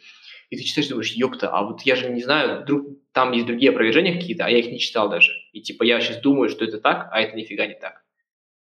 И 0.51 0.57
ты 0.57 0.63
читаешь, 0.63 0.87
думаешь, 0.87 1.11
ёпта, 1.11 1.49
а 1.49 1.65
вот 1.65 1.83
я 1.83 1.97
же 1.97 2.09
не 2.11 2.23
знаю, 2.23 2.63
вдруг 2.63 2.87
там 3.11 3.33
есть 3.33 3.47
другие 3.47 3.73
опровержения 3.73 4.15
какие-то, 4.15 4.45
а 4.45 4.49
я 4.49 4.59
их 4.59 4.71
не 4.71 4.79
читал 4.79 5.11
даже. 5.11 5.33
И 5.53 5.61
типа 5.61 5.83
я 5.83 6.01
сейчас 6.01 6.21
думаю, 6.21 6.51
что 6.51 6.65
это 6.65 6.79
так, 6.79 7.09
а 7.11 7.21
это 7.21 7.37
нифига 7.37 7.67
не 7.67 7.75
так. 7.75 8.05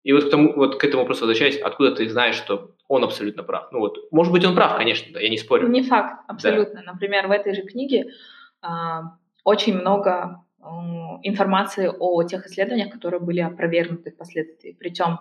И 0.01 0.13
вот 0.13 0.23
к, 0.23 0.29
тому, 0.31 0.53
вот 0.55 0.79
к 0.79 0.83
этому 0.83 1.03
вопросу 1.03 1.27
возвращаясь, 1.27 1.61
откуда 1.61 1.91
ты 1.91 2.09
знаешь, 2.09 2.37
что 2.37 2.71
он 2.87 3.03
абсолютно 3.03 3.43
прав? 3.43 3.69
Ну 3.71 3.79
вот, 3.79 3.97
может 4.11 4.31
быть, 4.31 4.45
он 4.45 4.55
прав, 4.55 4.77
конечно, 4.77 5.13
да, 5.13 5.19
я 5.19 5.29
не 5.29 5.37
спорю. 5.37 5.67
Не 5.67 5.83
факт, 5.83 6.23
абсолютно. 6.27 6.81
Например, 6.83 7.27
в 7.27 7.31
этой 7.31 7.53
же 7.53 7.61
книге 7.63 8.07
а, 8.61 9.17
очень 9.43 9.75
много 9.77 10.43
м, 10.61 11.19
информации 11.23 11.91
о 11.99 12.23
тех 12.23 12.45
исследованиях, 12.45 12.91
которые 12.91 13.19
были 13.19 13.41
опровергнуты 13.41 14.11
впоследствии. 14.11 14.75
Причем 14.79 15.19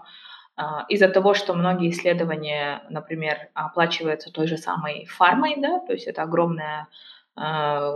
а, 0.57 0.85
из-за 0.89 1.09
того, 1.09 1.35
что 1.35 1.55
многие 1.55 1.91
исследования, 1.91 2.83
например, 2.89 3.37
оплачиваются 3.55 4.33
той 4.33 4.47
же 4.47 4.57
самой 4.57 5.07
фармой, 5.07 5.57
да, 5.59 5.81
то 5.81 5.93
есть 5.93 6.07
это 6.07 6.23
огромная 6.23 6.89
а, 7.35 7.91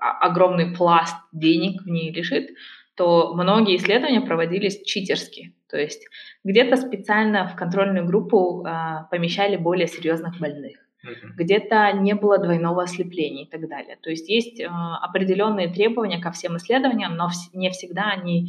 огромный 0.00 0.74
пласт 0.74 1.16
денег 1.32 1.82
в 1.82 1.88
ней 1.88 2.12
лежит, 2.12 2.50
то 2.98 3.32
многие 3.32 3.76
исследования 3.76 4.20
проводились 4.20 4.82
читерски. 4.82 5.54
То 5.70 5.78
есть 5.78 6.06
где-то 6.44 6.76
специально 6.76 7.46
в 7.46 7.54
контрольную 7.54 8.04
группу 8.04 8.66
э, 8.66 9.04
помещали 9.10 9.56
более 9.56 9.86
серьезных 9.86 10.38
больных, 10.40 10.78
mm-hmm. 11.06 11.28
где-то 11.36 11.92
не 11.92 12.14
было 12.14 12.38
двойного 12.38 12.82
ослепления 12.82 13.44
и 13.44 13.48
так 13.48 13.68
далее. 13.68 13.96
То 14.02 14.10
есть 14.10 14.28
есть 14.28 14.60
э, 14.60 14.66
определенные 14.66 15.68
требования 15.68 16.20
ко 16.20 16.32
всем 16.32 16.56
исследованиям, 16.56 17.14
но 17.14 17.28
вс- 17.28 17.50
не 17.52 17.70
всегда 17.70 18.10
они 18.10 18.48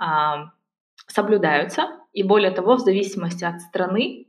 э, 0.00 0.04
соблюдаются. 1.06 1.88
И 2.14 2.22
более 2.22 2.50
того, 2.50 2.76
в 2.76 2.80
зависимости 2.80 3.44
от 3.44 3.60
страны, 3.60 4.26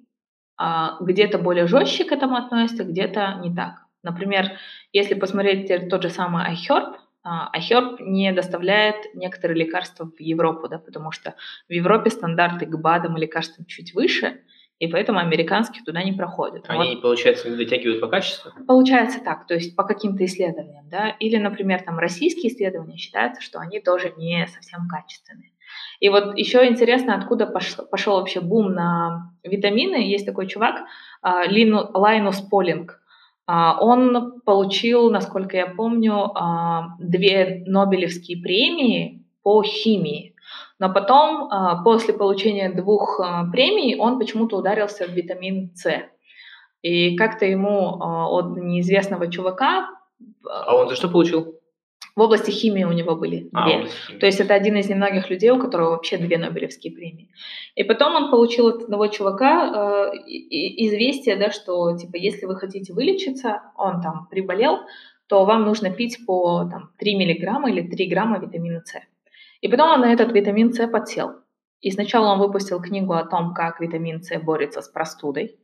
э, 0.62 0.88
где-то 1.00 1.38
более 1.38 1.68
жестче 1.68 2.04
к 2.04 2.12
этому 2.12 2.36
относятся, 2.36 2.84
где-то 2.84 3.40
не 3.42 3.56
так. 3.56 3.84
Например, 4.02 4.52
если 4.92 5.14
посмотреть 5.14 5.90
тот 5.90 6.04
же 6.04 6.10
самый 6.10 6.44
iHerb, 6.54 6.96
а 7.24 7.58
Herb 7.58 7.98
не 8.00 8.32
доставляет 8.34 8.96
некоторые 9.14 9.58
лекарства 9.58 10.06
в 10.06 10.20
Европу, 10.20 10.68
да, 10.68 10.78
потому 10.78 11.12
что 11.12 11.36
в 11.70 11.72
Европе 11.72 12.10
стандарты 12.10 12.66
к 12.66 12.78
БАДам 12.78 13.18
и 13.18 13.22
лекарствам 13.22 13.66
чуть 13.66 13.94
выше, 13.94 14.42
и 14.80 14.88
поэтому 14.88 15.20
американские 15.20 15.84
туда 15.86 16.04
не 16.04 16.12
проходят. 16.12 16.66
Они, 16.68 16.96
вот, 16.96 17.02
получается, 17.02 17.50
не 17.50 17.56
дотягивают 17.56 18.02
по 18.02 18.08
качеству? 18.08 18.52
Получается 18.68 19.22
так, 19.24 19.48
то 19.48 19.54
есть 19.54 19.76
по 19.76 19.84
каким-то 19.84 20.26
исследованиям, 20.26 20.90
да, 20.90 21.10
или, 21.20 21.38
например, 21.38 21.82
там 21.84 22.00
российские 22.00 22.52
исследования 22.52 22.98
считаются, 22.98 23.42
что 23.42 23.60
они 23.60 23.80
тоже 23.80 24.14
не 24.18 24.46
совсем 24.48 24.88
качественные. 24.90 25.52
И 26.00 26.10
вот 26.10 26.38
еще 26.38 26.68
интересно, 26.68 27.16
откуда 27.16 27.48
пошел, 27.48 27.86
пошел 27.86 28.18
вообще 28.18 28.42
бум 28.42 28.74
на 28.74 29.32
витамины. 29.44 29.96
Есть 29.96 30.26
такой 30.26 30.48
чувак, 30.48 30.84
а, 31.22 31.44
Лайнус 31.94 32.42
Полинг, 32.42 32.92
а, 32.92 33.03
он 33.48 34.42
получил, 34.42 35.10
насколько 35.12 35.58
я 35.58 35.68
помню, 35.68 36.32
а, 36.36 36.96
две 37.00 37.64
Нобелевские 37.66 38.42
премии 38.42 39.26
по 39.42 39.64
химии. 39.64 40.36
Но 40.80 40.92
потом, 40.94 41.50
а, 41.52 41.84
после 41.84 42.14
получения 42.14 42.72
двух 42.72 43.20
премий, 43.52 43.98
он 43.98 44.18
почему-то 44.18 44.58
ударился 44.58 45.06
в 45.06 45.12
витамин 45.12 45.72
С. 45.76 46.04
И 46.82 47.16
как-то 47.16 47.46
ему 47.46 47.98
от 48.02 48.58
неизвестного 48.58 49.32
чувака... 49.32 49.90
А 50.46 50.76
он 50.76 50.90
за 50.90 50.96
что 50.96 51.08
получил? 51.08 51.60
В 52.16 52.22
области 52.22 52.52
химии 52.52 52.84
у 52.84 52.92
него 52.92 53.16
были 53.16 53.50
а, 53.54 53.66
две. 53.66 53.88
То 54.20 54.28
есть 54.28 54.40
это 54.40 54.54
один 54.54 54.78
из 54.78 54.88
немногих 54.88 55.32
людей, 55.32 55.50
у 55.50 55.60
которого 55.60 55.92
вообще 55.92 56.18
две 56.18 56.38
Нобелевские 56.38 56.94
премии. 56.94 57.30
И 57.76 57.84
потом 57.84 58.16
он 58.16 58.30
получил 58.30 58.68
от 58.68 58.84
одного 58.84 59.08
чувака 59.08 60.12
э, 60.14 60.18
известие, 60.28 61.38
да, 61.38 61.52
что 61.52 61.98
типа 61.98 62.18
если 62.18 62.46
вы 62.46 62.56
хотите 62.56 62.94
вылечиться, 62.94 63.64
он 63.76 64.02
там 64.02 64.28
приболел, 64.30 64.82
то 65.28 65.46
вам 65.46 65.64
нужно 65.64 65.90
пить 65.90 66.24
по 66.28 66.66
там, 66.70 66.92
3 67.00 67.16
миллиграмма 67.16 67.72
или 67.72 67.82
3 67.82 68.06
грамма 68.08 68.38
витамина 68.38 68.84
С. 68.86 69.02
И 69.62 69.68
потом 69.68 69.90
он 69.90 70.02
на 70.02 70.14
этот 70.14 70.32
витамин 70.34 70.72
С 70.72 70.88
подсел. 70.88 71.32
И 71.82 71.90
сначала 71.90 72.34
он 72.34 72.40
выпустил 72.40 72.80
книгу 72.80 73.14
о 73.14 73.26
том, 73.26 73.56
как 73.56 73.80
витамин 73.82 74.22
С 74.22 74.40
борется 74.40 74.82
с 74.82 74.88
простудой. 74.88 75.58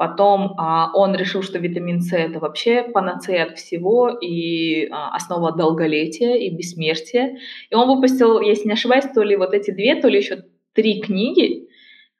Потом 0.00 0.54
а, 0.56 0.90
он 0.94 1.14
решил, 1.14 1.42
что 1.42 1.58
витамин 1.58 2.00
С 2.00 2.14
это 2.14 2.40
вообще 2.40 2.84
панацея 2.84 3.44
от 3.44 3.58
всего 3.58 4.08
и 4.08 4.88
а, 4.90 5.14
основа 5.14 5.52
долголетия 5.52 6.36
и 6.36 6.48
бессмертия. 6.48 7.36
И 7.68 7.74
он 7.74 7.86
выпустил, 7.86 8.40
если 8.40 8.68
не 8.68 8.72
ошибаюсь, 8.72 9.04
то 9.14 9.22
ли 9.22 9.36
вот 9.36 9.52
эти 9.52 9.72
две, 9.72 10.00
то 10.00 10.08
ли 10.08 10.16
еще 10.16 10.42
три 10.72 11.02
книги. 11.02 11.68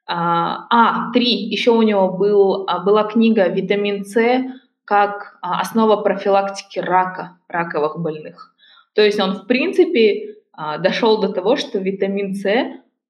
А, 0.05 0.67
а 0.69 1.11
три. 1.11 1.25
Еще 1.25 1.71
у 1.71 1.81
него 1.81 2.09
был, 2.09 2.65
а, 2.67 2.83
была 2.83 3.03
книга 3.05 3.47
«Витамин 3.47 4.05
С 4.05 4.43
как 4.85 5.39
а, 5.41 5.59
основа 5.59 6.03
профилактики 6.03 6.77
рака, 6.77 7.39
раковых 7.47 7.99
больных». 7.99 8.53
То 8.93 9.01
есть 9.01 9.19
он, 9.19 9.33
в 9.33 9.47
принципе, 9.47 10.35
а, 10.53 10.77
дошел 10.77 11.19
до 11.19 11.29
того, 11.29 11.55
что 11.55 11.79
витамин 11.79 12.35
С 12.35 12.45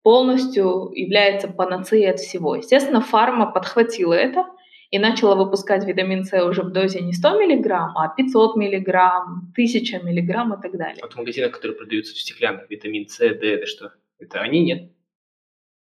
полностью 0.01 0.91
является 0.93 1.49
панацеей 1.49 2.09
от 2.09 2.21
всего. 2.21 2.55
Естественно, 2.55 3.01
фарма 3.01 3.47
подхватила 3.47 4.13
это– 4.13 4.45
и 4.91 4.99
начала 4.99 5.35
выпускать 5.35 5.85
витамин 5.85 6.25
С 6.25 6.43
уже 6.43 6.63
в 6.63 6.71
дозе 6.71 6.99
не 6.99 7.13
100 7.13 7.39
миллиграмм, 7.39 7.97
а 7.97 8.09
500 8.09 8.57
миллиграмм, 8.57 9.49
1000 9.53 10.03
миллиграмм 10.03 10.53
и 10.53 10.61
так 10.61 10.77
далее. 10.77 10.97
Вот 11.01 11.13
в 11.13 11.17
магазинах, 11.17 11.51
которые 11.51 11.77
продаются 11.77 12.13
в 12.13 12.19
стеклянных, 12.19 12.69
витамин 12.69 13.07
С, 13.07 13.17
Д, 13.19 13.53
это 13.53 13.65
что? 13.65 13.93
Это 14.19 14.41
они 14.41 14.61
нет? 14.61 14.91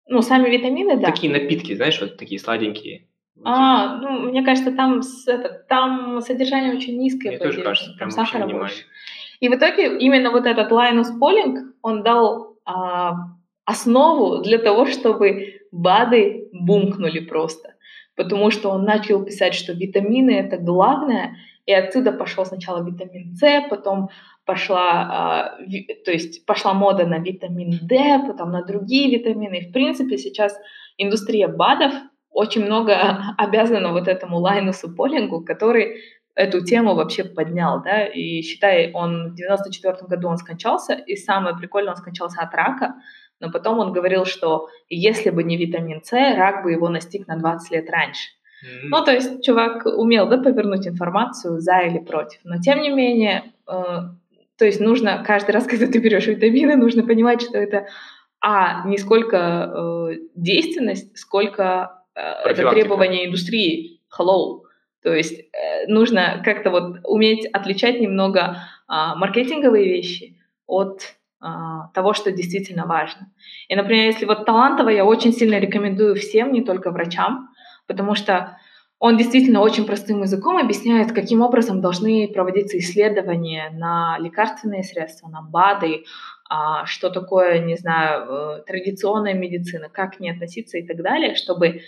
Ну, 0.07 0.21
сами 0.21 0.49
витамины, 0.49 0.97
да. 0.97 1.11
Такие 1.11 1.31
напитки, 1.31 1.75
знаешь, 1.75 1.99
вот 2.01 2.17
такие 2.17 2.39
сладенькие. 2.39 3.07
А, 3.45 3.97
ну, 3.97 4.29
мне 4.29 4.43
кажется, 4.43 4.73
там, 4.73 5.01
это, 5.27 5.65
там 5.69 6.19
содержание 6.19 6.75
очень 6.75 6.97
низкое. 6.97 7.31
Мне 7.31 7.39
тоже 7.39 7.61
кажется, 7.61 7.93
прям 7.97 8.11
сахара 8.11 8.47
больше. 8.47 8.83
И 9.39 9.47
в 9.47 9.55
итоге 9.55 9.97
именно 9.97 10.31
вот 10.31 10.45
этот 10.45 10.71
Linus 10.71 11.17
Pauling, 11.17 11.71
он 11.81 12.03
дал 12.03 12.57
а, 12.65 13.13
основу 13.63 14.41
для 14.41 14.57
того, 14.57 14.85
чтобы 14.85 15.61
БАДы 15.71 16.49
бумкнули 16.51 17.19
просто 17.19 17.75
потому 18.19 18.51
что 18.51 18.69
он 18.71 18.83
начал 18.83 19.23
писать, 19.23 19.53
что 19.53 19.71
витамины 19.71 20.31
это 20.31 20.57
главное, 20.57 21.37
и 21.65 21.71
отсюда 21.71 22.11
пошел 22.11 22.45
сначала 22.45 22.85
витамин 22.85 23.33
С, 23.33 23.61
потом 23.69 24.09
пошла, 24.43 25.55
э, 25.61 25.93
то 26.03 26.11
есть 26.11 26.45
пошла 26.45 26.73
мода 26.73 27.05
на 27.05 27.19
витамин 27.19 27.79
D, 27.81 28.19
потом 28.27 28.51
на 28.51 28.61
другие 28.65 29.09
витамины. 29.09 29.59
И 29.59 29.69
в 29.69 29.71
принципе 29.71 30.17
сейчас 30.17 30.59
индустрия 30.97 31.47
БАДов 31.47 31.93
очень 32.29 32.65
много 32.65 32.93
обязана 33.37 33.93
вот 33.93 34.09
этому 34.09 34.39
Лайнусу 34.39 34.93
Полингу, 34.93 35.45
который 35.45 36.01
эту 36.35 36.61
тему 36.61 36.95
вообще 36.95 37.23
поднял, 37.23 37.81
да, 37.81 38.05
и 38.05 38.41
считай, 38.41 38.91
он 38.91 39.31
в 39.31 39.35
94 39.35 39.95
году 40.09 40.27
он 40.27 40.35
скончался, 40.35 40.93
и 40.93 41.15
самое 41.15 41.55
прикольное, 41.55 41.93
он 41.93 41.97
скончался 41.97 42.41
от 42.41 42.53
рака, 42.53 42.95
но 43.39 43.51
потом 43.51 43.79
он 43.79 43.93
говорил, 43.93 44.25
что 44.25 44.67
если 44.89 45.29
бы 45.29 45.43
не 45.43 45.57
витамин 45.57 46.03
С, 46.03 46.11
рак 46.11 46.63
бы 46.63 46.71
его 46.71 46.89
настиг 46.89 47.27
на 47.27 47.37
20 47.37 47.71
лет 47.71 47.89
раньше. 47.89 48.29
Mm-hmm. 48.63 48.87
Ну, 48.89 49.05
то 49.05 49.11
есть 49.11 49.43
чувак 49.43 49.85
умел, 49.85 50.27
да, 50.27 50.37
повернуть 50.37 50.87
информацию 50.87 51.59
за 51.59 51.79
или 51.79 51.99
против. 51.99 52.39
Но 52.43 52.59
тем 52.59 52.81
не 52.81 52.89
менее, 52.89 53.53
э, 53.67 53.73
то 54.57 54.65
есть 54.65 54.81
нужно 54.81 55.23
каждый 55.25 55.51
раз, 55.51 55.65
когда 55.67 55.87
ты 55.87 55.99
берешь 55.99 56.27
витамины, 56.27 56.75
нужно 56.75 57.03
понимать, 57.03 57.41
что 57.41 57.57
это 57.57 57.87
а 58.41 58.87
не 58.87 58.97
сколько 58.97 59.37
э, 59.37 60.17
действенность, 60.35 61.17
сколько 61.17 62.03
э, 62.15 62.21
это 62.21 62.69
требование 62.69 63.27
индустрии. 63.27 64.01
Hello. 64.17 64.61
То 65.03 65.13
есть 65.13 65.39
э, 65.39 65.87
нужно 65.87 66.41
как-то 66.43 66.69
вот 66.69 66.97
уметь 67.03 67.45
отличать 67.47 67.99
немного 67.99 68.57
э, 68.87 69.15
маркетинговые 69.15 69.85
вещи 69.85 70.37
от 70.67 71.01
того, 71.93 72.13
что 72.13 72.31
действительно 72.31 72.85
важно. 72.85 73.31
И, 73.69 73.75
например, 73.75 74.05
если 74.05 74.25
вот 74.25 74.45
талантово, 74.45 74.89
я 74.89 75.05
очень 75.05 75.31
сильно 75.31 75.59
рекомендую 75.59 76.15
всем, 76.15 76.51
не 76.51 76.61
только 76.61 76.91
врачам, 76.91 77.49
потому 77.87 78.13
что 78.13 78.57
он 78.99 79.15
действительно 79.15 79.61
очень 79.61 79.85
простым 79.85 80.21
языком 80.21 80.57
объясняет, 80.57 81.13
каким 81.13 81.41
образом 81.41 81.79
должны 81.79 82.27
проводиться 82.27 82.77
исследования 82.77 83.69
на 83.73 84.17
лекарственные 84.19 84.83
средства, 84.83 85.29
на 85.29 85.41
БАДы, 85.41 86.03
а, 86.49 86.85
что 86.85 87.09
такое, 87.09 87.59
не 87.59 87.75
знаю, 87.75 88.25
э, 88.27 88.63
традиционная 88.65 89.35
медицина, 89.35 89.87
как 89.87 90.17
к 90.17 90.19
ней 90.19 90.31
относиться 90.31 90.77
и 90.77 90.85
так 90.85 90.97
далее, 90.97 91.35
чтобы 91.35 91.81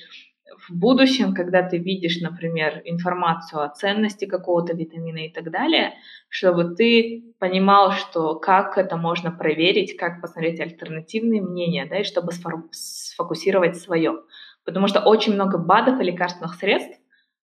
в 0.57 0.73
будущем, 0.73 1.33
когда 1.33 1.63
ты 1.63 1.77
видишь, 1.77 2.19
например, 2.21 2.81
информацию 2.85 3.61
о 3.61 3.69
ценности 3.69 4.25
какого-то 4.25 4.75
витамина 4.75 5.25
и 5.25 5.29
так 5.29 5.51
далее, 5.51 5.93
чтобы 6.29 6.75
ты 6.75 7.33
понимал, 7.39 7.91
что 7.91 8.35
как 8.35 8.77
это 8.77 8.97
можно 8.97 9.31
проверить, 9.31 9.97
как 9.97 10.21
посмотреть 10.21 10.59
альтернативные 10.59 11.41
мнения, 11.41 11.85
да, 11.85 11.99
и 11.99 12.03
чтобы 12.03 12.31
сфокусировать 12.71 13.77
свое. 13.77 14.21
Потому 14.63 14.87
что 14.87 14.99
очень 14.99 15.33
много 15.33 15.57
БАДов 15.57 15.99
и 15.99 16.03
лекарственных 16.03 16.55
средств, 16.55 16.99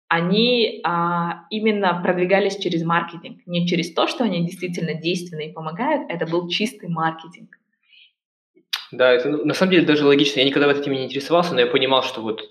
они 0.07 0.81
а, 0.83 1.45
именно 1.49 1.99
продвигались 2.03 2.57
через 2.57 2.83
маркетинг, 2.83 3.41
не 3.45 3.67
через 3.67 3.93
то, 3.93 4.07
что 4.07 4.23
они 4.23 4.45
действительно 4.45 4.93
действенны 4.93 5.49
и 5.49 5.53
помогают, 5.53 6.09
это 6.09 6.27
был 6.27 6.47
чистый 6.47 6.89
маркетинг. 6.89 7.57
Да, 8.91 9.11
это 9.11 9.29
ну, 9.29 9.45
на 9.45 9.53
самом 9.53 9.71
деле 9.71 9.85
даже 9.85 10.05
логично. 10.05 10.39
Я 10.39 10.45
никогда 10.45 10.67
в 10.67 10.71
этой 10.71 10.83
теме 10.83 10.99
не 10.99 11.05
интересовался, 11.05 11.53
но 11.53 11.61
я 11.61 11.67
понимал, 11.67 12.03
что 12.03 12.21
вот 12.21 12.43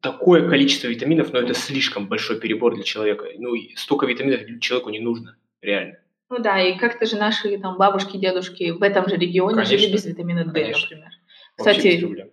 такое 0.00 0.48
количество 0.48 0.88
витаминов, 0.88 1.32
но 1.32 1.40
это 1.40 1.54
слишком 1.54 2.08
большой 2.08 2.40
перебор 2.40 2.74
для 2.74 2.84
человека. 2.84 3.26
Ну, 3.38 3.54
столько 3.74 4.06
витаминов 4.06 4.60
человеку 4.60 4.90
не 4.90 5.00
нужно, 5.00 5.36
реально. 5.60 5.98
Ну 6.28 6.38
да, 6.38 6.60
и 6.60 6.76
как-то 6.78 7.06
же 7.06 7.16
наши 7.16 7.56
там 7.58 7.76
бабушки, 7.76 8.16
дедушки 8.16 8.70
в 8.70 8.82
этом 8.82 9.08
же 9.08 9.16
регионе 9.16 9.54
Конечно. 9.54 9.78
жили 9.78 9.92
без 9.92 10.06
витамина 10.06 10.44
D, 10.44 10.52
Конечно. 10.52 10.82
например. 10.82 11.12
Кстати, 11.56 12.32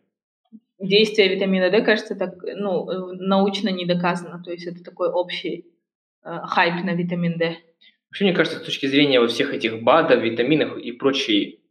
действие 0.80 1.36
витамина 1.36 1.70
D, 1.70 1.82
кажется, 1.82 2.16
так, 2.16 2.36
ну, 2.42 3.14
научно 3.14 3.70
не 3.70 3.86
доказано. 3.86 4.42
То 4.44 4.52
есть 4.52 4.66
это 4.66 4.84
такой 4.84 5.10
общий 5.10 5.68
э, 6.24 6.40
хайп 6.48 6.84
на 6.84 6.96
витамин 6.96 7.38
D. 7.38 7.58
Вообще, 8.10 8.26
мне 8.26 8.34
кажется, 8.34 8.60
с 8.60 8.64
точки 8.64 8.88
зрения 8.88 9.20
вот 9.20 9.32
всех 9.32 9.54
этих 9.54 9.82
БАДов, 9.82 10.22
витаминов 10.22 10.78
и 10.78 10.92
прочей 10.92 11.64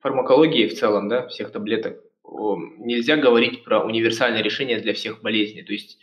фармакологии 0.00 0.68
в 0.68 0.74
целом, 0.74 1.08
да, 1.08 1.26
всех 1.28 1.50
таблеток, 1.50 1.98
нельзя 2.24 3.16
говорить 3.16 3.64
про 3.64 3.84
универсальное 3.84 4.42
решение 4.42 4.80
для 4.80 4.94
всех 4.94 5.22
болезней. 5.22 5.62
То 5.62 5.72
есть, 5.72 5.98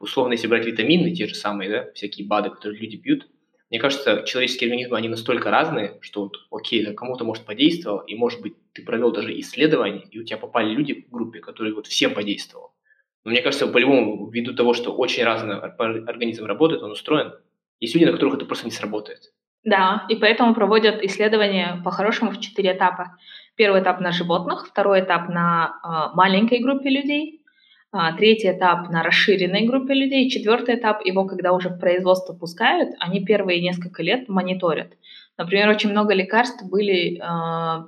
условно, 0.00 0.32
если 0.32 0.46
брать 0.46 0.66
витамины, 0.66 1.14
те 1.14 1.26
же 1.26 1.34
самые, 1.34 1.70
да, 1.70 1.92
всякие 1.92 2.26
БАДы, 2.26 2.50
которые 2.50 2.80
люди 2.80 2.96
пьют, 2.96 3.26
мне 3.68 3.80
кажется, 3.80 4.22
человеческие 4.24 4.68
организмы, 4.68 4.96
они 4.96 5.08
настолько 5.08 5.50
разные, 5.50 5.98
что 6.00 6.24
вот, 6.24 6.36
окей, 6.50 6.84
да, 6.84 6.94
кому-то 6.94 7.24
может 7.24 7.44
подействовал, 7.44 7.98
и 7.98 8.14
может 8.14 8.40
быть 8.40 8.54
ты 8.72 8.84
провел 8.84 9.10
даже 9.10 9.38
исследование, 9.40 10.06
и 10.10 10.20
у 10.20 10.24
тебя 10.24 10.36
попали 10.36 10.70
люди 10.70 11.04
в 11.08 11.10
группе, 11.10 11.40
которые 11.40 11.74
вот 11.74 11.88
всем 11.88 12.14
подействовал. 12.14 12.72
Но 13.24 13.32
мне 13.32 13.42
кажется, 13.42 13.66
по-любому, 13.66 14.30
ввиду 14.30 14.54
того, 14.54 14.72
что 14.72 14.92
очень 14.92 15.24
разный 15.24 15.56
организм 15.56 16.44
работает, 16.44 16.82
он 16.82 16.92
устроен, 16.92 17.32
есть 17.80 17.94
люди, 17.94 18.04
на 18.04 18.12
которых 18.12 18.36
это 18.36 18.46
просто 18.46 18.66
не 18.66 18.70
сработает. 18.70 19.32
Да, 19.64 20.06
и 20.08 20.14
поэтому 20.14 20.54
проводят 20.54 21.02
исследования 21.02 21.82
по-хорошему 21.84 22.30
в 22.30 22.40
четыре 22.40 22.72
этапа. 22.72 23.18
Первый 23.56 23.80
этап 23.80 24.00
на 24.00 24.12
животных, 24.12 24.66
второй 24.66 25.00
этап 25.00 25.30
на 25.30 25.78
э, 25.82 26.14
маленькой 26.14 26.58
группе 26.58 26.90
людей, 26.90 27.40
э, 27.90 27.98
третий 28.18 28.50
этап 28.50 28.90
на 28.90 29.02
расширенной 29.02 29.66
группе 29.66 29.94
людей, 29.94 30.28
четвертый 30.28 30.74
этап 30.74 31.02
его, 31.06 31.24
когда 31.24 31.52
уже 31.52 31.70
в 31.70 31.78
производство 31.78 32.34
пускают, 32.34 32.90
они 32.98 33.24
первые 33.24 33.62
несколько 33.62 34.02
лет 34.02 34.28
мониторят. 34.28 34.92
Например, 35.38 35.70
очень 35.70 35.90
много 35.90 36.12
лекарств 36.12 36.62
были 36.68 37.16
э, 37.16 37.20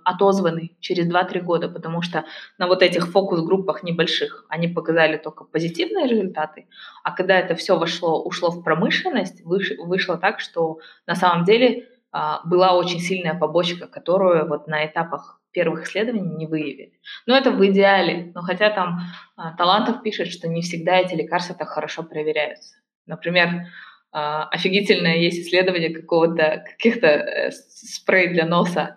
отозваны 0.04 0.76
через 0.80 1.06
2-3 1.06 1.40
года, 1.40 1.68
потому 1.68 2.00
что 2.00 2.24
на 2.56 2.66
вот 2.66 2.82
этих 2.82 3.08
фокус-группах 3.08 3.82
небольших 3.82 4.46
они 4.48 4.68
показали 4.68 5.18
только 5.18 5.44
позитивные 5.44 6.06
результаты, 6.06 6.66
а 7.04 7.12
когда 7.12 7.38
это 7.38 7.54
все 7.56 7.78
вошло, 7.78 8.22
ушло 8.22 8.50
в 8.50 8.64
промышленность, 8.64 9.44
выш, 9.44 9.72
вышло 9.78 10.16
так, 10.16 10.40
что 10.40 10.78
на 11.06 11.14
самом 11.14 11.44
деле 11.44 11.88
э, 12.12 12.18
была 12.46 12.74
очень 12.74 13.00
сильная 13.00 13.34
побочка, 13.34 13.86
которую 13.86 14.48
вот 14.48 14.66
на 14.66 14.86
этапах 14.86 15.37
первых 15.52 15.84
исследований 15.84 16.36
не 16.36 16.46
выявили. 16.46 16.92
Но 17.26 17.36
это 17.36 17.50
в 17.50 17.66
идеале. 17.66 18.32
Но 18.34 18.42
хотя 18.42 18.70
там 18.70 19.00
э, 19.36 19.42
Талантов 19.56 20.02
пишет, 20.02 20.28
что 20.28 20.48
не 20.48 20.62
всегда 20.62 20.98
эти 20.98 21.14
лекарства 21.14 21.54
так 21.54 21.68
хорошо 21.68 22.02
проверяются. 22.02 22.76
Например, 23.06 23.66
а, 24.10 24.44
офигительное 24.48 25.16
есть 25.16 25.38
исследование 25.38 25.90
какого-то, 25.90 26.64
каких-то 26.66 27.06
э, 27.06 27.50
спрей 27.50 28.28
для 28.28 28.46
носа, 28.46 28.96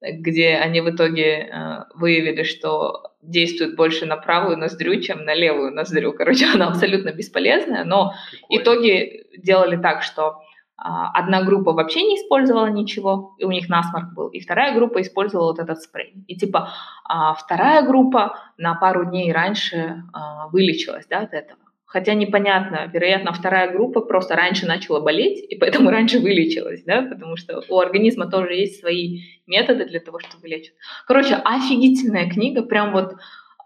где 0.00 0.56
они 0.56 0.80
в 0.80 0.90
итоге 0.90 1.24
э, 1.24 1.84
выявили, 1.94 2.42
что 2.42 3.12
действует 3.22 3.76
больше 3.76 4.04
на 4.04 4.16
правую 4.16 4.58
ноздрю, 4.58 5.00
чем 5.00 5.24
на 5.24 5.34
левую 5.34 5.72
ноздрю. 5.72 6.12
Короче, 6.12 6.46
она 6.54 6.68
абсолютно 6.68 7.12
бесполезная, 7.12 7.84
но 7.84 8.14
Прикольно. 8.30 8.62
итоги 8.62 9.26
делали 9.38 9.80
так, 9.80 10.02
что 10.02 10.28
а, 10.28 10.40
одна 10.84 11.42
группа 11.42 11.72
вообще 11.72 12.02
не 12.02 12.16
использовала 12.16 12.66
ничего, 12.66 13.34
и 13.38 13.44
у 13.44 13.50
них 13.50 13.68
насморк 13.68 14.12
был, 14.14 14.28
и 14.28 14.40
вторая 14.40 14.74
группа 14.74 15.00
использовала 15.00 15.52
вот 15.52 15.58
этот 15.58 15.80
спрей. 15.80 16.14
И 16.26 16.36
типа 16.36 16.70
а, 17.04 17.34
вторая 17.34 17.82
группа 17.86 18.36
на 18.58 18.74
пару 18.74 19.04
дней 19.04 19.32
раньше 19.32 20.02
а, 20.12 20.48
вылечилась 20.48 21.06
да, 21.06 21.20
от 21.20 21.34
этого. 21.34 21.58
Хотя 21.84 22.14
непонятно, 22.14 22.90
вероятно, 22.90 23.34
вторая 23.34 23.70
группа 23.70 24.00
просто 24.00 24.34
раньше 24.34 24.66
начала 24.66 25.00
болеть, 25.00 25.44
и 25.48 25.56
поэтому 25.56 25.90
раньше 25.90 26.20
вылечилась, 26.20 26.82
да, 26.84 27.02
потому 27.02 27.36
что 27.36 27.62
у 27.68 27.78
организма 27.78 28.30
тоже 28.30 28.54
есть 28.54 28.80
свои 28.80 29.20
методы 29.46 29.84
для 29.84 30.00
того, 30.00 30.18
чтобы 30.18 30.42
вылечить. 30.42 30.74
Короче, 31.06 31.34
офигительная 31.34 32.30
книга, 32.30 32.62
прям 32.62 32.92
вот 32.92 33.16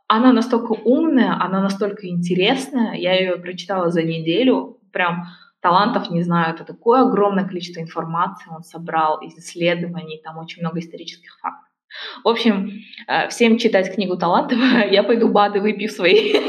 она 0.09 0.33
настолько 0.33 0.73
умная, 0.73 1.37
она 1.41 1.61
настолько 1.61 2.09
интересная, 2.09 2.95
я 2.95 3.15
ее 3.15 3.37
прочитала 3.37 3.91
за 3.91 4.03
неделю, 4.03 4.81
прям 4.93 5.27
талантов 5.61 6.11
не 6.11 6.23
знаю, 6.23 6.55
это 6.55 6.65
такое 6.65 7.03
огромное 7.03 7.45
количество 7.47 7.81
информации 7.81 8.51
он 8.51 8.63
собрал 8.63 9.21
из 9.21 9.37
исследований, 9.37 10.21
там 10.23 10.39
очень 10.39 10.63
много 10.63 10.81
исторических 10.81 11.39
фактов. 11.41 11.69
В 12.25 12.29
общем, 12.29 12.83
э, 13.09 13.29
всем 13.29 13.59
читать 13.59 13.95
книгу 13.95 14.17
талантов, 14.17 14.59
я 14.91 15.03
пойду 15.03 15.29
БАДы 15.29 15.61
выпью 15.61 15.89
свои. 15.89 16.35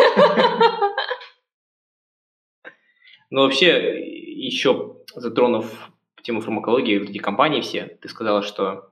Но 3.30 3.42
вообще, 3.44 4.02
еще 4.02 4.96
затронув 5.16 5.92
тему 6.22 6.42
фармакологии, 6.42 7.00
вот 7.00 7.10
эти 7.10 7.18
компании 7.18 7.62
все, 7.62 7.98
ты 8.02 8.08
сказала, 8.10 8.42
что 8.42 8.90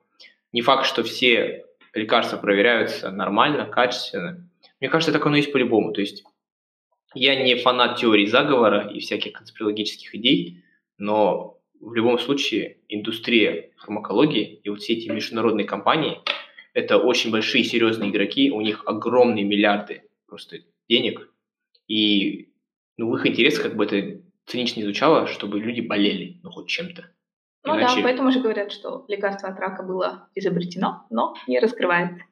не 0.51 0.61
факт, 0.61 0.85
что 0.85 1.03
все 1.03 1.65
лекарства 1.93 2.37
проверяются 2.37 3.11
нормально, 3.11 3.65
качественно. 3.65 4.47
Мне 4.79 4.89
кажется, 4.89 5.13
так 5.13 5.25
оно 5.25 5.37
есть 5.37 5.51
по-любому. 5.51 5.93
То 5.93 6.01
есть 6.01 6.23
я 7.15 7.41
не 7.41 7.55
фанат 7.55 7.97
теории 7.97 8.25
заговора 8.25 8.87
и 8.87 8.99
всяких 8.99 9.33
конспирологических 9.33 10.13
идей, 10.15 10.63
но 10.97 11.59
в 11.79 11.93
любом 11.93 12.19
случае 12.19 12.77
индустрия 12.89 13.71
фармакологии 13.77 14.59
и 14.63 14.69
вот 14.69 14.81
все 14.81 14.93
эти 14.93 15.09
международные 15.09 15.65
компании– 15.65 16.19
это 16.73 16.97
очень 16.97 17.31
большие 17.31 17.63
серьезные 17.63 18.11
игроки, 18.11 18.51
у 18.51 18.61
них 18.61 18.83
огромные 18.85 19.45
миллиарды 19.45 20.03
просто 20.27 20.57
денег, 20.89 21.29
и 21.87 22.49
ну, 22.97 23.09
в 23.09 23.15
их 23.15 23.25
интересах 23.25 23.63
как 23.63 23.75
бы 23.75 23.85
это 23.85 24.21
цинично 24.45 24.81
не 24.81 24.83
звучало, 24.83 25.25
чтобы 25.27 25.59
люди 25.59 25.81
болели, 25.81 26.39
ну, 26.43 26.51
хоть 26.51 26.67
чем-то. 26.67 27.09
Ну 27.63 27.77
Иначе... 27.77 27.95
да, 27.95 28.01
поэтому 28.03 28.31
же 28.31 28.41
говорят, 28.41 28.71
что 28.71 29.05
лекарство 29.07 29.49
от 29.49 29.59
рака 29.59 29.83
было 29.83 30.29
изобретено, 30.35 31.07
но 31.09 31.35
не 31.47 31.59
раскрывается. 31.59 32.23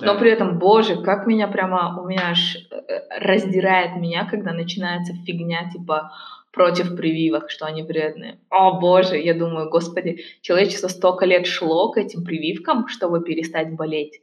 Да. 0.00 0.12
Но 0.12 0.18
при 0.18 0.30
этом, 0.30 0.58
боже, 0.58 1.02
как 1.02 1.26
меня 1.26 1.48
прямо, 1.48 2.00
у 2.00 2.06
меня 2.06 2.30
аж 2.30 2.56
э, 2.56 3.18
раздирает 3.18 3.96
меня, 3.96 4.24
когда 4.24 4.52
начинается 4.52 5.12
фигня, 5.26 5.70
типа, 5.70 6.12
против 6.52 6.96
прививок, 6.96 7.50
что 7.50 7.66
они 7.66 7.82
вредные. 7.82 8.38
О 8.50 8.78
боже, 8.78 9.18
я 9.18 9.34
думаю, 9.34 9.70
господи, 9.70 10.24
человечество 10.42 10.88
столько 10.88 11.24
лет 11.24 11.46
шло 11.46 11.90
к 11.90 11.98
этим 11.98 12.24
прививкам, 12.24 12.88
чтобы 12.88 13.22
перестать 13.22 13.74
болеть. 13.74 14.20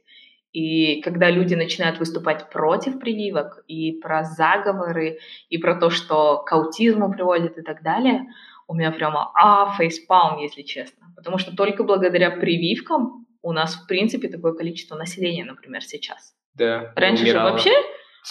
И 0.52 1.00
когда 1.02 1.30
люди 1.30 1.54
начинают 1.54 1.98
выступать 1.98 2.50
против 2.50 2.98
прививок 2.98 3.62
и 3.68 3.92
про 3.92 4.24
заговоры, 4.24 5.18
и 5.48 5.58
про 5.58 5.76
то, 5.76 5.90
что 5.90 6.42
к 6.44 6.52
аутизму 6.52 7.12
приводит 7.12 7.58
и 7.58 7.62
так 7.62 7.82
далее, 7.82 8.26
у 8.66 8.74
меня 8.74 8.90
прямо 8.90 9.30
а, 9.34 9.72
фейспалм, 9.76 10.38
если 10.38 10.62
честно. 10.62 11.12
Потому 11.16 11.38
что 11.38 11.54
только 11.54 11.84
благодаря 11.84 12.30
прививкам 12.30 13.26
у 13.42 13.52
нас, 13.52 13.74
в 13.74 13.86
принципе, 13.86 14.28
такое 14.28 14.52
количество 14.52 14.96
населения, 14.96 15.44
например, 15.44 15.82
сейчас. 15.82 16.34
Да. 16.54 16.92
Раньше 16.96 17.26
же 17.26 17.38
вообще 17.38 17.72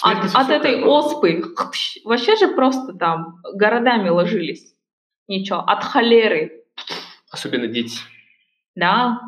от, 0.03 0.35
от 0.35 0.49
этой 0.49 0.83
оспы 0.83 1.43
вообще 2.03 2.35
же 2.35 2.49
просто 2.49 2.93
там 2.93 3.41
городами 3.53 4.09
ложились. 4.09 4.73
Ничего, 5.27 5.59
от 5.59 5.83
холеры. 5.83 6.63
Особенно 7.31 7.67
дети. 7.67 7.99
Да, 8.75 9.19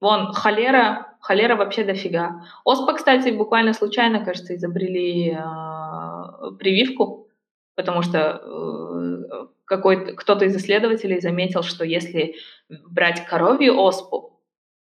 вон 0.00 0.32
холера 0.32 1.12
холера 1.22 1.56
вообще 1.56 1.84
дофига. 1.84 2.44
Оспа, 2.64 2.94
кстати, 2.94 3.30
буквально 3.30 3.72
случайно, 3.72 4.24
кажется, 4.24 4.54
изобрели 4.56 5.30
э, 5.30 6.56
прививку, 6.58 7.28
потому 7.76 8.02
что 8.02 8.42
э, 8.44 9.46
какой 9.64 10.14
кто-то 10.16 10.44
из 10.44 10.56
исследователей 10.56 11.20
заметил, 11.20 11.62
что 11.62 11.84
если 11.84 12.34
брать 12.68 13.24
коровью 13.26 13.78
оспу 13.78 14.31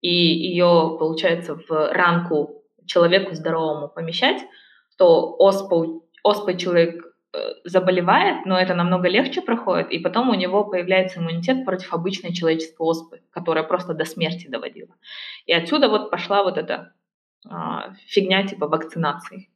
и 0.03 0.13
ее, 0.13 0.95
получается, 0.99 1.55
в 1.55 1.91
ранку 1.91 2.63
человеку 2.85 3.33
здоровому 3.33 3.87
помещать, 3.87 4.41
то 4.97 5.35
оспу, 5.39 6.07
оспой 6.23 6.57
человек 6.57 7.13
Э, 7.35 7.53
заболевает, 7.63 8.45
но 8.45 8.59
это 8.59 8.75
намного 8.75 9.09
легче 9.09 9.41
проходит, 9.41 9.89
и 9.89 9.97
потом 9.97 10.29
у 10.29 10.35
него 10.35 10.65
появляется 10.65 11.19
иммунитет 11.19 11.65
против 11.65 11.91
обычной 11.91 12.31
человеческой 12.31 12.81
оспы, 12.81 13.21
которая 13.31 13.63
просто 13.63 13.95
до 13.95 14.05
смерти 14.05 14.47
доводила. 14.47 14.93
И 15.47 15.53
отсюда 15.53 15.89
вот 15.89 16.11
пошла 16.11 16.43
вот 16.43 16.59
эта 16.59 16.93
а, 17.49 17.95
фигня 18.05 18.45
типа 18.45 18.67
вакцинации. 18.67 19.49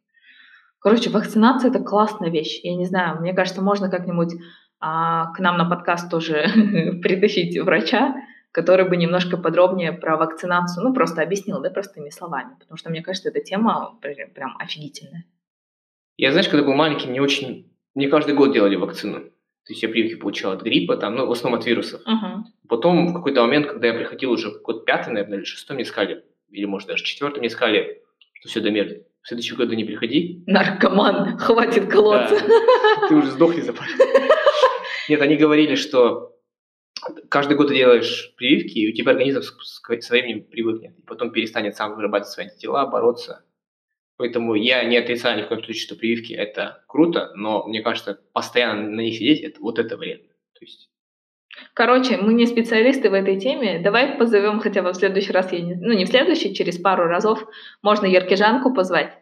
Короче, 0.80 1.12
вакцинация 1.12 1.70
это 1.70 1.80
классная 1.84 2.32
вещь. 2.32 2.62
Я 2.64 2.76
не 2.76 2.86
знаю, 2.86 3.22
мне 3.22 3.34
кажется, 3.34 3.62
можно 3.62 3.92
как-нибудь 3.92 4.34
а, 4.80 5.32
к 5.34 5.40
нам 5.40 5.58
на 5.58 5.70
подкаст 5.70 6.10
тоже 6.10 6.48
притащить 7.04 7.60
врача, 7.60 8.16
который 8.58 8.90
бы 8.90 8.98
немножко 8.98 9.38
подробнее 9.38 9.92
про 9.92 10.18
вакцинацию, 10.18 10.84
ну, 10.84 10.92
просто 10.92 11.22
объяснил, 11.22 11.62
да, 11.62 11.70
простыми 11.70 12.10
словами, 12.10 12.56
потому 12.60 12.76
что 12.76 12.90
мне 12.90 13.04
кажется, 13.04 13.30
эта 13.30 13.40
тема 13.40 14.00
прям 14.02 14.58
офигительная. 14.58 15.26
Я, 16.18 16.32
знаешь, 16.32 16.50
когда 16.50 16.66
был 16.66 16.74
маленький, 16.74 17.08
мне 17.08 17.22
очень... 17.22 17.72
Мне 17.94 18.08
каждый 18.08 18.34
год 18.34 18.54
делали 18.54 18.76
вакцину. 18.76 19.20
То 19.20 19.74
есть 19.74 19.84
я 19.84 19.90
прививки 19.90 20.20
получал 20.20 20.54
от 20.54 20.64
гриппа, 20.64 20.98
там, 20.98 21.16
ну, 21.16 21.28
в 21.28 21.32
основном 21.32 21.60
от 21.60 21.68
вирусов. 21.68 22.02
Uh-huh. 22.02 22.46
Потом 22.68 23.10
в 23.10 23.14
какой-то 23.14 23.42
момент, 23.42 23.68
когда 23.68 23.90
я 23.90 23.94
приходил 23.94 24.32
уже 24.32 24.50
год 24.60 24.86
пятый, 24.86 25.14
наверное, 25.14 25.38
или 25.38 25.46
шестой, 25.46 25.76
мне 25.76 25.86
сказали, 25.86 26.26
или, 26.50 26.66
может, 26.66 26.88
даже 26.88 27.04
четвертый, 27.04 27.40
мне 27.42 27.52
сказали, 27.52 28.02
что 28.34 28.50
все, 28.50 28.60
Дамир, 28.60 29.04
в 29.22 29.28
следующий 29.28 29.54
год 29.54 29.70
не 29.70 29.86
приходи. 29.86 30.44
Наркоман, 30.48 31.38
хватит 31.38 31.92
колоться. 31.92 32.40
Да. 32.40 33.08
Ты 33.08 33.16
уже 33.18 33.30
сдохни 33.30 33.62
за 33.62 33.76
Нет, 35.10 35.22
они 35.22 35.36
говорили, 35.36 35.76
что 35.76 36.37
каждый 37.30 37.58
год 37.58 37.68
ты 37.68 37.76
делаешь 37.76 38.34
прививки, 38.36 38.80
и 38.80 38.92
у 38.92 38.96
тебя 38.96 39.12
организм 39.12 39.42
со 39.42 40.14
временем 40.14 40.44
привыкнет, 40.44 40.98
и 40.98 41.02
потом 41.02 41.32
перестанет 41.32 41.76
сам 41.76 41.96
вырабатывать 41.96 42.34
свои 42.34 42.46
антитела, 42.48 42.86
бороться. 42.86 43.44
Поэтому 44.18 44.56
я 44.56 44.84
не 44.84 44.98
отрицаю 44.98 45.38
ни 45.38 45.44
в 45.44 45.48
коем 45.48 45.64
случае, 45.64 45.82
что 45.82 45.96
прививки 45.96 46.34
это 46.34 46.84
круто, 46.88 47.32
но 47.36 47.68
мне 47.68 47.82
кажется, 47.82 48.20
постоянно 48.34 48.90
на 48.90 49.02
них 49.02 49.16
сидеть, 49.16 49.42
это, 49.42 49.60
вот 49.62 49.78
это 49.78 49.96
вредно. 49.96 50.30
То 50.54 50.66
есть... 50.66 50.90
Короче, 51.74 52.18
мы 52.18 52.34
не 52.34 52.46
специалисты 52.46 53.10
в 53.10 53.14
этой 53.14 53.40
теме. 53.40 53.80
Давай 53.80 54.18
позовем 54.18 54.60
хотя 54.60 54.82
бы 54.82 54.92
в 54.92 54.96
следующий 54.96 55.32
раз, 55.32 55.52
я 55.52 55.60
не, 55.60 55.76
ну 55.76 55.94
не 55.94 56.06
в 56.06 56.10
следующий, 56.10 56.54
через 56.54 56.78
пару 56.80 57.06
разов 57.06 57.48
можно 57.82 58.06
Еркежанку 58.06 58.74
позвать. 58.74 59.18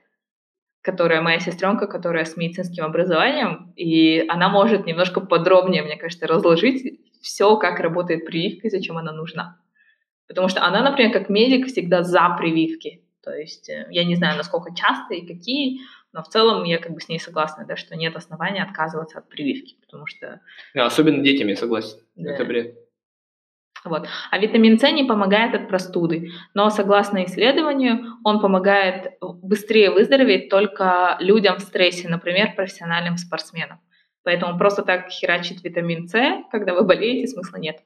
Которая 0.86 1.22
моя 1.22 1.40
сестренка, 1.40 1.88
которая 1.88 2.26
с 2.26 2.38
медицинским 2.38 2.84
образованием, 2.84 3.74
и 3.76 4.24
она 4.30 4.50
может 4.50 4.86
немножко 4.86 5.20
подробнее, 5.20 5.82
мне 5.82 5.98
кажется, 5.98 6.28
разложить 6.28 7.02
все, 7.22 7.58
как 7.58 7.80
работает 7.80 8.26
прививка 8.26 8.68
и 8.68 8.70
зачем 8.70 8.98
она 8.98 9.12
нужна. 9.12 9.60
Потому 10.28 10.48
что 10.48 10.64
она, 10.64 10.84
например, 10.84 11.12
как 11.12 11.28
медик 11.28 11.68
всегда 11.68 12.04
за 12.04 12.36
прививки. 12.38 13.02
То 13.24 13.32
есть 13.32 13.68
э, 13.68 13.88
я 13.90 14.04
не 14.04 14.16
знаю, 14.16 14.38
насколько 14.38 14.76
часто 14.76 15.16
и 15.16 15.26
какие, 15.26 15.80
но 16.14 16.22
в 16.22 16.28
целом 16.28 16.64
я 16.64 16.78
как 16.78 16.94
бы 16.94 17.02
с 17.02 17.10
ней 17.10 17.20
согласна, 17.20 17.66
да, 17.66 17.76
что 17.76 17.96
нет 17.96 18.16
основания 18.16 18.62
отказываться 18.62 19.18
от 19.18 19.28
прививки, 19.28 19.78
потому 19.82 20.06
что... 20.06 20.40
Да, 20.76 20.86
особенно 20.86 21.24
детям 21.24 21.48
я 21.48 21.56
согласен. 21.56 21.98
Да. 22.16 22.32
Это 22.32 22.46
бред. 22.46 22.78
Вот. 23.86 24.08
А 24.32 24.38
витамин 24.40 24.80
С 24.80 24.92
не 24.92 25.04
помогает 25.04 25.54
от 25.54 25.68
простуды, 25.68 26.32
но 26.56 26.70
согласно 26.72 27.24
исследованию, 27.26 28.18
он 28.24 28.42
помогает 28.42 29.14
быстрее 29.22 29.92
выздороветь 29.92 30.50
только 30.50 31.18
людям 31.20 31.58
в 31.58 31.62
стрессе, 31.62 32.10
например, 32.10 32.56
профессиональным 32.56 33.18
спортсменам. 33.18 33.80
Поэтому 34.24 34.58
просто 34.58 34.82
так 34.82 35.10
херачить 35.10 35.64
витамин 35.64 36.08
С, 36.08 36.16
когда 36.52 36.74
вы 36.74 36.84
болеете, 36.84 37.28
смысла 37.28 37.58
нет. 37.58 37.78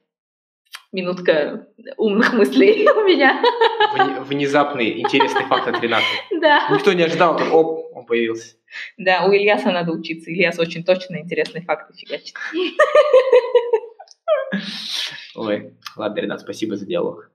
Минутка 0.90 1.68
умных 1.98 2.32
мыслей 2.32 2.88
у 2.96 3.04
меня. 3.04 3.40
Внезапный 4.24 5.00
интересный 5.00 5.44
факт 5.44 5.68
от 5.68 5.80
Рената. 5.82 6.06
Да. 6.40 6.66
Никто 6.70 6.94
не 6.94 7.02
ожидал, 7.02 7.36
как 7.36 7.52
оп, 7.52 7.94
он 7.94 8.06
появился. 8.06 8.56
Да, 8.96 9.26
у 9.26 9.32
Ильяса 9.32 9.70
надо 9.70 9.92
учиться. 9.92 10.30
Ильяс 10.30 10.58
очень 10.58 10.82
точно 10.82 11.18
интересные 11.18 11.62
факты 11.62 11.92
фигачит. 11.94 12.34
Ой, 15.34 15.74
ладно, 15.96 16.20
Ренат, 16.20 16.40
спасибо 16.40 16.76
за 16.76 16.86
диалог. 16.86 17.29